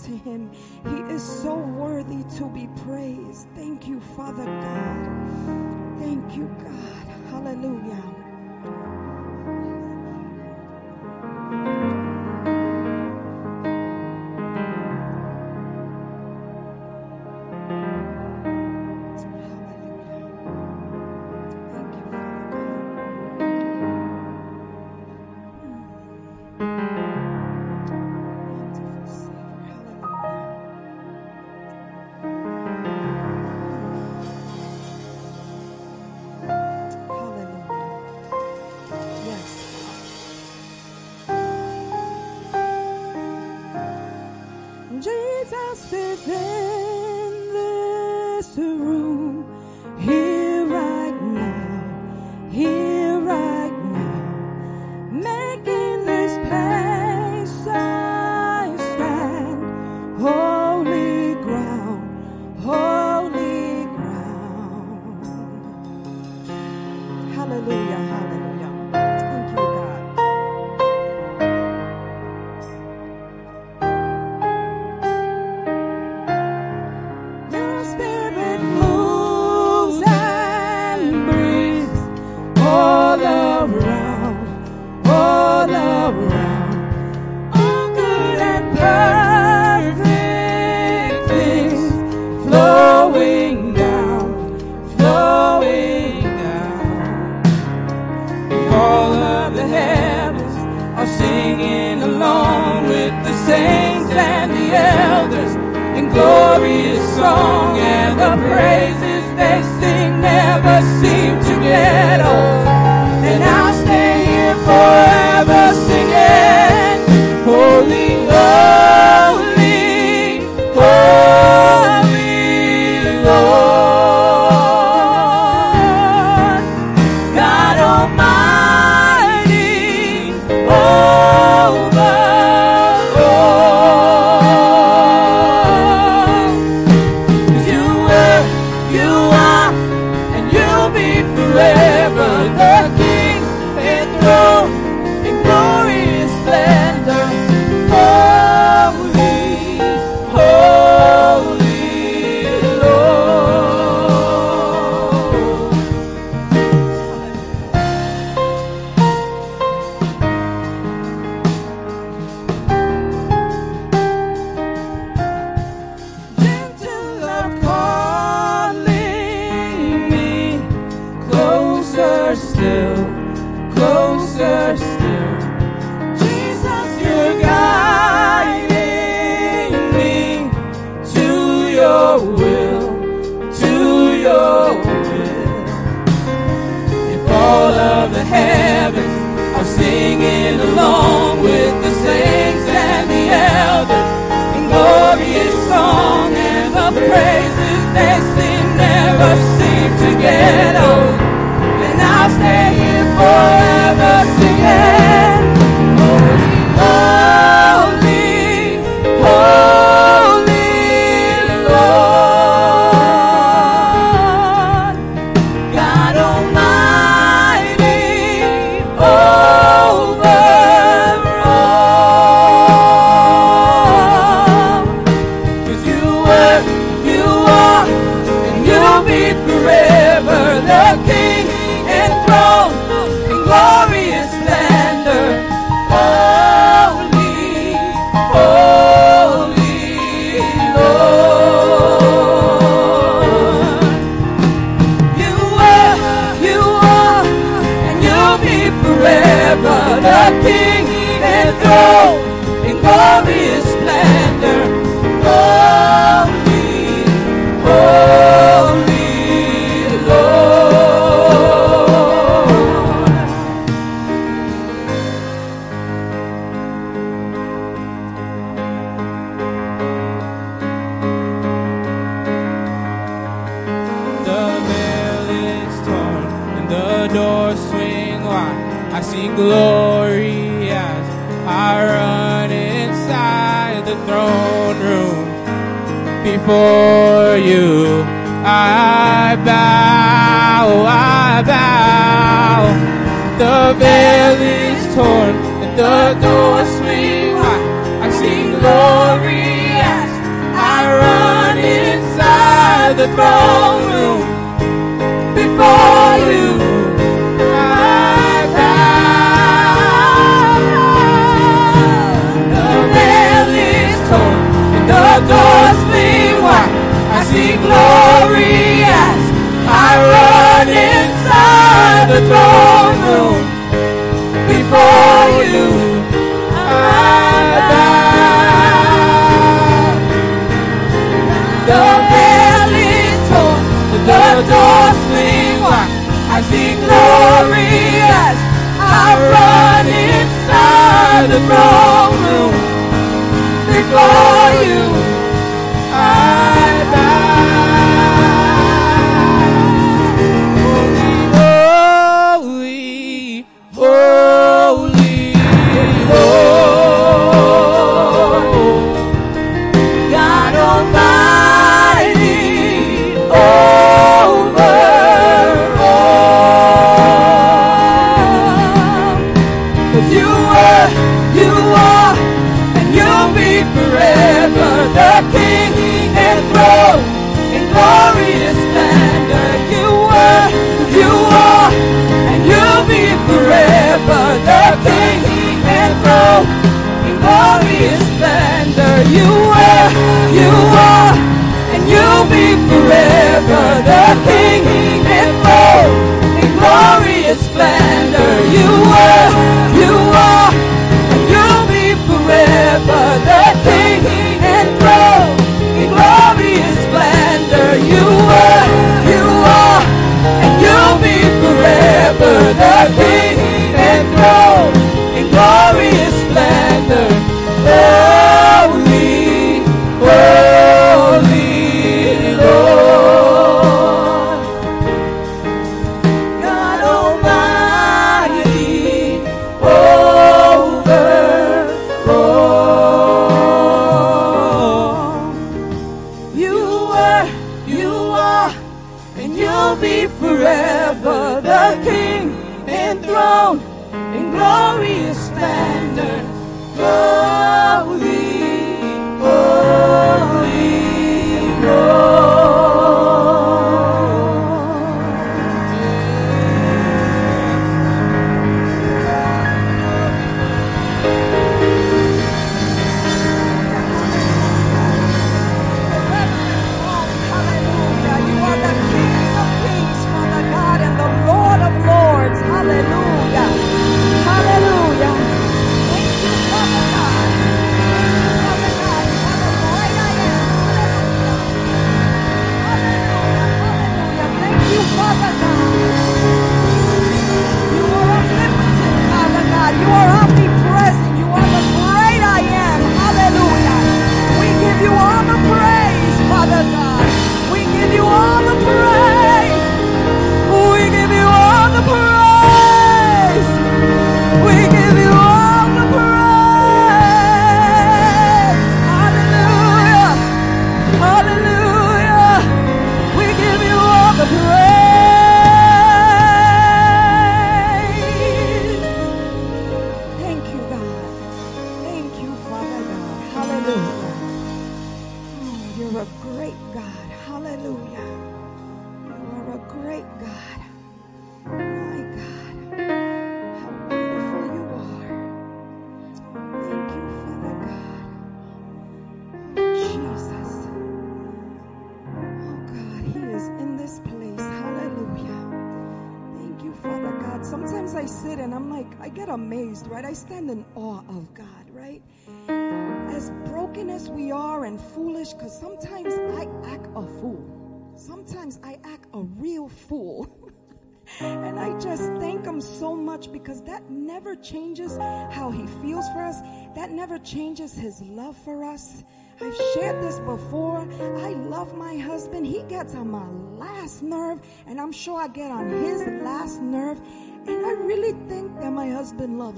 to 0.05 0.17
him. 0.17 0.51
He 0.85 1.13
is 1.13 1.23
so 1.23 1.55
worthy 1.55 2.23
to 2.37 2.45
be 2.49 2.67
praised. 2.85 3.47
Thank 3.55 3.87
you, 3.87 3.99
Father 4.15 4.45
God. 4.45 5.99
Thank 5.99 6.37
you, 6.37 6.47
God. 6.63 7.07
Hallelujah. 7.31 8.03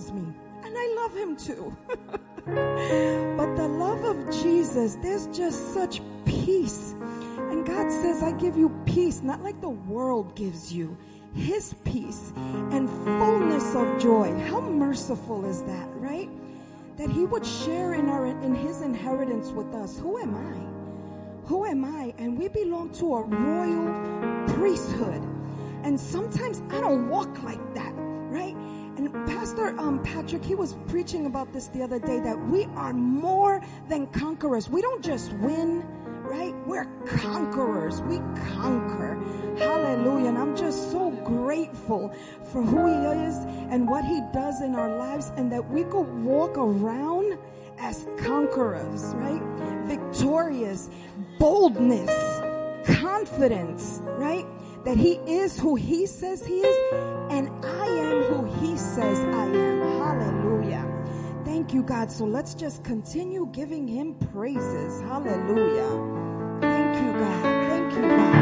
Loves 0.07 0.11
me, 0.11 0.33
and 0.63 0.75
I 0.77 0.95
love 0.95 1.15
him 1.15 1.35
too. 1.35 1.75
but 3.37 3.55
the 3.55 3.67
love 3.67 4.03
of 4.03 4.41
Jesus, 4.41 4.95
there's 4.95 5.27
just 5.27 5.73
such 5.73 6.01
peace. 6.25 6.93
And 7.49 7.65
God 7.65 7.91
says, 7.91 8.23
I 8.23 8.31
give 8.31 8.57
you 8.57 8.69
peace, 8.85 9.21
not 9.21 9.41
like 9.41 9.59
the 9.61 9.69
world 9.69 10.35
gives 10.35 10.71
you. 10.71 10.97
His 11.33 11.75
peace 11.83 12.31
and 12.71 12.89
fullness 12.89 13.75
of 13.75 14.01
joy. 14.01 14.37
How 14.49 14.61
merciful 14.61 15.45
is 15.45 15.61
that, 15.63 15.89
right? 15.95 16.29
That 16.97 17.09
He 17.11 17.25
would 17.25 17.45
share 17.45 17.93
in 17.93 18.09
our 18.09 18.27
in 18.27 18.55
His 18.55 18.81
inheritance 18.81 19.49
with 19.49 19.73
us. 19.75 19.99
Who 19.99 20.17
am 20.17 20.35
I? 20.35 21.47
Who 21.47 21.65
am 21.65 21.85
I? 21.85 22.13
And 22.17 22.37
we 22.37 22.47
belong 22.47 22.91
to 22.93 23.15
a 23.15 23.23
royal 23.23 24.47
priesthood. 24.55 25.21
And 25.83 25.99
sometimes 25.99 26.61
I 26.71 26.81
don't 26.81 27.09
walk 27.09 27.43
like 27.43 27.61
that, 27.75 27.93
right? 27.95 28.55
And 28.97 29.13
Pastor 29.27 29.79
um, 29.79 30.01
Patrick, 30.01 30.43
he 30.43 30.55
was 30.55 30.73
preaching 30.87 31.27
about 31.27 31.53
this 31.53 31.67
the 31.67 31.83
other 31.83 31.99
day 31.99 32.19
that 32.19 32.35
we 32.47 32.65
are 32.75 32.93
more 32.93 33.61
than 33.89 34.07
conquerors. 34.07 34.69
We 34.69 34.81
don't 34.81 35.03
just 35.03 35.31
win, 35.33 35.85
right? 36.23 36.55
We're 36.65 36.85
conquerors. 37.05 38.01
We 38.01 38.17
conquer. 38.55 39.21
Hallelujah. 39.59 40.29
And 40.29 40.37
I'm 40.39 40.57
just 40.57 40.91
so 40.91 41.11
grateful 41.11 42.11
for 42.51 42.63
who 42.63 42.87
he 42.87 43.25
is 43.27 43.35
and 43.71 43.87
what 43.87 44.03
he 44.03 44.19
does 44.33 44.61
in 44.63 44.73
our 44.73 44.97
lives, 44.97 45.31
and 45.37 45.51
that 45.51 45.69
we 45.69 45.83
could 45.83 46.09
walk 46.23 46.57
around 46.57 47.37
as 47.77 48.07
conquerors, 48.17 49.13
right? 49.17 49.43
Victorious, 49.85 50.89
boldness, 51.37 52.09
confidence, 52.97 53.99
right? 54.03 54.45
That 54.87 54.95
he 54.95 55.15
is 55.27 55.59
who 55.59 55.75
he 55.75 56.05
says 56.05 56.45
he 56.45 56.61
is, 56.61 56.93
and 57.29 57.49
I 57.65 57.87
am 57.87 58.23
who 58.23 58.45
he 58.61 58.77
says 58.77 59.19
I 59.19 59.43
am. 59.43 59.81
Hallelujah. 59.99 60.85
Thank 61.43 61.73
you, 61.73 61.83
God. 61.83 62.09
So 62.09 62.23
let's 62.23 62.53
just 62.53 62.85
continue 62.85 63.49
giving 63.51 63.85
him 63.85 64.15
praises. 64.31 65.01
Hallelujah. 65.01 66.61
Thank 66.61 67.03
you, 67.03 67.11
God. 67.19 67.67
Thank 67.67 67.93
you, 67.95 68.01
God. 68.01 68.36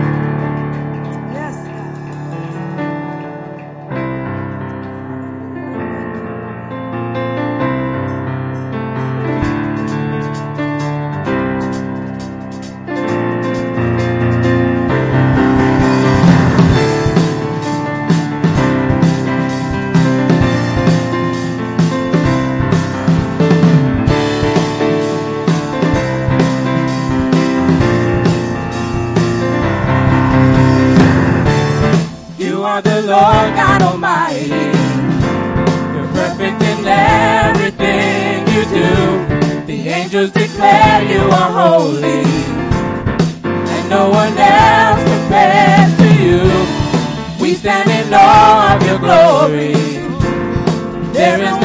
Declare 40.56 41.04
you 41.04 41.20
are 41.20 41.52
holy. 41.52 42.24
And 43.44 43.90
no 43.90 44.10
one 44.10 44.38
else 44.38 45.04
compares 45.04 45.92
to 45.98 46.08
you. 46.24 46.42
We 47.42 47.56
stand 47.56 47.90
in 47.90 48.14
awe 48.14 48.76
of 48.76 48.88
your 48.88 49.00
glory. 49.00 49.74
There 51.12 51.42
is 51.42 51.65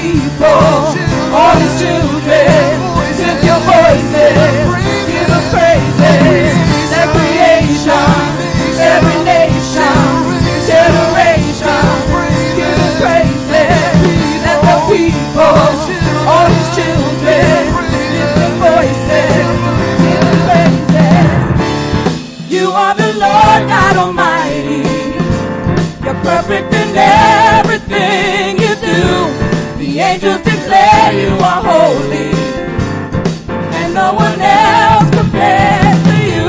people, 0.00 0.96
all 1.36 1.56
his 1.60 1.74
children, 1.80 2.80
voices. 3.68 4.36
Every 7.00 7.28
nation, 7.36 8.18
every 8.80 9.18
generation, 10.70 11.92
praises. 13.00 14.00
The 14.64 14.76
people, 14.88 15.60
all 16.32 16.48
his 16.56 16.68
children, 16.76 17.62
voices, 18.64 19.46
praises. 20.46 21.30
You 22.50 22.66
are 22.70 22.94
the 22.94 23.12
Lord 23.24 23.62
God 23.72 23.94
Almighty. 23.96 24.82
You're 26.04 26.20
perfect 26.24 26.72
in 26.74 26.96
everything. 26.96 28.39
The 29.90 29.98
angels 29.98 30.40
declare 30.42 31.12
you 31.18 31.34
are 31.42 31.62
holy, 31.66 32.30
and 33.74 33.92
no 33.92 34.14
one 34.14 34.40
else 34.40 35.10
compares 35.10 35.98
to 36.06 36.16
you. 36.30 36.46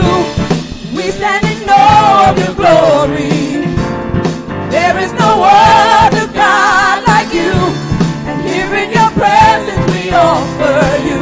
We 0.96 1.10
stand 1.10 1.48
in 1.50 1.68
all 1.68 2.38
your 2.38 2.54
glory. 2.54 3.66
There 4.70 4.96
is 5.00 5.12
no 5.14 5.42
other 5.42 6.28
God 6.32 7.02
like 7.08 7.34
you, 7.34 7.52
and 8.30 8.42
here 8.48 8.76
in 8.76 8.92
your 8.92 9.10
presence 9.18 9.92
we 9.92 10.12
offer 10.12 11.02
you 11.02 11.18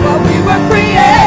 what 0.00 0.20
we 0.24 0.36
were 0.48 0.68
created. 0.70 1.23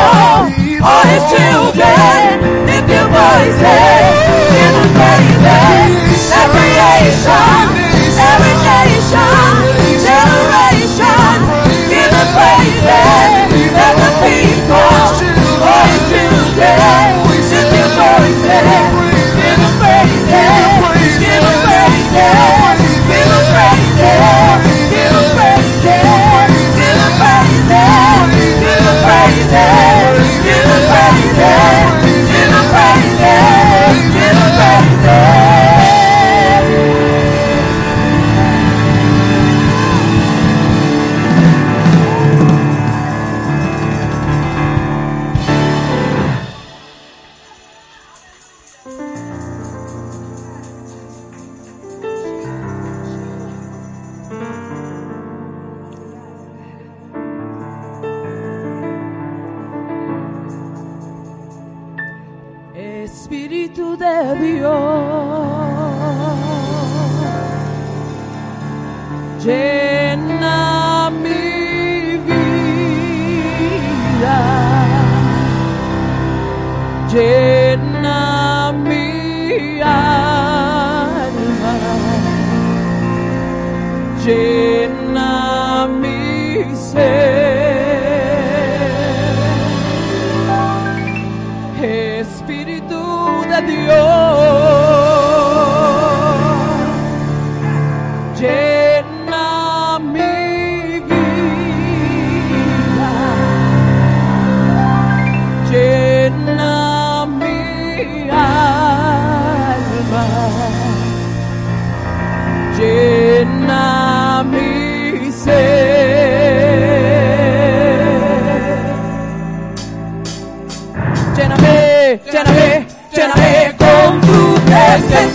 all 0.87 1.05
his 1.11 1.25
children, 1.33 2.67
lift 2.67 2.89
your 2.91 3.09
voices, 3.11 4.15
give 4.55 4.75
us 4.81 4.91
praises. 4.99 6.21
The 6.31 6.43
creation, 6.55 7.65
every 8.31 8.55
nation, 8.71 9.45
generation, 10.07 11.37
give 11.91 12.13
us 12.13 12.29
praises. 12.37 13.50
We 17.27 17.43
should 17.43 17.69
be 17.73 17.83
going. 17.97 19.10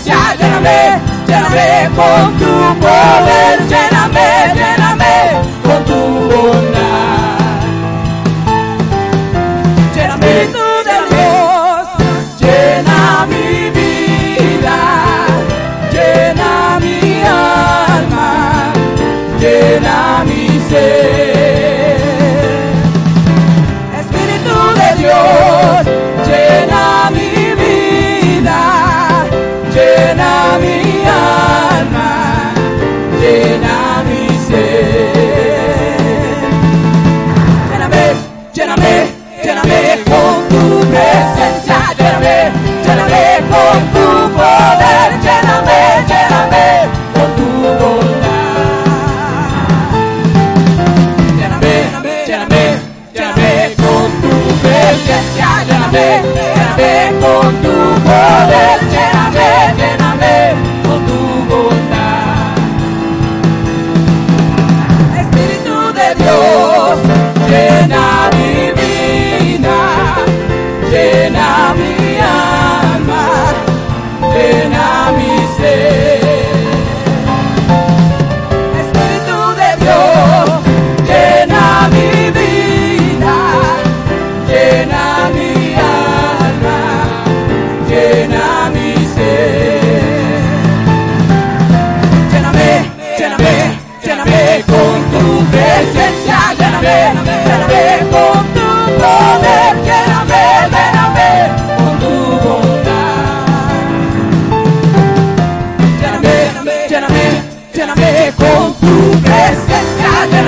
gracia, 0.05 0.35
lléname, 0.37 1.01
lléname 1.27 1.89
con 1.95 2.37
tu 2.37 2.79
poder, 2.79 3.59
lléname, 3.67 4.53
lléname. 4.55 4.84
de 55.95 56.34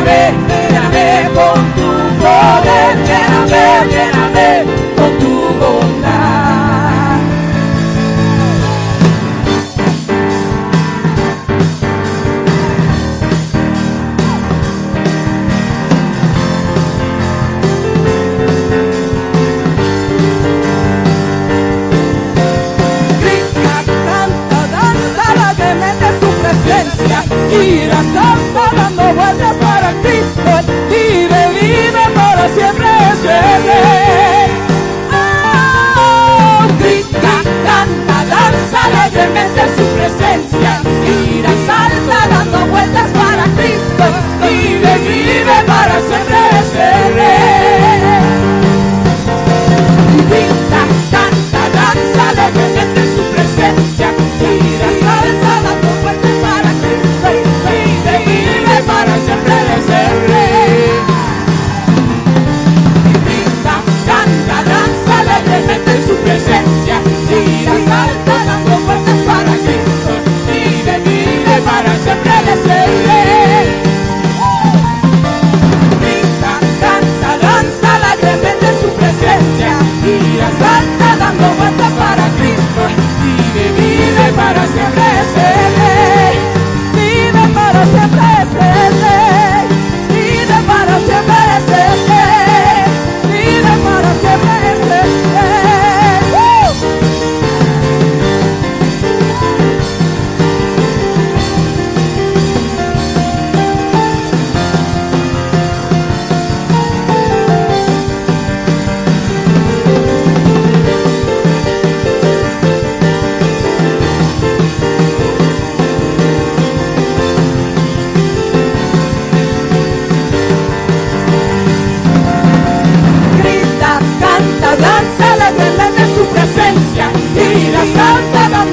lléname, 0.08 1.30
con 1.36 1.60
tu 1.76 1.88
poder, 2.22 2.96
lléname, 3.08 3.66
lléname 3.92 4.66
con 4.96 5.12
tu 5.20 5.34
bondad. 5.60 7.20
Grita, 23.22 23.76
canta, 24.08 24.60
danza 24.76 25.24
alegremente 25.32 26.08
su 26.20 26.30
presencia. 26.42 27.24
Gira, 27.50 28.00
santa, 28.14 28.64
dando 28.76 29.04
vueltas 29.14 29.67
alegremente 38.88 39.62
su 39.76 39.86
presencia. 39.98 40.82
Gira, 41.04 41.50
salta, 41.66 42.28
dando 42.30 42.66
vueltas 42.68 43.10
para 43.12 43.44
Cristo. 43.56 44.04
Vive, 44.42 44.98
vive 45.08 45.64
para 45.66 45.87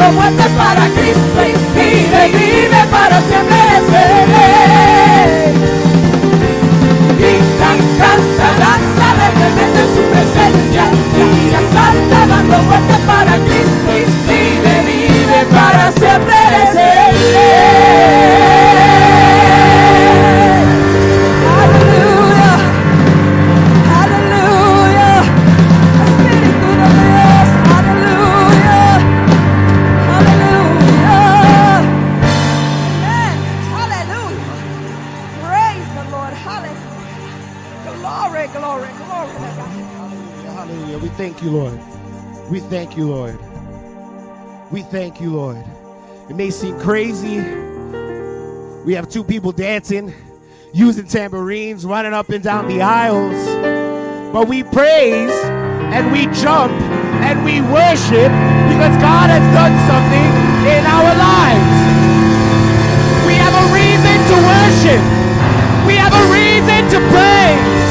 dando 0.04 0.16
vueltas 0.16 0.52
para 0.52 0.88
Cristo 0.90 1.33
thank 45.14 45.26
you, 45.26 45.36
Lord. 45.36 45.64
It 46.28 46.34
may 46.34 46.50
seem 46.50 46.76
crazy. 46.80 47.38
We 48.84 48.94
have 48.94 49.08
two 49.08 49.22
people 49.22 49.52
dancing, 49.52 50.12
using 50.72 51.06
tambourines, 51.06 51.86
running 51.86 52.12
up 52.12 52.30
and 52.30 52.42
down 52.42 52.66
the 52.66 52.82
aisles. 52.82 53.38
But 54.32 54.48
we 54.48 54.64
praise 54.64 55.30
and 55.94 56.10
we 56.10 56.26
jump 56.42 56.74
and 57.22 57.44
we 57.44 57.62
worship 57.62 58.26
because 58.74 58.94
God 58.98 59.30
has 59.30 59.46
done 59.54 59.74
something 59.86 60.30
in 60.66 60.82
our 60.82 61.14
lives. 61.14 61.78
We 63.30 63.38
have 63.38 63.54
a 63.54 63.66
reason 63.70 64.18
to 64.18 64.36
worship. 64.50 65.02
We 65.86 65.94
have 65.94 66.10
a 66.10 66.24
reason 66.34 66.90
to 66.90 66.98
praise. 67.14 67.86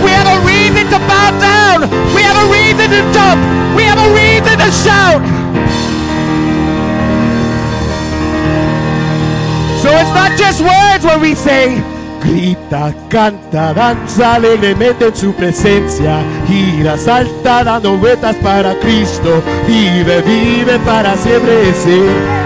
We 0.00 0.16
have 0.16 0.32
a 0.32 0.40
reason 0.48 0.88
to 0.96 0.98
bow 1.04 1.28
down. 1.36 1.90
We 2.16 2.22
have 2.24 2.40
a 2.40 2.48
reason 2.48 2.88
to 2.88 3.00
jump. 3.12 3.40
We 3.76 3.84
have 3.84 4.00
a 4.00 4.08
reason 4.16 4.51
shout. 4.70 5.22
So 9.82 9.90
it's 9.90 10.14
not 10.14 10.38
just 10.38 10.60
words 10.60 11.04
when 11.04 11.20
we 11.20 11.34
say, 11.34 11.82
grita, 12.22 12.94
canta, 13.08 13.74
danza 13.74 14.34
alegremente 14.34 15.06
en 15.06 15.16
su 15.16 15.32
presencia, 15.32 16.20
gira, 16.46 16.96
salta 16.96 17.64
dando 17.64 17.96
vueltas 17.96 18.36
para 18.36 18.74
Cristo, 18.76 19.42
vive, 19.66 20.22
vive 20.22 20.78
para 20.80 21.16
siempre 21.16 21.74
ser. 21.74 22.42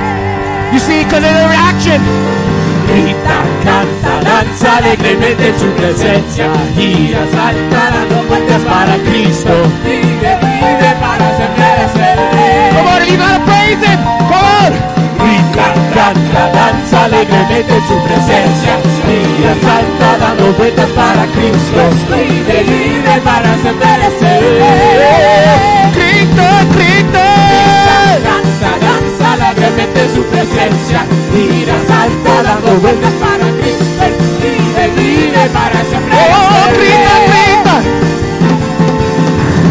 You 0.73 0.81
see, 0.81 1.05
because 1.05 1.25
of 1.25 1.35
the 1.35 1.49
reaction. 1.49 2.03
Grita, 2.89 3.43
canta, 3.65 4.31
danza 4.31 4.77
alegremente 4.79 5.49
en 5.49 5.59
su 5.59 5.67
presencia, 5.73 6.51
gira, 6.75 7.27
salta 7.33 7.91
dando 7.91 8.23
vueltas 8.29 8.63
para 8.63 8.97
Cristo, 8.97 9.53
Vive, 9.85 10.46
vive 10.67 10.93
para. 11.01 11.27
Come 12.75 12.89
on, 12.89 13.03
you. 13.07 13.17
Come 14.31 14.47
on. 14.61 14.97
Canta, 15.97 16.43
danza 16.53 17.05
alegremente 17.05 17.73
en 17.75 17.89
su 17.89 17.97
presencia. 18.05 18.73
Mira, 19.07 19.55
salta, 19.63 20.19
dando 20.19 20.53
vueltas 20.53 20.91
para 20.91 21.25
Cristo. 21.33 21.81
Vive, 22.15 22.63
vive 22.65 23.21
para 23.25 23.55
se 23.63 23.73
merecer. 23.73 24.43
Cristo, 25.95 26.45
Cristo. 26.75 27.25
Danza, 28.29 28.71
danza 28.87 29.27
alegremente 29.33 29.99
en 30.05 30.11
su 30.15 30.23
presencia. 30.25 31.01
Mira, 31.33 31.77
salta, 31.89 32.43
dando 32.43 32.71
vueltas 32.81 33.15
para 33.15 33.47
Cristo. 33.59 33.77
Oh, 36.13 36.67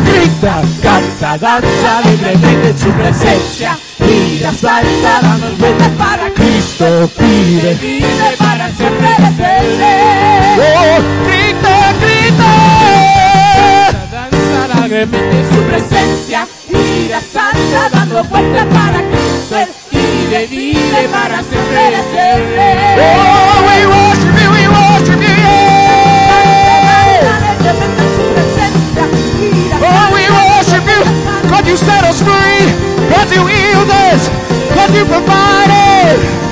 Grita 0.05 0.74
canta, 0.95 1.37
danza 1.37 1.97
alegremente 1.97 2.69
en 2.69 2.77
su 2.77 2.91
presencia. 2.91 3.77
Gira, 3.97 4.53
salta, 4.53 5.19
dando 5.21 5.47
vueltas 5.57 5.89
para 5.97 6.29
Cristo. 6.33 7.09
Vive, 7.19 7.73
vive 7.75 8.37
para 8.37 8.71
siempre 8.71 9.09
defender. 9.19 10.59
Oh, 10.59 10.97
grita, 11.25 11.93
grita. 12.01 12.51
Danza 14.11 14.59
alegremente 14.77 15.35
en 15.39 15.47
su 15.53 15.61
presencia. 15.63 16.47
Gira, 16.69 17.19
salta, 17.33 17.89
dando 17.91 18.23
vueltas 18.25 18.65
para 18.65 18.99
Cristo. 19.11 19.57
Vive, 19.91 20.47
vive 20.47 21.09
para 21.11 21.43
siempre 21.43 21.91
defender. 21.97 22.99
Oh, 22.99 23.55
we 23.67 23.77
worship 23.87 24.24
you. 31.67 31.77
Set 31.77 32.03
us 32.03 32.21
free. 32.21 32.65
because 33.07 33.31
you 33.31 33.45
healed 33.45 33.89
us. 33.89 34.29
because 34.69 34.91
you 34.95 35.05
provided. 35.05 36.44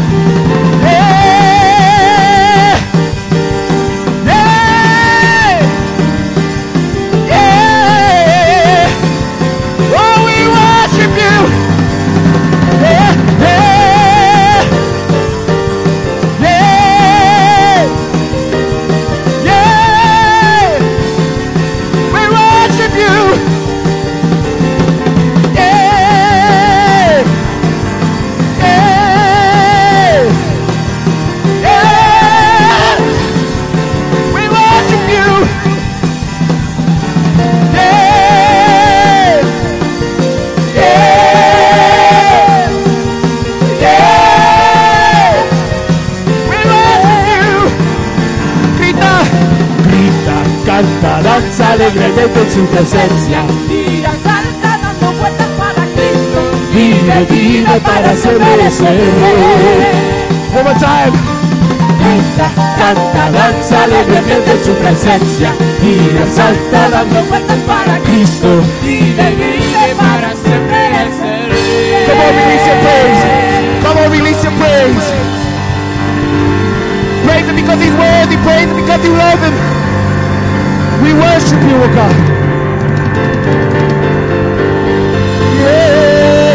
Danza 51.83 51.97
alegremente 51.99 52.39
en 52.39 52.51
su 52.51 52.65
presencia. 52.67 53.43
Gira, 53.67 54.11
salta, 54.23 54.79
dando 54.81 55.19
vueltas 55.19 55.47
para 55.57 55.83
Cristo. 55.93 56.39
Vive, 56.73 57.25
vive 57.29 57.79
para 57.81 58.15
ser 58.15 58.39
merecer. 58.39 58.99
One 60.53 60.63
more 60.63 60.79
time. 60.79 61.13
Grita, 61.99 62.49
canta, 62.77 63.31
danza 63.31 63.83
alegremente 63.83 64.51
en 64.51 64.63
su 64.63 64.73
presencia. 64.73 65.53
Gira, 65.81 66.25
salta, 66.31 66.89
dando 66.89 67.21
vueltas 67.23 67.57
para 67.67 67.99
Cristo. 67.99 68.61
Vive, 68.83 69.31
vive 69.35 69.95
para 69.97 70.29
ser 70.35 70.61
merecer. 70.71 71.49
Come 72.07 72.21
on, 72.21 72.35
release 72.35 72.67
your 72.67 72.79
praise. 72.83 73.23
Come 73.83 73.99
on, 73.99 74.11
release 74.11 74.43
your 74.43 74.53
praise. 74.53 75.07
Praise 77.25 77.47
him 77.47 77.55
because 77.55 77.79
he's 77.81 77.93
worthy. 77.93 78.37
Praise 78.37 78.69
him 78.69 78.75
because 78.75 79.03
you 79.03 79.13
love 79.15 79.39
him. 79.39 79.82
We 81.03 81.11
worship 81.13 81.61
you, 81.67 81.75
O 81.75 81.87
God. 81.93 82.15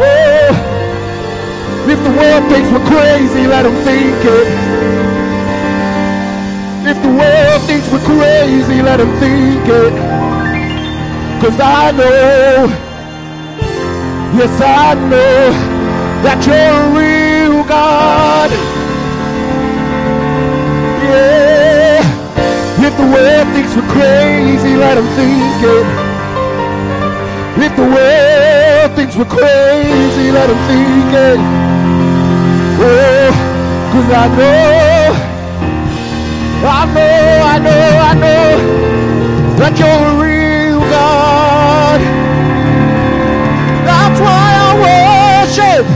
Oh, 0.00 0.52
if 1.92 1.98
the 2.02 2.10
world 2.18 2.44
thinks 2.50 2.68
we're 2.72 2.86
crazy, 2.88 3.46
let 3.46 3.62
them 3.64 3.76
think 3.84 4.24
it. 4.24 4.71
We're 7.92 8.04
crazy, 8.04 8.80
let 8.80 8.96
them 8.96 9.12
think 9.20 9.68
it. 9.68 9.92
Cause 11.42 11.58
I 11.60 11.92
know, 11.92 12.66
yes, 14.38 14.54
I 14.60 14.94
know 15.10 15.52
that 16.24 16.40
you're 16.46 16.56
a 16.56 16.88
real 16.96 17.64
God. 17.68 18.50
Yeah. 21.04 22.00
If 22.86 22.96
the 22.96 23.06
world 23.12 23.48
thinks 23.54 23.76
we're 23.76 23.92
crazy, 23.92 24.74
let 24.76 24.94
them 24.94 25.08
think 25.18 25.62
it. 25.76 25.86
If 27.62 27.76
the 27.76 27.86
world 27.94 28.96
thinks 28.96 29.14
we're 29.16 29.28
crazy, 29.28 30.32
let 30.32 30.46
them 30.48 30.60
think 30.66 31.12
it. 31.12 31.40
Oh, 32.84 33.30
cause 33.92 34.08
I 34.10 34.26
know, 34.36 34.81
I 36.64 36.84
know, 36.94 37.42
I 37.44 37.58
know, 37.58 37.98
I 38.08 38.14
know 38.14 39.56
that 39.58 39.78
you're 39.78 39.88
a 39.88 40.16
real 40.22 40.78
God. 40.78 42.00
That's 43.84 44.20
why 44.20 44.48
I 44.62 44.70
worship. 44.86 45.86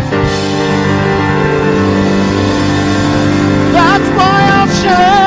That's 3.72 4.08
why 4.16 4.38
I 4.50 4.66
shout. 4.82 5.25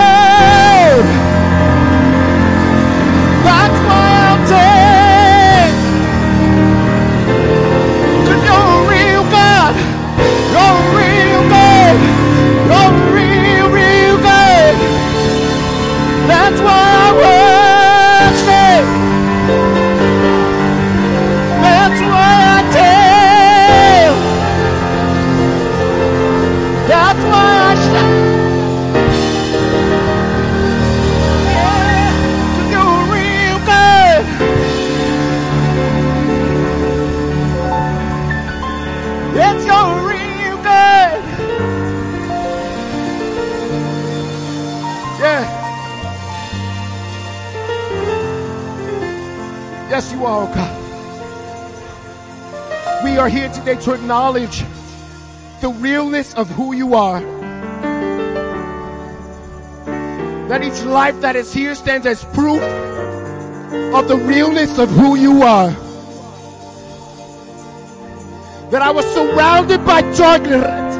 We 53.20 53.24
are 53.24 53.28
here 53.28 53.50
today 53.50 53.76
to 53.82 53.91
acknowledge 53.91 54.64
the 55.60 55.68
realness 55.68 56.34
of 56.36 56.48
who 56.52 56.74
you 56.74 56.94
are. 56.96 57.20
That 60.48 60.64
each 60.64 60.82
life 60.84 61.20
that 61.20 61.36
is 61.36 61.52
here 61.54 61.76
stands 61.76 62.06
as 62.06 62.24
proof 62.24 62.62
of 63.94 64.08
the 64.08 64.16
realness 64.16 64.80
of 64.80 64.90
who 64.91 65.18
you 65.18 65.41
are 65.41 65.70
that 68.72 68.82
I 68.82 68.90
was 68.90 69.06
surrounded 69.14 69.86
by 69.86 70.00
darkness. 70.14 70.96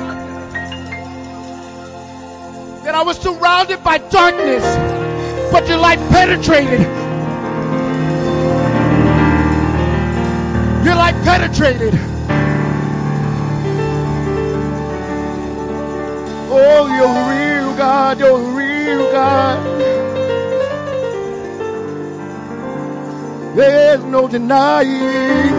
That 2.84 2.96
I 2.96 3.02
was 3.02 3.18
surrounded 3.18 3.82
by 3.82 3.98
darkness, 3.98 4.66
but 5.54 5.70
your 5.70 5.78
light 5.78 6.00
penetrated. 6.10 6.82
Your 10.84 10.96
light 10.96 11.16
penetrated. 11.24 12.09
Oh, 16.82 16.88
you're 16.88 17.20
real 17.36 17.76
God, 17.76 18.20
you're 18.20 18.40
real 18.56 19.12
God. 19.12 19.60
There's 23.54 24.04
no 24.06 24.30
denying. 24.30 25.58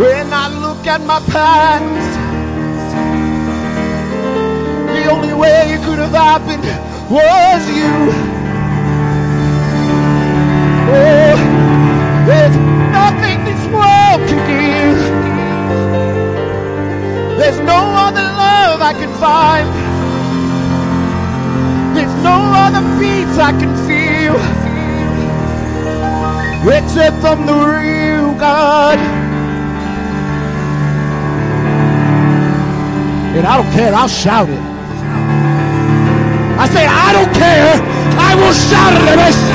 When 0.00 0.32
I 0.32 0.48
look 0.48 0.84
at 0.88 1.00
my 1.02 1.20
past, 1.30 2.12
the 4.94 5.04
only 5.12 5.34
way 5.34 5.74
it 5.74 5.82
could 5.84 6.00
have 6.00 6.10
happened 6.10 6.64
was 7.08 7.62
you. 7.70 8.10
Oh, 10.90 11.36
there's 12.26 12.56
nothing 12.90 13.44
this 13.44 13.64
world 13.76 14.20
can 14.28 14.40
give. 14.50 14.98
There's 17.38 17.60
no 17.60 17.78
other 18.06 18.31
find. 19.22 19.70
There's 21.94 22.16
no 22.26 22.38
other 22.58 22.82
peace 22.98 23.38
I 23.38 23.52
can 23.54 23.70
feel 23.86 24.34
except 26.66 27.20
from 27.22 27.46
the 27.46 27.54
real 27.54 28.34
God. 28.34 28.98
And 33.36 33.46
I 33.46 33.62
don't 33.62 33.72
care, 33.72 33.94
I'll 33.94 34.08
shout 34.08 34.48
it. 34.48 34.58
I 36.58 36.66
say, 36.74 36.84
I 36.84 37.12
don't 37.14 37.32
care, 37.32 37.78
I 38.18 38.34
will 38.34 38.56
shout 38.68 38.92
it. 38.92 39.52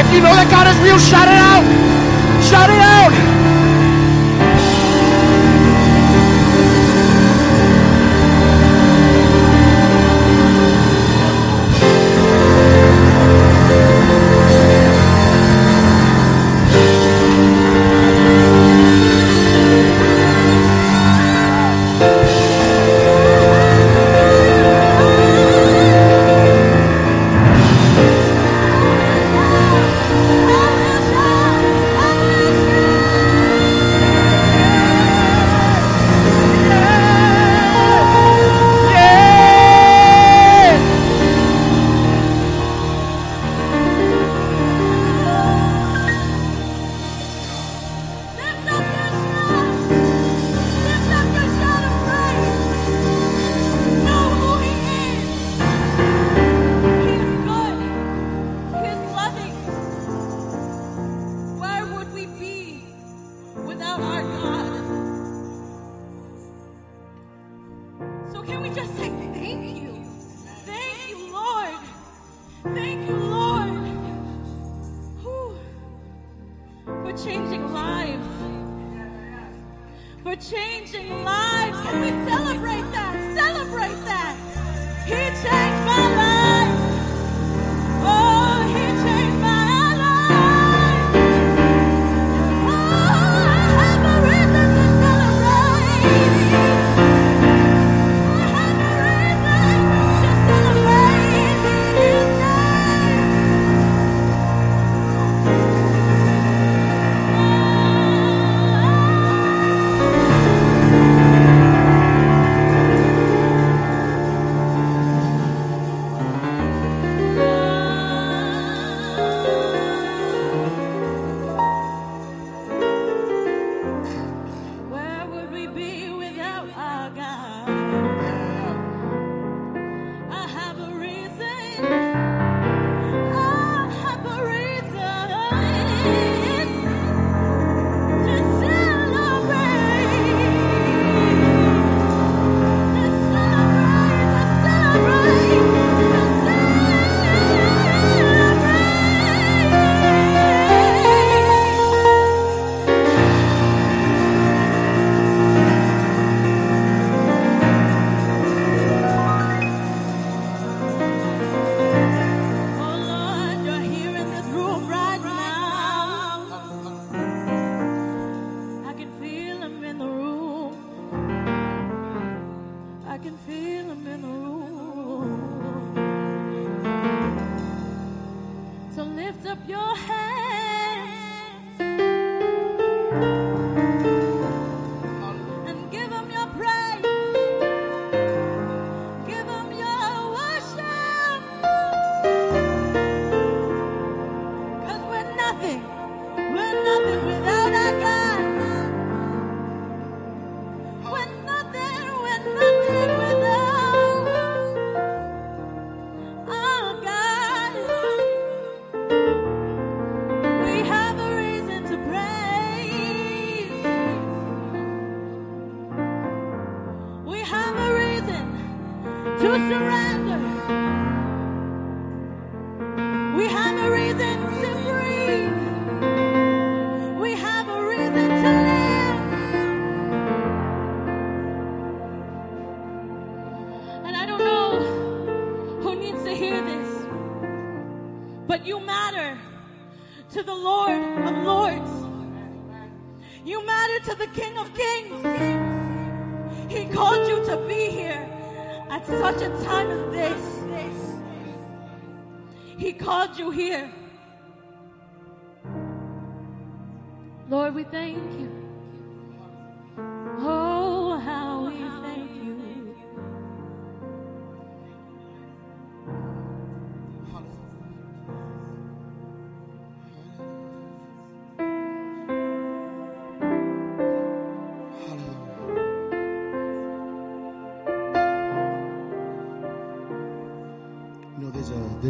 If 0.00 0.06
you 0.14 0.20
know 0.24 0.32
that 0.40 0.48
God 0.48 0.66
is 0.72 0.78
real, 0.80 0.98
shout 0.98 1.28
it 1.28 1.36
out. 1.36 1.64
Shout 2.48 2.70
it 2.70 2.80
out. 2.80 3.41
For 77.12 77.12
changing 77.24 77.72
lives. 77.72 78.26
For 80.22 80.36
changing 80.36 81.24
lives 81.24 81.80
can 81.80 82.00
we 82.00 82.10
celebrate 82.30 82.92
that? 82.92 83.01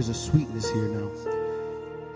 There's 0.03 0.17
a 0.17 0.21
sweetness 0.21 0.69
here 0.69 0.89
now, 0.89 1.09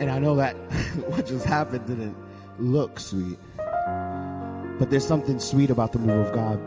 and 0.00 0.10
I 0.10 0.18
know 0.18 0.34
that 0.36 0.54
what 1.06 1.24
just 1.24 1.46
happened 1.46 1.86
didn't 1.86 2.16
look 2.58 2.98
sweet, 2.98 3.38
but 3.56 4.90
there's 4.90 5.06
something 5.06 5.38
sweet 5.38 5.70
about 5.70 5.92
the 5.92 6.00
move 6.00 6.26
of 6.26 6.34
God. 6.34 6.58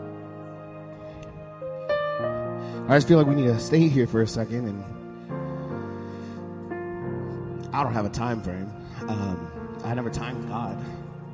I 2.90 2.96
just 2.96 3.06
feel 3.06 3.18
like 3.18 3.26
we 3.26 3.34
need 3.34 3.48
to 3.48 3.60
stay 3.60 3.86
here 3.86 4.06
for 4.06 4.22
a 4.22 4.26
second, 4.26 4.66
and 4.66 4.82
I 7.74 7.82
don't 7.82 7.92
have 7.92 8.06
a 8.06 8.10
time 8.10 8.40
frame. 8.40 8.72
Um, 9.06 9.52
I 9.84 9.92
never 9.92 10.08
timed 10.08 10.48
God. 10.48 10.82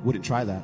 Wouldn't 0.03 0.25
try 0.25 0.43
that. 0.43 0.63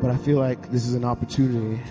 But 0.00 0.10
I 0.10 0.16
feel 0.16 0.38
like 0.38 0.70
this 0.70 0.86
is 0.86 0.94
an 0.94 1.04
opportunity 1.04 1.82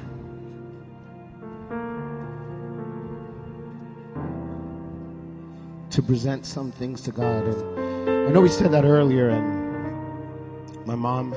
to 5.94 6.02
present 6.02 6.44
some 6.44 6.72
things 6.72 7.02
to 7.02 7.12
God. 7.12 7.46
And 7.46 8.28
I 8.28 8.32
know 8.32 8.42
we 8.42 8.50
said 8.50 8.72
that 8.72 8.84
earlier, 8.84 9.30
and 9.30 10.86
my 10.88 10.96
mom 10.96 11.36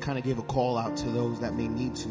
kind 0.00 0.16
of 0.16 0.24
gave 0.24 0.38
a 0.38 0.42
call 0.44 0.78
out 0.78 0.96
to 0.96 1.10
those 1.10 1.38
that 1.40 1.54
may 1.54 1.68
need 1.68 1.94
to. 1.96 2.08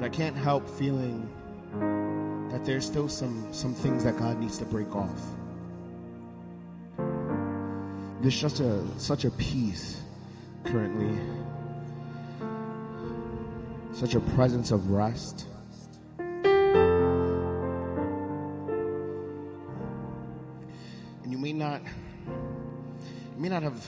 But 0.00 0.06
I 0.06 0.08
can't 0.08 0.36
help 0.36 0.68
feeling 0.68 1.30
that 2.50 2.64
there's 2.64 2.84
still 2.84 3.08
some, 3.08 3.46
some 3.52 3.72
things 3.72 4.02
that 4.02 4.16
God 4.16 4.40
needs 4.40 4.58
to 4.58 4.64
break 4.64 4.92
off. 4.92 5.22
There's 8.22 8.40
just 8.40 8.58
a 8.58 8.84
such 8.98 9.24
a 9.24 9.30
peace 9.30 10.00
currently, 10.64 11.16
such 13.92 14.16
a 14.16 14.20
presence 14.20 14.72
of 14.72 14.90
rest. 14.90 15.46
Not 21.56 21.80
may 23.38 23.48
not 23.48 23.62
have 23.62 23.86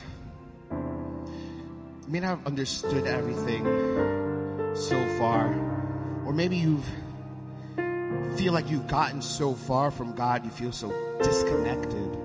may 2.09 2.21
not 2.21 2.39
have 2.39 2.47
understood 2.47 3.07
everything 3.07 3.65
so 4.75 4.99
far. 5.19 5.55
Or 6.25 6.33
maybe 6.33 6.57
you've 6.57 6.87
feel 8.37 8.53
like 8.53 8.71
you've 8.71 8.87
gotten 8.87 9.21
so 9.21 9.53
far 9.53 9.91
from 9.91 10.15
god 10.15 10.45
you 10.45 10.51
feel 10.51 10.73
so 10.73 10.89
disconnected. 11.23 12.19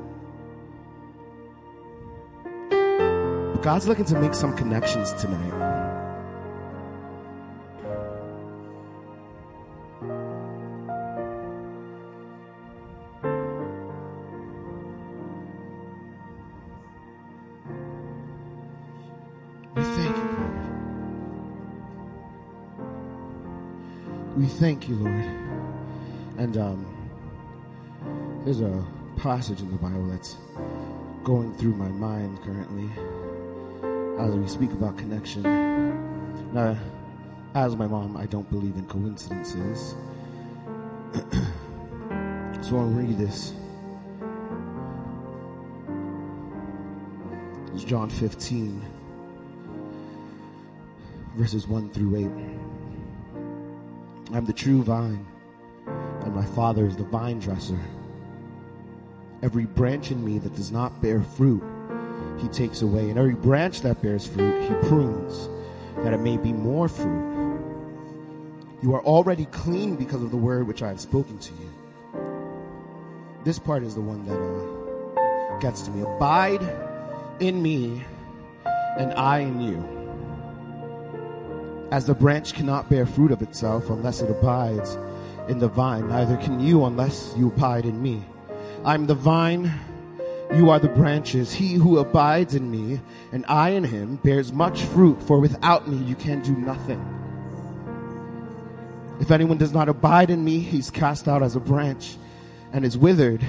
But 2.70 3.62
god's 3.62 3.88
looking 3.88 4.06
to 4.06 4.20
make 4.20 4.34
some 4.34 4.56
connections 4.56 5.12
tonight 5.14 5.73
thank 24.64 24.88
you, 24.88 24.96
Lord. 24.96 25.26
And 26.38 26.56
um, 26.56 26.86
there's 28.46 28.62
a 28.62 28.82
passage 29.18 29.60
in 29.60 29.70
the 29.70 29.78
Bible 29.78 30.08
that's 30.08 30.38
going 31.26 31.54
through 31.56 31.74
my 31.74 31.90
mind 31.90 32.42
currently 32.44 32.90
as 34.24 34.34
we 34.34 34.48
speak 34.48 34.72
about 34.72 34.98
connection. 34.98 35.44
Now, 36.54 36.78
as 37.54 37.76
my 37.76 37.88
mom, 37.88 38.16
I 38.16 38.26
don't 38.26 38.50
believe 38.50 38.78
in 38.78 38.86
coincidences. 38.86 39.96
so 42.62 42.78
I'll 42.78 42.86
read 42.86 43.18
this. 43.18 43.52
It's 47.74 47.84
John 47.84 48.10
15 48.10 48.82
verses 51.36 51.68
1 51.68 51.90
through 51.90 52.16
8. 52.16 52.53
I'm 54.34 54.46
the 54.46 54.54
true 54.54 54.82
vine, 54.82 55.28
and 55.86 56.34
my 56.34 56.44
Father 56.44 56.88
is 56.88 56.98
the 56.98 57.04
vine 57.04 57.38
dresser. 57.38 57.78
Every 59.44 59.66
branch 59.66 60.10
in 60.10 60.26
me 60.26 60.40
that 60.40 60.56
does 60.56 60.72
not 60.72 61.04
bear 61.04 61.22
fruit, 61.22 61.62
he 62.42 62.48
takes 62.48 62.82
away, 62.82 63.12
and 63.12 63.20
every 63.20 63.36
branch 63.36 63.82
that 63.82 64.02
bears 64.02 64.26
fruit, 64.26 64.60
he 64.64 64.74
prunes, 64.88 65.50
that 65.98 66.14
it 66.14 66.20
may 66.20 66.38
be 66.38 66.52
more 66.52 66.90
fruit. 66.90 67.60
You 68.82 68.96
are 68.96 69.04
already 69.04 69.46
clean 69.46 69.96
because 69.98 70.24
of 70.24 70.32
the 70.32 70.38
word 70.38 70.66
which 70.66 70.82
I 70.82 70.88
have 70.88 71.00
spoken 71.00 71.38
to 71.38 71.52
you. 71.54 71.72
This 73.44 73.60
part 73.60 73.84
is 73.84 73.94
the 73.94 74.02
one 74.02 74.26
that 74.26 74.40
uh, 74.40 75.60
gets 75.60 75.84
to 75.84 75.92
me. 75.92 76.02
Abide 76.02 76.68
in 77.40 77.62
me, 77.62 78.04
and 78.98 79.14
I 79.14 79.42
in 79.42 79.62
you. 79.62 79.93
As 81.94 82.08
the 82.08 82.16
branch 82.16 82.56
cannot 82.56 82.90
bear 82.90 83.06
fruit 83.06 83.32
of 83.32 83.44
itself 83.44 83.92
unless 83.92 84.20
it 84.22 84.32
abides 84.32 84.98
in 85.48 85.60
the 85.60 85.68
vine, 85.68 86.08
neither 86.08 86.38
can 86.38 86.60
you 86.60 86.86
unless 86.86 87.36
you 87.38 87.50
abide 87.50 87.86
in 87.86 88.02
me. 88.02 88.24
I'm 88.84 89.06
the 89.06 89.14
vine, 89.14 89.72
you 90.56 90.72
are 90.72 90.80
the 90.80 90.88
branches. 90.88 91.54
He 91.54 91.76
who 91.76 92.00
abides 92.00 92.56
in 92.56 92.72
me 92.72 93.00
and 93.32 93.46
I 93.48 93.70
in 93.70 93.84
him 93.84 94.16
bears 94.16 94.52
much 94.52 94.82
fruit, 94.82 95.22
for 95.22 95.40
without 95.40 95.88
me 95.88 95.98
you 95.98 96.16
can 96.16 96.42
do 96.42 96.54
nothing. 96.54 97.00
If 99.20 99.30
anyone 99.30 99.60
does 99.60 99.72
not 99.72 99.88
abide 99.88 100.32
in 100.32 100.44
me, 100.44 100.62
he's 100.62 100.90
cast 100.90 101.28
out 101.28 101.44
as 101.44 101.56
a 101.56 101.60
branch 101.60 102.18
and 102.72 102.84
is 102.84 102.98
withered, 102.98 103.44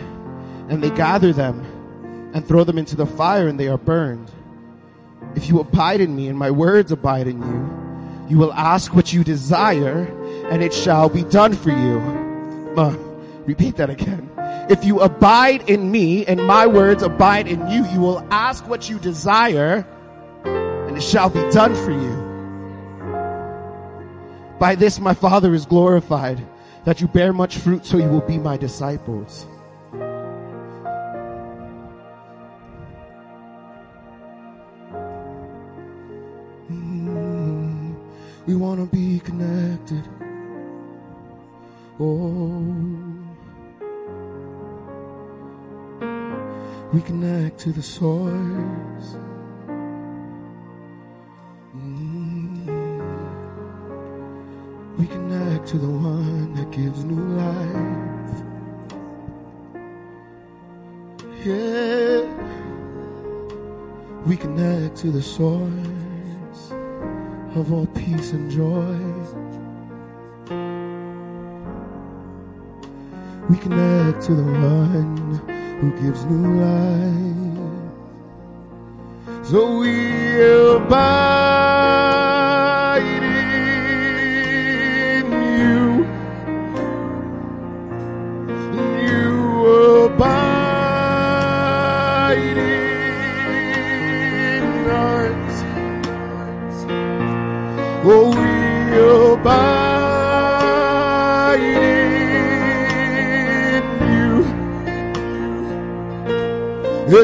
and 0.68 0.82
they 0.82 0.90
gather 0.90 1.32
them 1.32 1.64
and 2.34 2.46
throw 2.46 2.62
them 2.62 2.76
into 2.76 2.94
the 2.94 3.06
fire, 3.06 3.48
and 3.48 3.58
they 3.58 3.68
are 3.68 3.78
burned. 3.78 4.30
If 5.34 5.48
you 5.48 5.60
abide 5.60 6.02
in 6.02 6.14
me 6.14 6.28
and 6.28 6.38
my 6.38 6.50
words 6.50 6.92
abide 6.92 7.26
in 7.26 7.40
you, 7.40 7.84
you 8.28 8.38
will 8.38 8.52
ask 8.52 8.94
what 8.94 9.12
you 9.12 9.22
desire, 9.24 10.05
and 10.51 10.62
it 10.62 10.72
shall 10.72 11.09
be 11.09 11.22
done 11.24 11.55
for 11.55 11.70
you. 11.70 12.01
Uh, 12.76 12.96
repeat 13.44 13.76
that 13.76 13.90
again. 13.90 14.30
If 14.70 14.84
you 14.84 15.01
abide 15.01 15.68
in 15.68 15.90
me 15.90 16.24
and 16.24 16.42
my 16.46 16.66
words 16.66 17.02
abide 17.02 17.46
in 17.48 17.68
you, 17.68 17.84
you 17.86 18.01
will 18.01 18.26
ask 18.30 18.66
what 18.66 18.88
you 18.88 18.98
desire, 18.98 19.86
and 20.44 20.96
it 20.96 21.02
shall 21.02 21.28
be 21.28 21.42
done 21.51 21.74
for 21.74 21.90
you. 21.90 22.24
By 24.59 24.74
this 24.74 24.98
my 24.98 25.12
Father 25.12 25.52
is 25.52 25.66
glorified, 25.66 26.40
that 26.84 27.01
you 27.01 27.09
bear 27.09 27.32
much 27.32 27.59
fruit, 27.59 27.84
so 27.84 27.98
you 27.98 28.09
will 28.09 28.22
be 28.22 28.38
my 28.38 28.56
disciples. 28.56 29.46
We 38.46 38.54
want 38.54 38.78
to 38.78 38.86
be 38.94 39.20
connected. 39.20 40.06
Oh, 41.98 42.62
we 46.92 47.00
connect 47.00 47.58
to 47.60 47.72
the 47.72 47.82
source. 47.82 49.16
Mm. 51.74 52.68
We 54.98 55.06
connect 55.06 55.66
to 55.68 55.78
the 55.78 55.88
one 55.88 56.54
that 56.56 56.70
gives 56.70 57.02
new 57.02 57.24
life. 57.40 58.42
Yeah. 61.46 62.28
We 64.26 64.36
connect 64.36 64.96
to 64.98 65.10
the 65.10 65.22
source 65.22 65.93
of 67.56 67.72
all 67.72 67.86
peace 67.86 68.32
and 68.32 68.51
joy. 68.51 68.98
We 73.48 73.56
connect 73.59 74.22
to 74.26 74.35
the 74.35 74.43
one 74.43 75.40
who 75.81 75.90
gives 76.02 76.24
new 76.24 76.60
life. 76.64 77.44
So 79.47 79.78
we 79.78 80.43
abide 80.74 82.03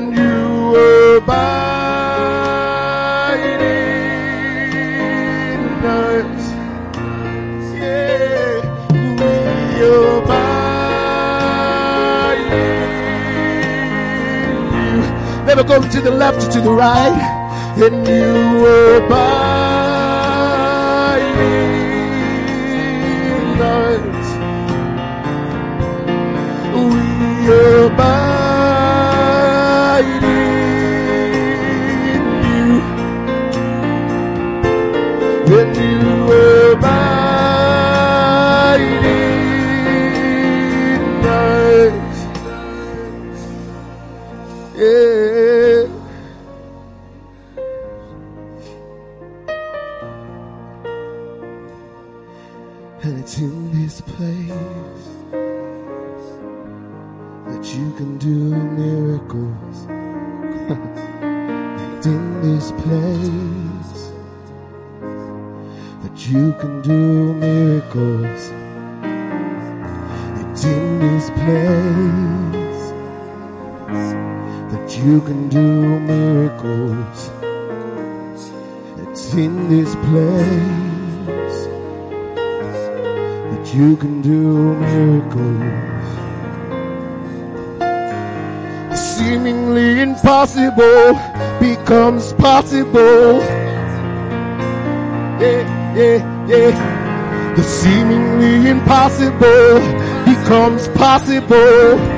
and 0.01 0.16
you 0.16 1.16
abide 1.16 1.60
in 5.55 5.85
us. 5.85 6.43
Yeah, 7.74 8.60
we 8.93 9.32
abide 10.09 10.40
in 14.48 14.60
you. 14.77 14.97
Never 15.44 15.64
go 15.64 15.77
to 15.82 16.01
the 16.01 16.10
left 16.10 16.40
or 16.44 16.51
to 16.52 16.60
the 16.62 16.72
right, 16.72 17.20
and 17.85 18.06
you 18.09 18.66
abide 18.97 19.60
in 23.36 23.60
us. 23.60 24.28
We 26.89 27.01
abide 27.85 28.19
in 30.01 30.22
you, 35.47 35.59
and 35.59 35.77
you 35.77 36.60
participou 101.20 102.10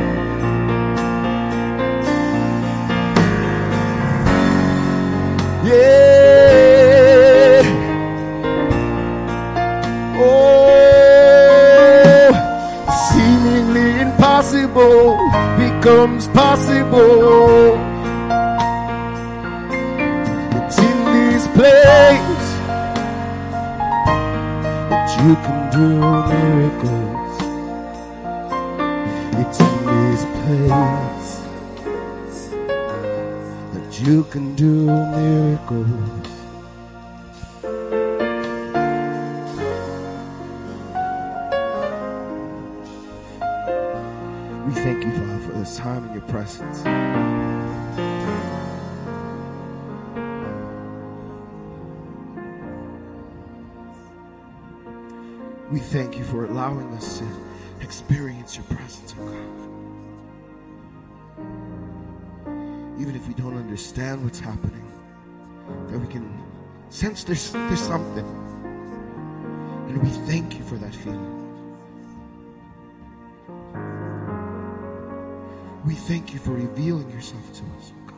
We 75.85 75.95
thank 75.95 76.33
you 76.33 76.39
for 76.39 76.53
revealing 76.53 77.11
yourself 77.11 77.45
to 77.55 77.63
us, 77.77 77.93
oh 77.93 78.03
God. 78.07 78.17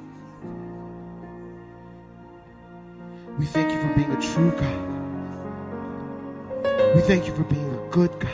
We 3.39 3.47
thank 3.47 3.73
you 3.73 3.81
for 3.81 3.89
being 3.95 4.11
a 4.12 4.20
true 4.20 4.51
God. 4.51 4.95
We 6.95 7.01
thank 7.01 7.27
you 7.27 7.35
for 7.35 7.45
being 7.45 7.65
a 7.65 7.89
good 7.91 8.11
God. 8.20 8.31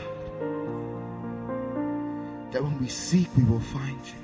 That 2.52 2.62
when 2.65 2.77
we 2.81 2.89
seek, 2.89 3.28
we 3.36 3.44
will 3.44 3.61
find 3.61 4.01
you. 4.05 4.19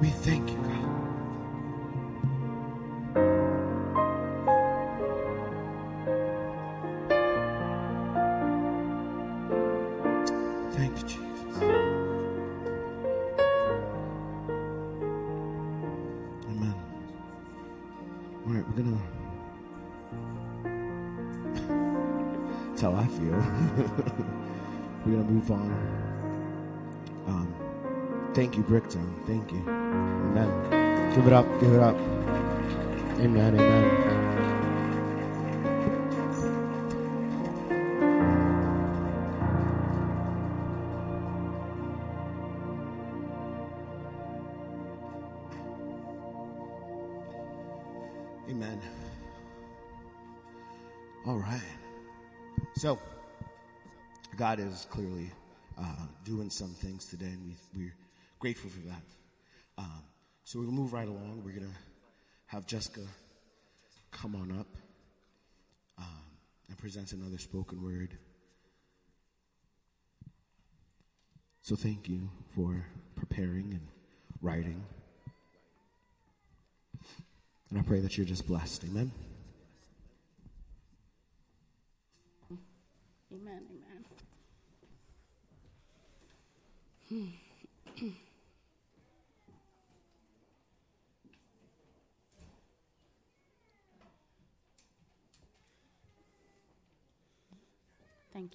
We 0.00 0.08
thank 0.08 0.50
you, 0.50 0.59
move 25.40 25.50
on. 25.52 25.70
Um, 27.26 27.54
thank 28.34 28.56
you, 28.56 28.62
Bricktown. 28.62 29.26
Thank 29.26 29.52
you. 29.52 29.62
Amen. 29.66 31.14
Give 31.14 31.26
it 31.26 31.32
up. 31.32 31.46
Give 31.60 31.72
it 31.72 31.80
up. 31.80 31.96
Amen. 33.18 33.54
Amen. 33.54 34.06
Amen. 48.50 48.80
All 51.26 51.36
right. 51.38 51.62
So, 52.74 52.98
God 54.40 54.58
is 54.58 54.86
clearly 54.88 55.30
uh, 55.78 56.06
doing 56.24 56.48
some 56.48 56.70
things 56.70 57.04
today, 57.04 57.26
and 57.26 57.44
we, 57.44 57.56
we're 57.76 57.94
grateful 58.38 58.70
for 58.70 58.80
that. 58.88 59.02
Um, 59.76 60.02
so, 60.44 60.62
to 60.62 60.66
move 60.66 60.94
right 60.94 61.06
along. 61.06 61.42
We're 61.44 61.52
going 61.52 61.70
to 61.70 61.76
have 62.46 62.66
Jessica 62.66 63.02
come 64.10 64.34
on 64.34 64.58
up 64.58 64.66
um, 65.98 66.22
and 66.70 66.78
present 66.78 67.12
another 67.12 67.36
spoken 67.36 67.84
word. 67.84 68.16
So, 71.60 71.76
thank 71.76 72.08
you 72.08 72.30
for 72.54 72.86
preparing 73.16 73.72
and 73.72 73.88
writing. 74.40 74.82
And 77.68 77.78
I 77.78 77.82
pray 77.82 78.00
that 78.00 78.16
you're 78.16 78.24
just 78.24 78.46
blessed. 78.46 78.84
Amen. 78.84 79.12
Amen. 83.30 83.69
Thank 87.10 87.32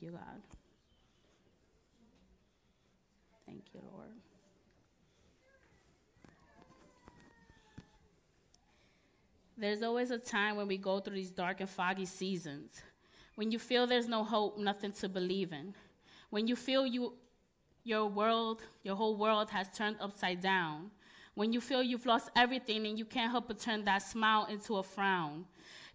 you, 0.01 0.11
God. 0.11 0.41
Thank 3.45 3.63
you, 3.73 3.81
Lord. 3.91 4.11
There's 9.57 9.83
always 9.83 10.11
a 10.11 10.17
time 10.17 10.55
when 10.55 10.67
we 10.67 10.77
go 10.77 10.99
through 10.99 11.15
these 11.15 11.31
dark 11.31 11.59
and 11.59 11.69
foggy 11.69 12.05
seasons. 12.05 12.81
When 13.35 13.51
you 13.51 13.59
feel 13.59 13.85
there's 13.85 14.07
no 14.07 14.23
hope, 14.23 14.57
nothing 14.57 14.93
to 14.93 15.09
believe 15.09 15.51
in. 15.51 15.73
When 16.29 16.47
you 16.47 16.55
feel 16.55 16.85
you 16.85 17.13
your 17.85 18.07
world, 18.07 18.63
your 18.83 18.95
whole 18.95 19.15
world 19.15 19.51
has 19.51 19.69
turned 19.69 19.97
upside 20.01 20.41
down. 20.41 20.89
When 21.35 21.53
you 21.53 21.61
feel 21.61 21.83
you've 21.83 22.05
lost 22.05 22.31
everything 22.35 22.87
and 22.87 22.97
you 22.97 23.05
can't 23.05 23.31
help 23.31 23.47
but 23.47 23.59
turn 23.59 23.85
that 23.85 23.99
smile 23.99 24.47
into 24.49 24.77
a 24.77 24.83
frown. 24.83 25.45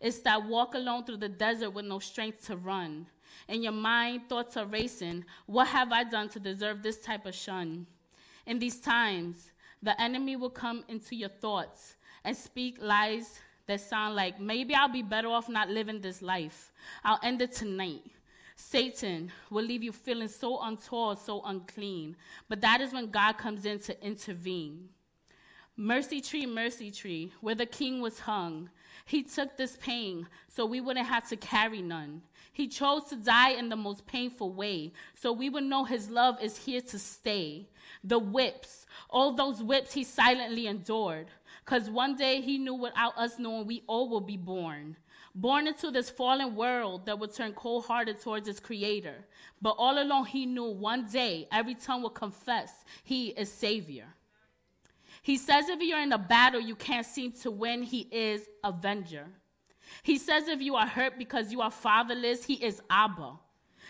It's 0.01 0.21
that 0.21 0.47
walk 0.47 0.75
alone 0.75 1.05
through 1.05 1.19
the 1.19 1.29
desert 1.29 1.71
with 1.71 1.85
no 1.85 1.99
strength 1.99 2.47
to 2.47 2.57
run. 2.57 3.07
In 3.49 3.62
your 3.62 3.73
mind, 3.73 4.29
thoughts 4.29 4.57
are 4.57 4.67
racing. 4.67 5.25
What 5.47 5.69
have 5.69 5.93
I 5.93 6.05
done 6.05 6.29
to 6.31 6.41
deserve 6.41 6.83
this 6.83 7.01
type 7.01 7.27
of 7.27 7.35
shun? 7.35 7.87
In 8.47 8.61
these 8.61 8.81
times, 8.81 9.51
the 9.83 10.01
enemy 10.01 10.37
will 10.37 10.51
come 10.51 10.85
into 10.89 11.17
your 11.17 11.29
thoughts 11.29 11.97
and 12.25 12.37
speak 12.37 12.79
lies 12.81 13.41
that 13.67 13.81
sound 13.81 14.15
like 14.15 14.41
maybe 14.41 14.75
I'll 14.75 14.89
be 14.89 15.03
better 15.03 15.29
off 15.29 15.49
not 15.49 15.69
living 15.69 16.01
this 16.01 16.23
life. 16.23 16.71
I'll 17.03 17.21
end 17.23 17.43
it 17.43 17.53
tonight. 17.53 18.03
Satan 18.61 19.32
will 19.49 19.65
leave 19.65 19.82
you 19.82 19.91
feeling 19.91 20.28
so 20.28 20.61
untoward, 20.61 21.19
so 21.19 21.43
unclean. 21.43 22.15
But 22.49 22.61
that 22.61 22.81
is 22.81 22.93
when 22.93 23.11
God 23.11 23.39
comes 23.39 23.65
in 23.65 23.81
to 23.81 24.07
intervene. 24.07 24.91
Mercy 25.77 26.20
tree, 26.20 26.45
mercy 26.47 26.91
tree, 26.91 27.32
where 27.41 27.55
the 27.55 27.66
king 27.66 28.01
was 28.01 28.20
hung. 28.20 28.69
He 29.07 29.23
took 29.23 29.57
this 29.57 29.77
pain 29.77 30.28
so 30.49 30.66
we 30.66 30.81
wouldn't 30.81 31.07
have 31.07 31.28
to 31.31 31.37
carry 31.37 31.81
none. 31.81 32.23
He 32.53 32.69
chose 32.69 33.05
to 33.05 33.16
die 33.16 33.51
in 33.51 33.70
the 33.70 33.77
most 33.77 34.07
painful 34.07 34.53
way 34.53 34.93
so 35.15 35.32
we 35.32 35.49
would 35.49 35.65
know 35.65 35.85
his 35.85 36.11
love 36.11 36.37
is 36.43 36.59
here 36.59 36.82
to 36.82 36.99
stay. 36.99 37.66
The 38.05 38.19
whips, 38.19 38.87
all 39.09 39.32
those 39.32 39.62
whips 39.62 39.95
he 39.95 40.05
silently 40.05 40.66
endured. 40.66 41.28
Because 41.65 41.89
one 41.89 42.15
day 42.15 42.41
he 42.41 42.59
knew 42.59 42.74
without 42.74 43.16
us 43.16 43.39
knowing 43.39 43.66
we 43.66 43.82
all 43.87 44.09
will 44.09 44.20
be 44.20 44.37
born. 44.37 44.97
Born 45.41 45.67
into 45.67 45.91
this 45.91 46.11
fallen 46.11 46.55
world 46.55 47.07
that 47.07 47.19
would 47.19 47.33
turn 47.33 47.55
cold 47.55 47.87
hearted 47.87 48.21
towards 48.21 48.47
its 48.47 48.61
creator. 48.61 49.25
But 49.62 49.71
all 49.79 50.03
along 50.03 50.27
he 50.27 50.45
knew 50.45 50.65
one 50.71 51.07
day 51.07 51.49
every 51.51 51.75
tongue 51.75 52.03
will 52.03 52.11
confess 52.11 52.85
he 53.03 53.29
is 53.29 53.51
Savior. 53.51 54.05
He 55.23 55.39
says 55.39 55.71
if 55.71 55.81
you're 55.81 56.03
in 56.03 56.12
a 56.12 56.19
battle 56.19 56.61
you 56.61 56.77
can't 56.77 57.07
seem 57.07 57.33
to 57.41 57.51
win, 57.51 57.83
he 57.85 58.01
is 58.12 58.51
Avenger. 58.62 59.29
He 60.03 60.19
says 60.19 60.47
if 60.47 60.61
you 60.61 60.77
are 60.77 60.87
hurt 60.87 61.17
because 61.17 61.51
you 61.51 61.62
are 61.62 61.71
fatherless, 61.71 62.45
he 62.45 62.62
is 62.62 62.83
Abba. 62.91 63.33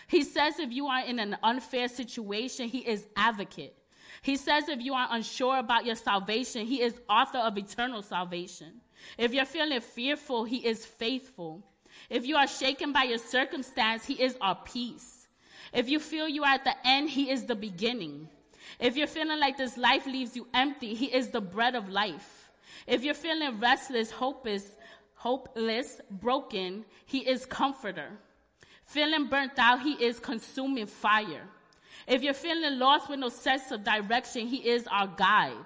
He 0.07 0.23
says 0.23 0.57
if 0.57 0.71
you 0.71 0.87
are 0.87 1.03
in 1.05 1.19
an 1.19 1.35
unfair 1.43 1.89
situation, 1.89 2.69
he 2.69 2.79
is 2.79 3.07
Advocate. 3.17 3.75
He 4.21 4.37
says 4.37 4.69
if 4.69 4.81
you 4.81 4.93
are 4.93 5.07
unsure 5.11 5.57
about 5.57 5.85
your 5.85 5.95
salvation, 5.95 6.65
he 6.65 6.81
is 6.81 7.01
author 7.09 7.39
of 7.39 7.57
eternal 7.57 8.01
salvation. 8.01 8.79
If 9.17 9.33
you're 9.33 9.45
feeling 9.45 9.81
fearful, 9.81 10.45
he 10.45 10.57
is 10.57 10.85
faithful. 10.85 11.63
If 12.09 12.25
you 12.25 12.35
are 12.35 12.47
shaken 12.47 12.91
by 12.91 13.03
your 13.03 13.17
circumstance, 13.17 14.05
he 14.05 14.21
is 14.21 14.37
our 14.41 14.55
peace. 14.55 15.27
If 15.73 15.89
you 15.89 15.99
feel 15.99 16.27
you 16.27 16.43
are 16.43 16.53
at 16.53 16.63
the 16.63 16.75
end, 16.85 17.09
he 17.09 17.29
is 17.29 17.45
the 17.45 17.55
beginning. 17.55 18.29
If 18.79 18.97
you're 18.97 19.07
feeling 19.07 19.39
like 19.39 19.57
this 19.57 19.77
life 19.77 20.05
leaves 20.05 20.35
you 20.35 20.47
empty, 20.53 20.93
he 20.95 21.05
is 21.05 21.29
the 21.29 21.41
bread 21.41 21.75
of 21.75 21.89
life. 21.89 22.49
If 22.87 23.03
you're 23.03 23.13
feeling 23.13 23.59
restless, 23.59 24.11
hopeless, 24.11 24.71
hopeless, 25.15 26.01
broken, 26.09 26.85
he 27.05 27.19
is 27.19 27.45
comforter. 27.45 28.09
Feeling 28.85 29.27
burnt 29.27 29.57
out, 29.57 29.81
he 29.81 29.93
is 29.93 30.19
consuming 30.19 30.87
fire. 30.87 31.47
If 32.07 32.23
you're 32.23 32.33
feeling 32.33 32.79
lost 32.79 33.09
with 33.09 33.19
no 33.19 33.29
sense 33.29 33.71
of 33.71 33.83
direction, 33.83 34.47
He 34.47 34.57
is 34.57 34.87
our 34.87 35.07
guide. 35.07 35.65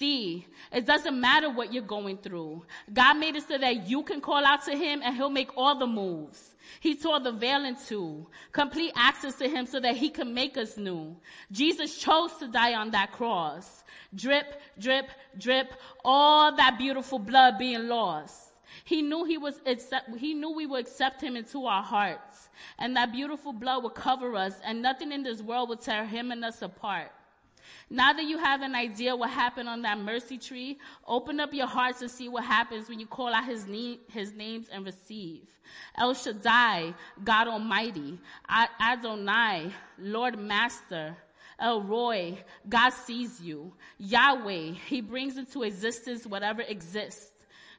See, 0.00 0.46
it 0.72 0.86
doesn't 0.86 1.20
matter 1.20 1.50
what 1.50 1.74
you're 1.74 1.82
going 1.82 2.16
through. 2.16 2.64
God 2.90 3.18
made 3.18 3.36
it 3.36 3.46
so 3.46 3.58
that 3.58 3.86
you 3.86 4.02
can 4.02 4.22
call 4.22 4.46
out 4.46 4.64
to 4.64 4.74
Him 4.74 5.02
and 5.04 5.14
He'll 5.14 5.28
make 5.28 5.50
all 5.58 5.78
the 5.78 5.86
moves. 5.86 6.54
He 6.80 6.96
tore 6.96 7.20
the 7.20 7.32
veil 7.32 7.66
in 7.66 7.76
two, 7.76 8.26
complete 8.50 8.92
access 8.96 9.34
to 9.34 9.46
Him 9.46 9.66
so 9.66 9.78
that 9.78 9.98
He 9.98 10.08
can 10.08 10.32
make 10.32 10.56
us 10.56 10.78
new. 10.78 11.16
Jesus 11.52 11.98
chose 11.98 12.32
to 12.38 12.48
die 12.48 12.72
on 12.72 12.92
that 12.92 13.12
cross. 13.12 13.84
Drip, 14.14 14.62
drip, 14.78 15.10
drip, 15.36 15.70
all 16.02 16.56
that 16.56 16.78
beautiful 16.78 17.18
blood 17.18 17.58
being 17.58 17.86
lost. 17.86 18.52
He 18.84 19.02
knew 19.02 19.24
he 19.24 19.36
was 19.36 19.60
accept, 19.66 20.16
he 20.16 20.32
knew 20.32 20.50
we 20.50 20.64
would 20.64 20.80
accept 20.80 21.20
him 21.20 21.36
into 21.36 21.66
our 21.66 21.82
hearts. 21.82 22.48
And 22.78 22.96
that 22.96 23.12
beautiful 23.12 23.52
blood 23.52 23.82
would 23.82 23.94
cover 23.94 24.34
us 24.34 24.54
and 24.64 24.80
nothing 24.80 25.12
in 25.12 25.24
this 25.24 25.42
world 25.42 25.68
would 25.68 25.82
tear 25.82 26.06
him 26.06 26.30
and 26.30 26.42
us 26.42 26.62
apart. 26.62 27.12
Now 27.92 28.12
that 28.12 28.24
you 28.24 28.38
have 28.38 28.62
an 28.62 28.76
idea 28.76 29.16
what 29.16 29.30
happened 29.30 29.68
on 29.68 29.82
that 29.82 29.98
mercy 29.98 30.38
tree, 30.38 30.78
open 31.06 31.40
up 31.40 31.52
your 31.52 31.66
hearts 31.66 32.00
and 32.00 32.10
see 32.10 32.28
what 32.28 32.44
happens 32.44 32.88
when 32.88 33.00
you 33.00 33.06
call 33.06 33.34
out 33.34 33.44
his, 33.46 33.66
his 34.12 34.32
names 34.32 34.68
and 34.72 34.86
receive. 34.86 35.42
El 35.98 36.14
Shaddai, 36.14 36.94
God 37.24 37.48
Almighty, 37.48 38.18
Adonai, 38.80 39.72
Lord 39.98 40.38
Master, 40.38 41.16
El 41.58 41.82
Roi, 41.82 42.38
God 42.68 42.90
sees 42.90 43.40
you. 43.40 43.72
Yahweh, 43.98 44.72
He 44.86 45.00
brings 45.00 45.36
into 45.36 45.64
existence 45.64 46.26
whatever 46.26 46.62
exists. 46.62 47.30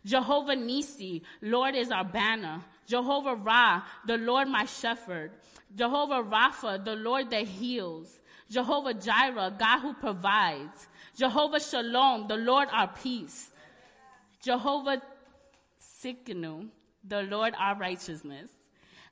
Jehovah 0.05 0.55
Nissi, 0.55 1.21
Lord 1.41 1.75
is 1.75 1.89
our 1.89 2.03
banner. 2.03 2.61
Jehovah 2.85 3.35
Ra, 3.35 3.83
the 4.05 4.17
Lord 4.17 4.49
my 4.49 4.65
shepherd. 4.65 5.31
Jehovah 5.75 6.23
Rapha, 6.23 6.83
the 6.83 6.95
Lord 6.95 7.29
that 7.31 7.47
heals. 7.47 8.20
Jehovah 8.51 8.93
Jireh, 8.93 9.55
God 9.57 9.79
who 9.79 9.93
provides. 9.93 10.87
Jehovah 11.15 11.61
Shalom, 11.61 12.27
the 12.27 12.35
Lord 12.35 12.67
our 12.71 12.87
peace. 12.87 13.49
Jehovah 14.43 15.01
Tsidkenu, 15.81 16.67
the 17.07 17.23
Lord 17.23 17.53
our 17.57 17.77
righteousness. 17.77 18.49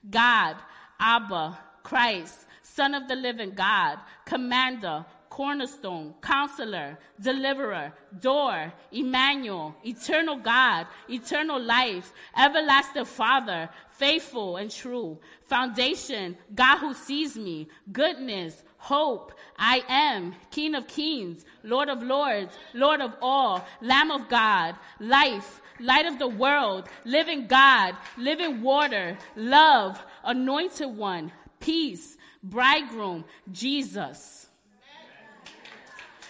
God, 0.10 0.58
Abba, 1.00 1.58
Christ, 1.84 2.48
Son 2.62 2.94
of 2.94 3.08
the 3.08 3.16
living 3.16 3.52
God, 3.52 4.00
Commander, 4.26 5.06
cornerstone, 5.30 6.16
counselor, 6.22 7.00
deliverer, 7.22 7.94
door, 8.20 8.74
Emmanuel, 8.92 9.74
eternal 9.86 10.36
God, 10.36 10.88
eternal 11.10 11.62
life, 11.62 12.12
everlasting 12.38 13.06
Father, 13.06 13.70
faithful 13.92 14.58
and 14.58 14.70
true, 14.70 15.18
foundation, 15.46 16.38
God 16.54 16.80
who 16.80 16.94
sees 16.94 17.38
me, 17.38 17.70
goodness, 17.92 18.64
hope, 18.90 19.32
I 19.56 19.84
am, 19.88 20.34
King 20.50 20.74
of 20.74 20.88
kings, 20.88 21.46
Lord 21.64 21.90
of 21.90 22.02
lords, 22.02 22.58
Lord 22.74 23.02
of 23.02 23.14
all, 23.22 23.64
Lamb 23.82 24.10
of 24.10 24.28
God, 24.28 24.76
life, 25.00 25.62
light 25.80 26.08
of 26.08 26.18
the 26.18 26.28
world, 26.28 26.90
living 27.06 27.46
God, 27.46 27.96
living 28.18 28.64
water, 28.64 29.16
love, 29.36 30.04
anointed 30.24 30.90
one, 30.90 31.32
peace, 31.60 32.18
bridegroom, 32.42 33.26
Jesus. 33.52 34.48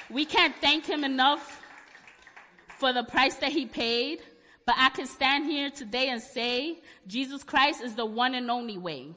We 0.10 0.26
can't 0.26 0.56
thank 0.60 0.86
him 0.86 1.06
enough 1.06 1.64
for 2.78 2.92
the 2.92 3.04
price 3.04 3.36
that 3.36 3.54
he 3.54 3.68
paid, 3.68 4.20
but 4.66 4.76
I 4.78 4.90
can 4.90 5.08
stand 5.08 5.46
here 5.46 5.70
today 5.70 6.10
and 6.10 6.22
say 6.22 6.80
Jesus 7.08 7.42
Christ 7.42 7.82
is 7.82 7.96
the 7.96 8.06
one 8.06 8.36
and 8.36 8.52
only 8.52 8.78
way. 8.78 9.16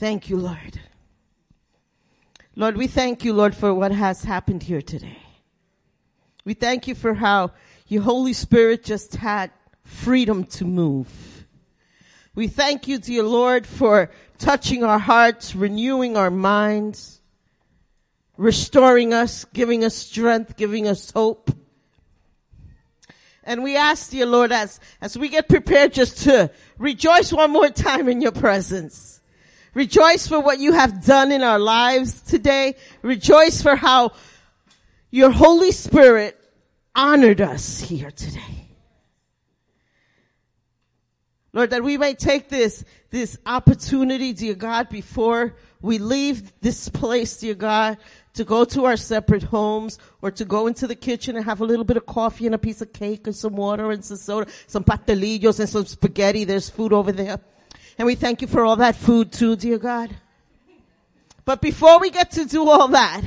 Thank 0.00 0.30
you, 0.30 0.38
Lord. 0.38 0.80
Lord, 2.56 2.78
we 2.78 2.86
thank 2.86 3.22
you, 3.22 3.34
Lord, 3.34 3.54
for 3.54 3.74
what 3.74 3.92
has 3.92 4.24
happened 4.24 4.62
here 4.62 4.80
today. 4.80 5.18
We 6.42 6.54
thank 6.54 6.88
you 6.88 6.94
for 6.94 7.12
how 7.12 7.50
your 7.86 8.00
Holy 8.00 8.32
Spirit 8.32 8.82
just 8.82 9.16
had 9.16 9.50
freedom 9.84 10.44
to 10.44 10.64
move. 10.64 11.46
We 12.34 12.48
thank 12.48 12.88
you, 12.88 12.96
dear 12.96 13.24
Lord, 13.24 13.66
for 13.66 14.10
touching 14.38 14.84
our 14.84 14.98
hearts, 14.98 15.54
renewing 15.54 16.16
our 16.16 16.30
minds, 16.30 17.20
restoring 18.38 19.12
us, 19.12 19.44
giving 19.52 19.84
us 19.84 19.94
strength, 19.94 20.56
giving 20.56 20.88
us 20.88 21.10
hope. 21.10 21.50
And 23.44 23.62
we 23.62 23.76
ask, 23.76 24.10
dear 24.10 24.24
Lord, 24.24 24.50
as, 24.50 24.80
as 25.02 25.18
we 25.18 25.28
get 25.28 25.46
prepared 25.46 25.92
just 25.92 26.22
to 26.22 26.50
rejoice 26.78 27.34
one 27.34 27.50
more 27.50 27.68
time 27.68 28.08
in 28.08 28.22
your 28.22 28.32
presence 28.32 29.19
Rejoice 29.74 30.26
for 30.26 30.40
what 30.40 30.58
you 30.58 30.72
have 30.72 31.04
done 31.04 31.30
in 31.32 31.42
our 31.42 31.58
lives 31.58 32.20
today. 32.22 32.76
Rejoice 33.02 33.62
for 33.62 33.76
how 33.76 34.12
your 35.10 35.30
Holy 35.30 35.72
Spirit 35.72 36.38
honored 36.94 37.40
us 37.40 37.80
here 37.80 38.10
today. 38.10 38.68
Lord, 41.52 41.70
that 41.70 41.82
we 41.82 41.98
may 41.98 42.14
take 42.14 42.48
this, 42.48 42.84
this 43.10 43.36
opportunity, 43.44 44.32
dear 44.32 44.54
God, 44.54 44.88
before 44.88 45.56
we 45.80 45.98
leave 45.98 46.52
this 46.60 46.88
place, 46.88 47.38
dear 47.38 47.54
God, 47.54 47.98
to 48.34 48.44
go 48.44 48.64
to 48.66 48.84
our 48.84 48.96
separate 48.96 49.42
homes 49.42 49.98
or 50.22 50.30
to 50.30 50.44
go 50.44 50.68
into 50.68 50.86
the 50.86 50.94
kitchen 50.94 51.34
and 51.34 51.44
have 51.44 51.60
a 51.60 51.64
little 51.64 51.84
bit 51.84 51.96
of 51.96 52.06
coffee 52.06 52.46
and 52.46 52.54
a 52.54 52.58
piece 52.58 52.80
of 52.80 52.92
cake 52.92 53.26
and 53.26 53.34
some 53.34 53.56
water 53.56 53.90
and 53.90 54.04
some 54.04 54.16
soda, 54.16 54.50
some 54.68 54.84
pastelillos 54.84 55.58
and 55.58 55.68
some 55.68 55.84
spaghetti. 55.86 56.44
There's 56.44 56.70
food 56.70 56.92
over 56.92 57.10
there. 57.10 57.40
And 58.00 58.06
we 58.06 58.14
thank 58.14 58.40
you 58.40 58.48
for 58.48 58.64
all 58.64 58.76
that 58.76 58.96
food 58.96 59.30
too, 59.30 59.56
dear 59.56 59.76
God. 59.76 60.08
But 61.44 61.60
before 61.60 62.00
we 62.00 62.08
get 62.08 62.30
to 62.30 62.46
do 62.46 62.66
all 62.66 62.88
that, 62.88 63.20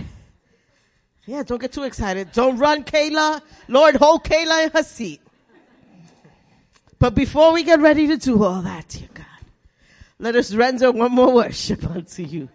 yeah, 1.28 1.44
don't 1.44 1.62
get 1.62 1.74
too 1.74 1.84
excited. 1.84 2.32
Don't 2.32 2.58
run, 2.58 2.84
Kayla. 2.84 3.44
Lord, 3.68 3.98
hold 3.98 4.24
Kayla 4.24 4.64
in 4.64 4.72
her 4.72 4.82
seat. 4.82 5.22
But 6.98 7.14
before 7.14 7.54
we 7.54 7.62
get 7.62 7.82
ready 7.82 8.08
to 8.08 8.18
do 8.18 8.44
all 8.44 8.64
that, 8.64 8.88
dear 8.88 9.10
God, 9.14 9.26
let 10.18 10.36
us 10.36 10.56
render 10.56 10.92
one 10.92 11.12
more 11.12 11.32
worship 11.32 11.86
unto 11.92 12.24
you. 12.24 12.50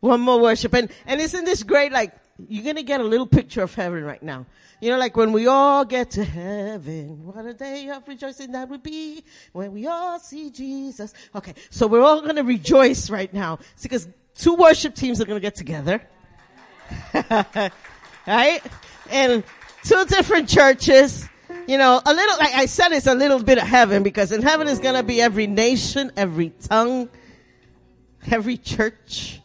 One 0.00 0.20
more 0.20 0.38
worship. 0.38 0.74
And, 0.74 0.90
and 1.06 1.18
isn't 1.18 1.46
this 1.46 1.62
great? 1.62 1.92
Like, 1.92 2.12
you're 2.48 2.64
going 2.64 2.76
to 2.76 2.82
get 2.82 3.00
a 3.00 3.04
little 3.04 3.26
picture 3.26 3.62
of 3.62 3.74
heaven 3.74 4.04
right 4.04 4.22
now. 4.22 4.46
You 4.80 4.90
know, 4.90 4.98
like 4.98 5.16
when 5.16 5.32
we 5.32 5.46
all 5.46 5.84
get 5.84 6.10
to 6.12 6.24
heaven, 6.24 7.24
what 7.24 7.46
a 7.46 7.54
day 7.54 7.88
of 7.88 8.06
rejoicing 8.06 8.52
that 8.52 8.68
would 8.68 8.82
be 8.82 9.24
when 9.52 9.72
we 9.72 9.86
all 9.86 10.18
see 10.18 10.50
Jesus. 10.50 11.14
Okay, 11.34 11.54
so 11.70 11.86
we're 11.86 12.02
all 12.02 12.20
going 12.20 12.36
to 12.36 12.42
rejoice 12.42 13.08
right 13.08 13.32
now 13.32 13.58
because 13.82 14.06
two 14.34 14.54
worship 14.54 14.94
teams 14.94 15.20
are 15.20 15.24
going 15.24 15.40
to 15.40 15.44
get 15.44 15.54
together. 15.54 16.02
right? 18.26 18.60
And 19.10 19.42
two 19.84 20.04
different 20.06 20.48
churches. 20.48 21.26
You 21.66 21.78
know, 21.78 22.00
a 22.04 22.12
little, 22.12 22.38
like 22.38 22.54
I 22.54 22.66
said, 22.66 22.92
it's 22.92 23.06
a 23.06 23.14
little 23.14 23.42
bit 23.42 23.58
of 23.58 23.66
heaven 23.66 24.02
because 24.02 24.30
in 24.30 24.42
heaven 24.42 24.68
is 24.68 24.78
going 24.78 24.94
to 24.94 25.02
be 25.02 25.22
every 25.22 25.46
nation, 25.46 26.12
every 26.16 26.50
tongue, 26.50 27.08
every 28.30 28.58
church. 28.58 29.40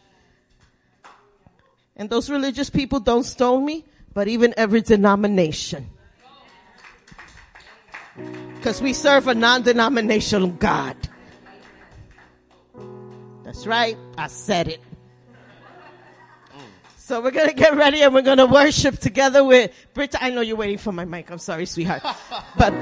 And 1.96 2.08
those 2.08 2.30
religious 2.30 2.70
people 2.70 3.00
don't 3.00 3.24
stone 3.24 3.64
me, 3.64 3.84
but 4.14 4.28
even 4.28 4.54
every 4.56 4.80
denomination. 4.80 5.88
Because 8.56 8.80
we 8.80 8.92
serve 8.92 9.28
a 9.28 9.34
non-denominational 9.34 10.48
God. 10.48 10.96
That's 13.44 13.66
right. 13.66 13.96
I 14.16 14.28
said 14.28 14.68
it. 14.68 14.80
So 16.96 17.20
we're 17.20 17.32
going 17.32 17.48
to 17.48 17.54
get 17.54 17.76
ready 17.76 18.00
and 18.00 18.14
we're 18.14 18.22
going 18.22 18.38
to 18.38 18.46
worship 18.46 18.98
together 18.98 19.44
with 19.44 19.72
Britta. 19.92 20.22
I 20.22 20.30
know 20.30 20.40
you're 20.40 20.56
waiting 20.56 20.78
for 20.78 20.92
my 20.92 21.04
mic. 21.04 21.30
I'm 21.30 21.38
sorry, 21.38 21.66
sweetheart. 21.66 22.02
But 22.56 22.72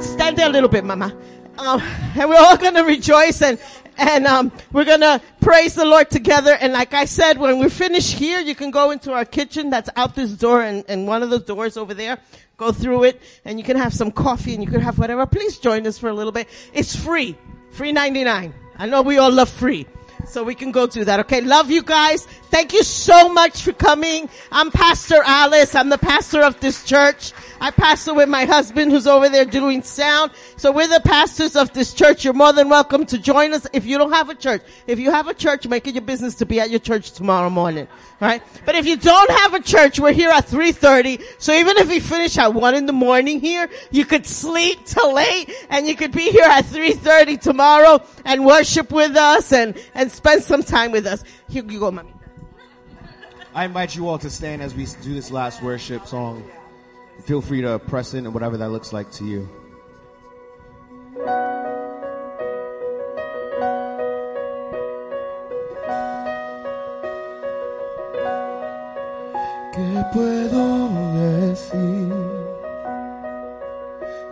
stand 0.00 0.36
there 0.36 0.46
a 0.46 0.52
little 0.52 0.68
bit, 0.68 0.84
mama. 0.84 1.16
Um, 1.58 1.80
and 2.16 2.28
we're 2.28 2.38
all 2.38 2.56
going 2.56 2.74
to 2.74 2.82
rejoice 2.82 3.42
and, 3.42 3.58
and, 3.98 4.26
um, 4.26 4.52
we're 4.72 4.84
going 4.84 5.00
to 5.00 5.20
praise 5.40 5.74
the 5.74 5.84
Lord 5.84 6.10
together. 6.10 6.56
And 6.58 6.72
like 6.72 6.94
I 6.94 7.04
said, 7.04 7.38
when 7.38 7.58
we 7.58 7.68
finish 7.68 8.12
here, 8.12 8.40
you 8.40 8.54
can 8.54 8.70
go 8.70 8.90
into 8.90 9.12
our 9.12 9.24
kitchen 9.24 9.70
that's 9.70 9.90
out 9.96 10.14
this 10.14 10.32
door 10.32 10.62
and, 10.62 10.84
and 10.88 11.06
one 11.06 11.22
of 11.22 11.30
those 11.30 11.42
doors 11.42 11.76
over 11.76 11.94
there. 11.94 12.18
Go 12.56 12.72
through 12.72 13.04
it 13.04 13.20
and 13.44 13.58
you 13.58 13.64
can 13.64 13.76
have 13.76 13.92
some 13.92 14.10
coffee 14.10 14.54
and 14.54 14.62
you 14.62 14.70
can 14.70 14.80
have 14.80 14.98
whatever. 14.98 15.26
Please 15.26 15.58
join 15.58 15.86
us 15.86 15.98
for 15.98 16.08
a 16.08 16.14
little 16.14 16.32
bit. 16.32 16.48
It's 16.72 16.96
free. 16.96 17.36
Free 17.72 17.92
99. 17.92 18.54
I 18.78 18.86
know 18.86 19.02
we 19.02 19.18
all 19.18 19.32
love 19.32 19.48
free. 19.48 19.86
So 20.26 20.44
we 20.44 20.54
can 20.54 20.72
go 20.72 20.86
do 20.86 21.04
that. 21.04 21.20
Okay. 21.20 21.40
Love 21.40 21.70
you 21.70 21.82
guys. 21.82 22.26
Thank 22.52 22.74
you 22.74 22.82
so 22.82 23.28
much 23.32 23.62
for 23.62 23.72
coming. 23.72 24.28
I'm 24.50 24.70
Pastor 24.70 25.22
Alice. 25.24 25.74
I'm 25.74 25.88
the 25.88 25.98
pastor 25.98 26.42
of 26.42 26.60
this 26.60 26.84
church. 26.84 27.32
I 27.62 27.70
pastor 27.70 28.12
with 28.12 28.28
my 28.28 28.44
husband 28.44 28.92
who's 28.92 29.06
over 29.06 29.28
there 29.28 29.46
doing 29.46 29.82
sound. 29.82 30.32
So 30.56 30.70
we're 30.70 30.88
the 30.88 31.00
pastors 31.00 31.56
of 31.56 31.72
this 31.72 31.94
church. 31.94 32.24
You're 32.24 32.34
more 32.34 32.52
than 32.52 32.68
welcome 32.68 33.06
to 33.06 33.18
join 33.18 33.54
us 33.54 33.66
if 33.72 33.86
you 33.86 33.96
don't 33.96 34.12
have 34.12 34.28
a 34.28 34.34
church. 34.34 34.62
If 34.86 34.98
you 34.98 35.10
have 35.10 35.28
a 35.28 35.34
church, 35.34 35.66
make 35.66 35.86
it 35.86 35.94
your 35.94 36.02
business 36.02 36.34
to 36.36 36.46
be 36.46 36.60
at 36.60 36.68
your 36.68 36.80
church 36.80 37.12
tomorrow 37.12 37.48
morning. 37.48 37.88
Alright? 38.20 38.42
But 38.66 38.74
if 38.74 38.86
you 38.86 38.96
don't 38.96 39.30
have 39.30 39.54
a 39.54 39.60
church, 39.60 39.98
we're 39.98 40.12
here 40.12 40.30
at 40.30 40.46
3.30. 40.46 41.22
So 41.38 41.54
even 41.54 41.78
if 41.78 41.88
we 41.88 42.00
finish 42.00 42.36
at 42.36 42.52
1 42.52 42.74
in 42.74 42.86
the 42.86 42.92
morning 42.92 43.40
here, 43.40 43.70
you 43.90 44.04
could 44.04 44.26
sleep 44.26 44.84
till 44.84 45.14
late 45.14 45.50
and 45.70 45.88
you 45.88 45.96
could 45.96 46.12
be 46.12 46.30
here 46.30 46.44
at 46.44 46.66
3.30 46.66 47.40
tomorrow 47.40 48.04
and 48.26 48.44
worship 48.44 48.92
with 48.92 49.16
us 49.16 49.52
and, 49.52 49.80
and 49.94 50.11
spend 50.12 50.42
some 50.42 50.62
time 50.62 50.92
with 50.92 51.06
us. 51.06 51.24
Here 51.48 51.64
you 51.64 51.80
go, 51.80 51.90
mommy. 51.90 52.12
I 53.54 53.64
invite 53.64 53.94
you 53.96 54.08
all 54.08 54.18
to 54.18 54.30
stand 54.30 54.62
as 54.62 54.74
we 54.74 54.86
do 55.02 55.14
this 55.14 55.30
last 55.30 55.62
worship 55.62 56.06
song. 56.06 56.42
Feel 57.24 57.42
free 57.42 57.60
to 57.60 57.78
press 57.78 58.14
in 58.14 58.24
and 58.24 58.32
whatever 58.32 58.56
that 58.56 58.70
looks 58.70 58.92
like 58.92 59.10
to 59.12 59.24
you. 59.24 59.48
¿Qué 69.74 70.04
puedo 70.12 70.88
decir? 71.48 72.12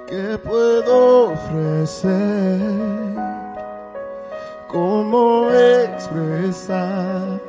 ¿Qué 0.07 0.39
puedo 0.39 1.33
ofrecer? 1.33 3.00
¿Cómo 4.73 5.51
expresar 5.51 7.41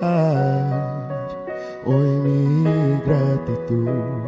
hoy 1.85 2.09
mi 2.23 2.99
gratitud? 3.05 4.20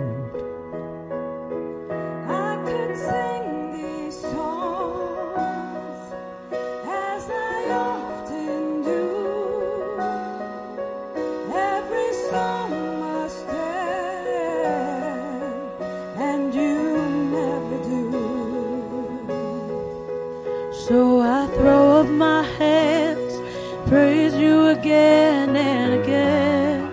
Up 22.03 22.09
my 22.09 22.43
hands, 22.59 23.34
praise 23.89 24.35
you 24.35 24.67
again 24.67 25.55
and 25.55 25.93
again. 26.01 26.91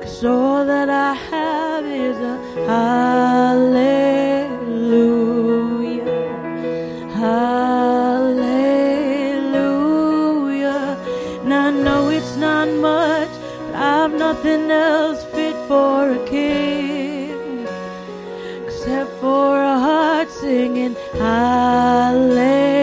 Cause 0.00 0.24
all 0.24 0.66
that 0.66 0.88
I 0.88 1.14
have 1.14 1.84
is 1.86 2.16
a 2.16 2.36
hallelujah. 2.66 3.30
Hallelujah. 7.22 8.50
And 11.44 11.54
I 11.54 11.70
know 11.70 12.08
it's 12.08 12.34
not 12.36 12.68
much, 12.90 13.30
but 13.66 13.74
I've 13.76 14.12
nothing 14.12 14.68
else 14.70 15.22
fit 15.34 15.56
for 15.68 16.10
a 16.10 16.18
king 16.28 17.66
except 18.64 19.10
for 19.20 19.60
a 19.74 19.78
heart 19.86 20.28
singing 20.28 20.96
hallelujah 21.12 22.79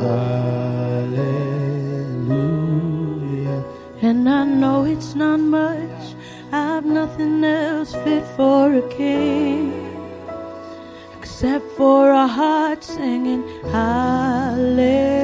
aleluya. 0.01 1.25
And 4.03 4.29
I 4.29 4.45
know 4.45 4.85
it's 4.85 5.15
not 5.15 5.39
much, 5.41 6.15
I've 6.53 6.85
nothing 6.85 7.45
else 7.45 7.95
fit 8.05 8.25
for 8.37 8.75
a 8.75 8.83
king, 8.89 9.73
except 11.19 11.65
for 11.77 12.11
a 12.11 12.27
heart 12.27 12.83
singing 12.83 13.45
hallelujah. 13.71 15.15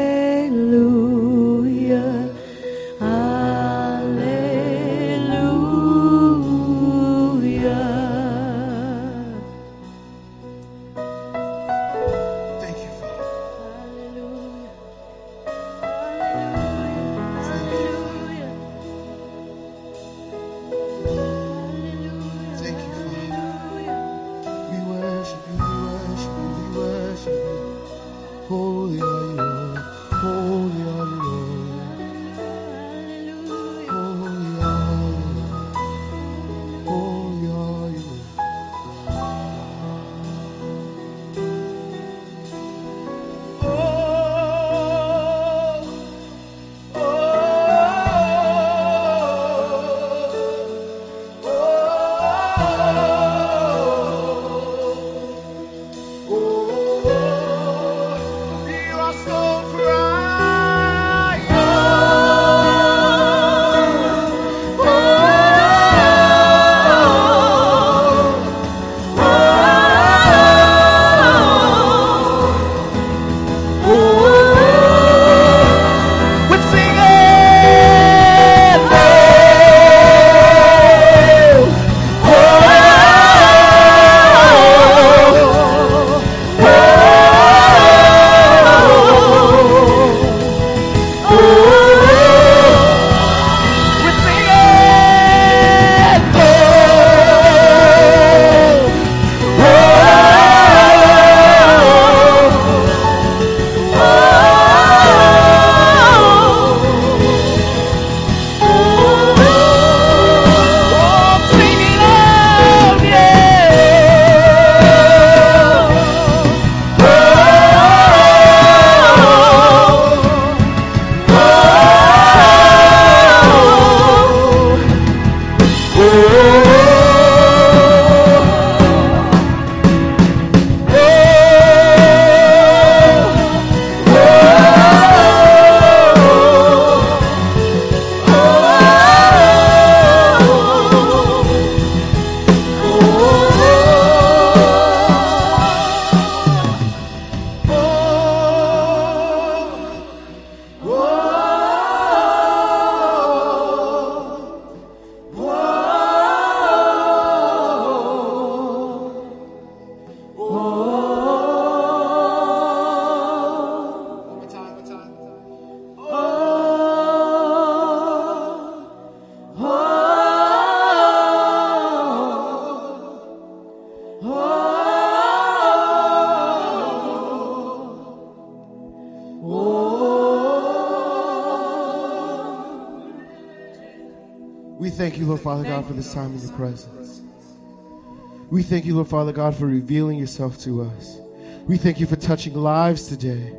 You, 188.90 188.96
Lord 188.96 189.08
Father 189.08 189.32
God, 189.32 189.54
for 189.54 189.66
revealing 189.66 190.18
yourself 190.18 190.58
to 190.62 190.82
us. 190.82 191.18
We 191.66 191.76
thank 191.76 192.00
you 192.00 192.06
for 192.06 192.16
touching 192.16 192.54
lives 192.54 193.06
today. 193.06 193.54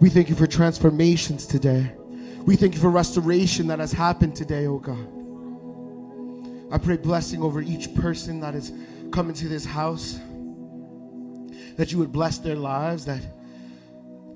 We 0.00 0.08
thank 0.08 0.28
you 0.28 0.36
for 0.36 0.46
transformations 0.46 1.44
today. 1.44 1.92
We 2.44 2.54
thank 2.54 2.74
you 2.74 2.80
for 2.80 2.90
restoration 2.90 3.66
that 3.66 3.80
has 3.80 3.90
happened 3.90 4.36
today, 4.36 4.68
oh 4.68 4.78
God. 4.78 5.08
I 6.72 6.78
pray 6.78 6.98
blessing 6.98 7.42
over 7.42 7.60
each 7.60 7.96
person 7.96 8.38
that 8.40 8.54
has 8.54 8.72
come 9.10 9.28
into 9.28 9.48
this 9.48 9.64
house, 9.64 10.20
that 11.76 11.90
you 11.90 11.98
would 11.98 12.12
bless 12.12 12.38
their 12.38 12.54
lives, 12.54 13.06
that 13.06 13.22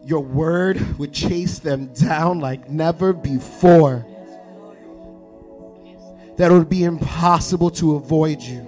your 0.05 0.20
word 0.20 0.99
would 0.99 1.12
chase 1.12 1.61
them 1.61 1.93
down 1.95 2.41
like 2.41 2.69
never 2.69 3.12
before. 3.12 4.05
That 6.39 6.51
it 6.51 6.55
would 6.55 6.69
be 6.69 6.83
impossible 6.83 7.70
to 7.73 7.95
avoid 7.95 8.41
you. 8.41 8.60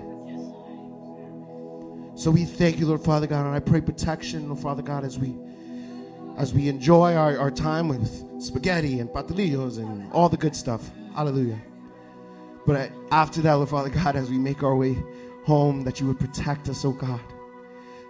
So 2.23 2.31
we 2.31 2.45
thank 2.45 2.79
you, 2.79 2.87
Lord 2.87 3.01
Father 3.01 3.27
God, 3.27 3.47
and 3.47 3.53
I 3.53 3.59
pray 3.59 3.81
protection, 3.81 4.47
Lord 4.47 4.61
Father 4.61 4.81
God, 4.81 5.05
as 5.05 5.19
we 5.19 5.35
as 6.39 6.55
we 6.55 6.69
enjoy 6.69 7.17
our, 7.17 7.37
our 7.37 7.51
time 7.51 7.89
with 7.89 8.41
spaghetti 8.41 9.01
and 9.01 9.11
pastelillos 9.11 9.79
and 9.79 10.09
all 10.13 10.29
the 10.29 10.37
good 10.37 10.55
stuff. 10.55 10.89
Hallelujah. 11.17 11.61
But 12.65 12.93
after 13.11 13.41
that, 13.41 13.55
Lord 13.55 13.71
Father 13.71 13.89
God, 13.89 14.15
as 14.15 14.31
we 14.31 14.39
make 14.39 14.63
our 14.63 14.77
way 14.77 15.03
home, 15.43 15.83
that 15.83 15.99
you 15.99 16.07
would 16.07 16.21
protect 16.21 16.69
us, 16.69 16.85
oh 16.85 16.93
God, 16.93 17.19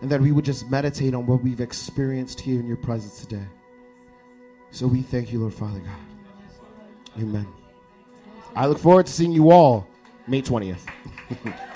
and 0.03 0.11
that 0.11 0.21
we 0.21 0.31
would 0.31 0.45
just 0.45 0.71
meditate 0.71 1.15
on 1.15 1.25
what 1.25 1.43
we've 1.43 1.63
experienced 1.63 2.39
here 2.39 2.61
in 2.61 2.67
your 2.67 2.77
presence 2.77 3.19
today. 3.19 3.47
So 4.73 4.87
we 4.89 5.01
thank 5.01 5.33
you, 5.33 5.39
Lord 5.39 5.55
Father 5.55 5.81
God. 5.81 7.19
Amen. 7.19 7.49
I 8.55 8.67
look 8.67 8.79
forward 8.79 9.07
to 9.07 9.13
seeing 9.13 9.33
you 9.33 9.51
all 9.51 9.87
May 10.27 10.43
20th. 10.43 10.87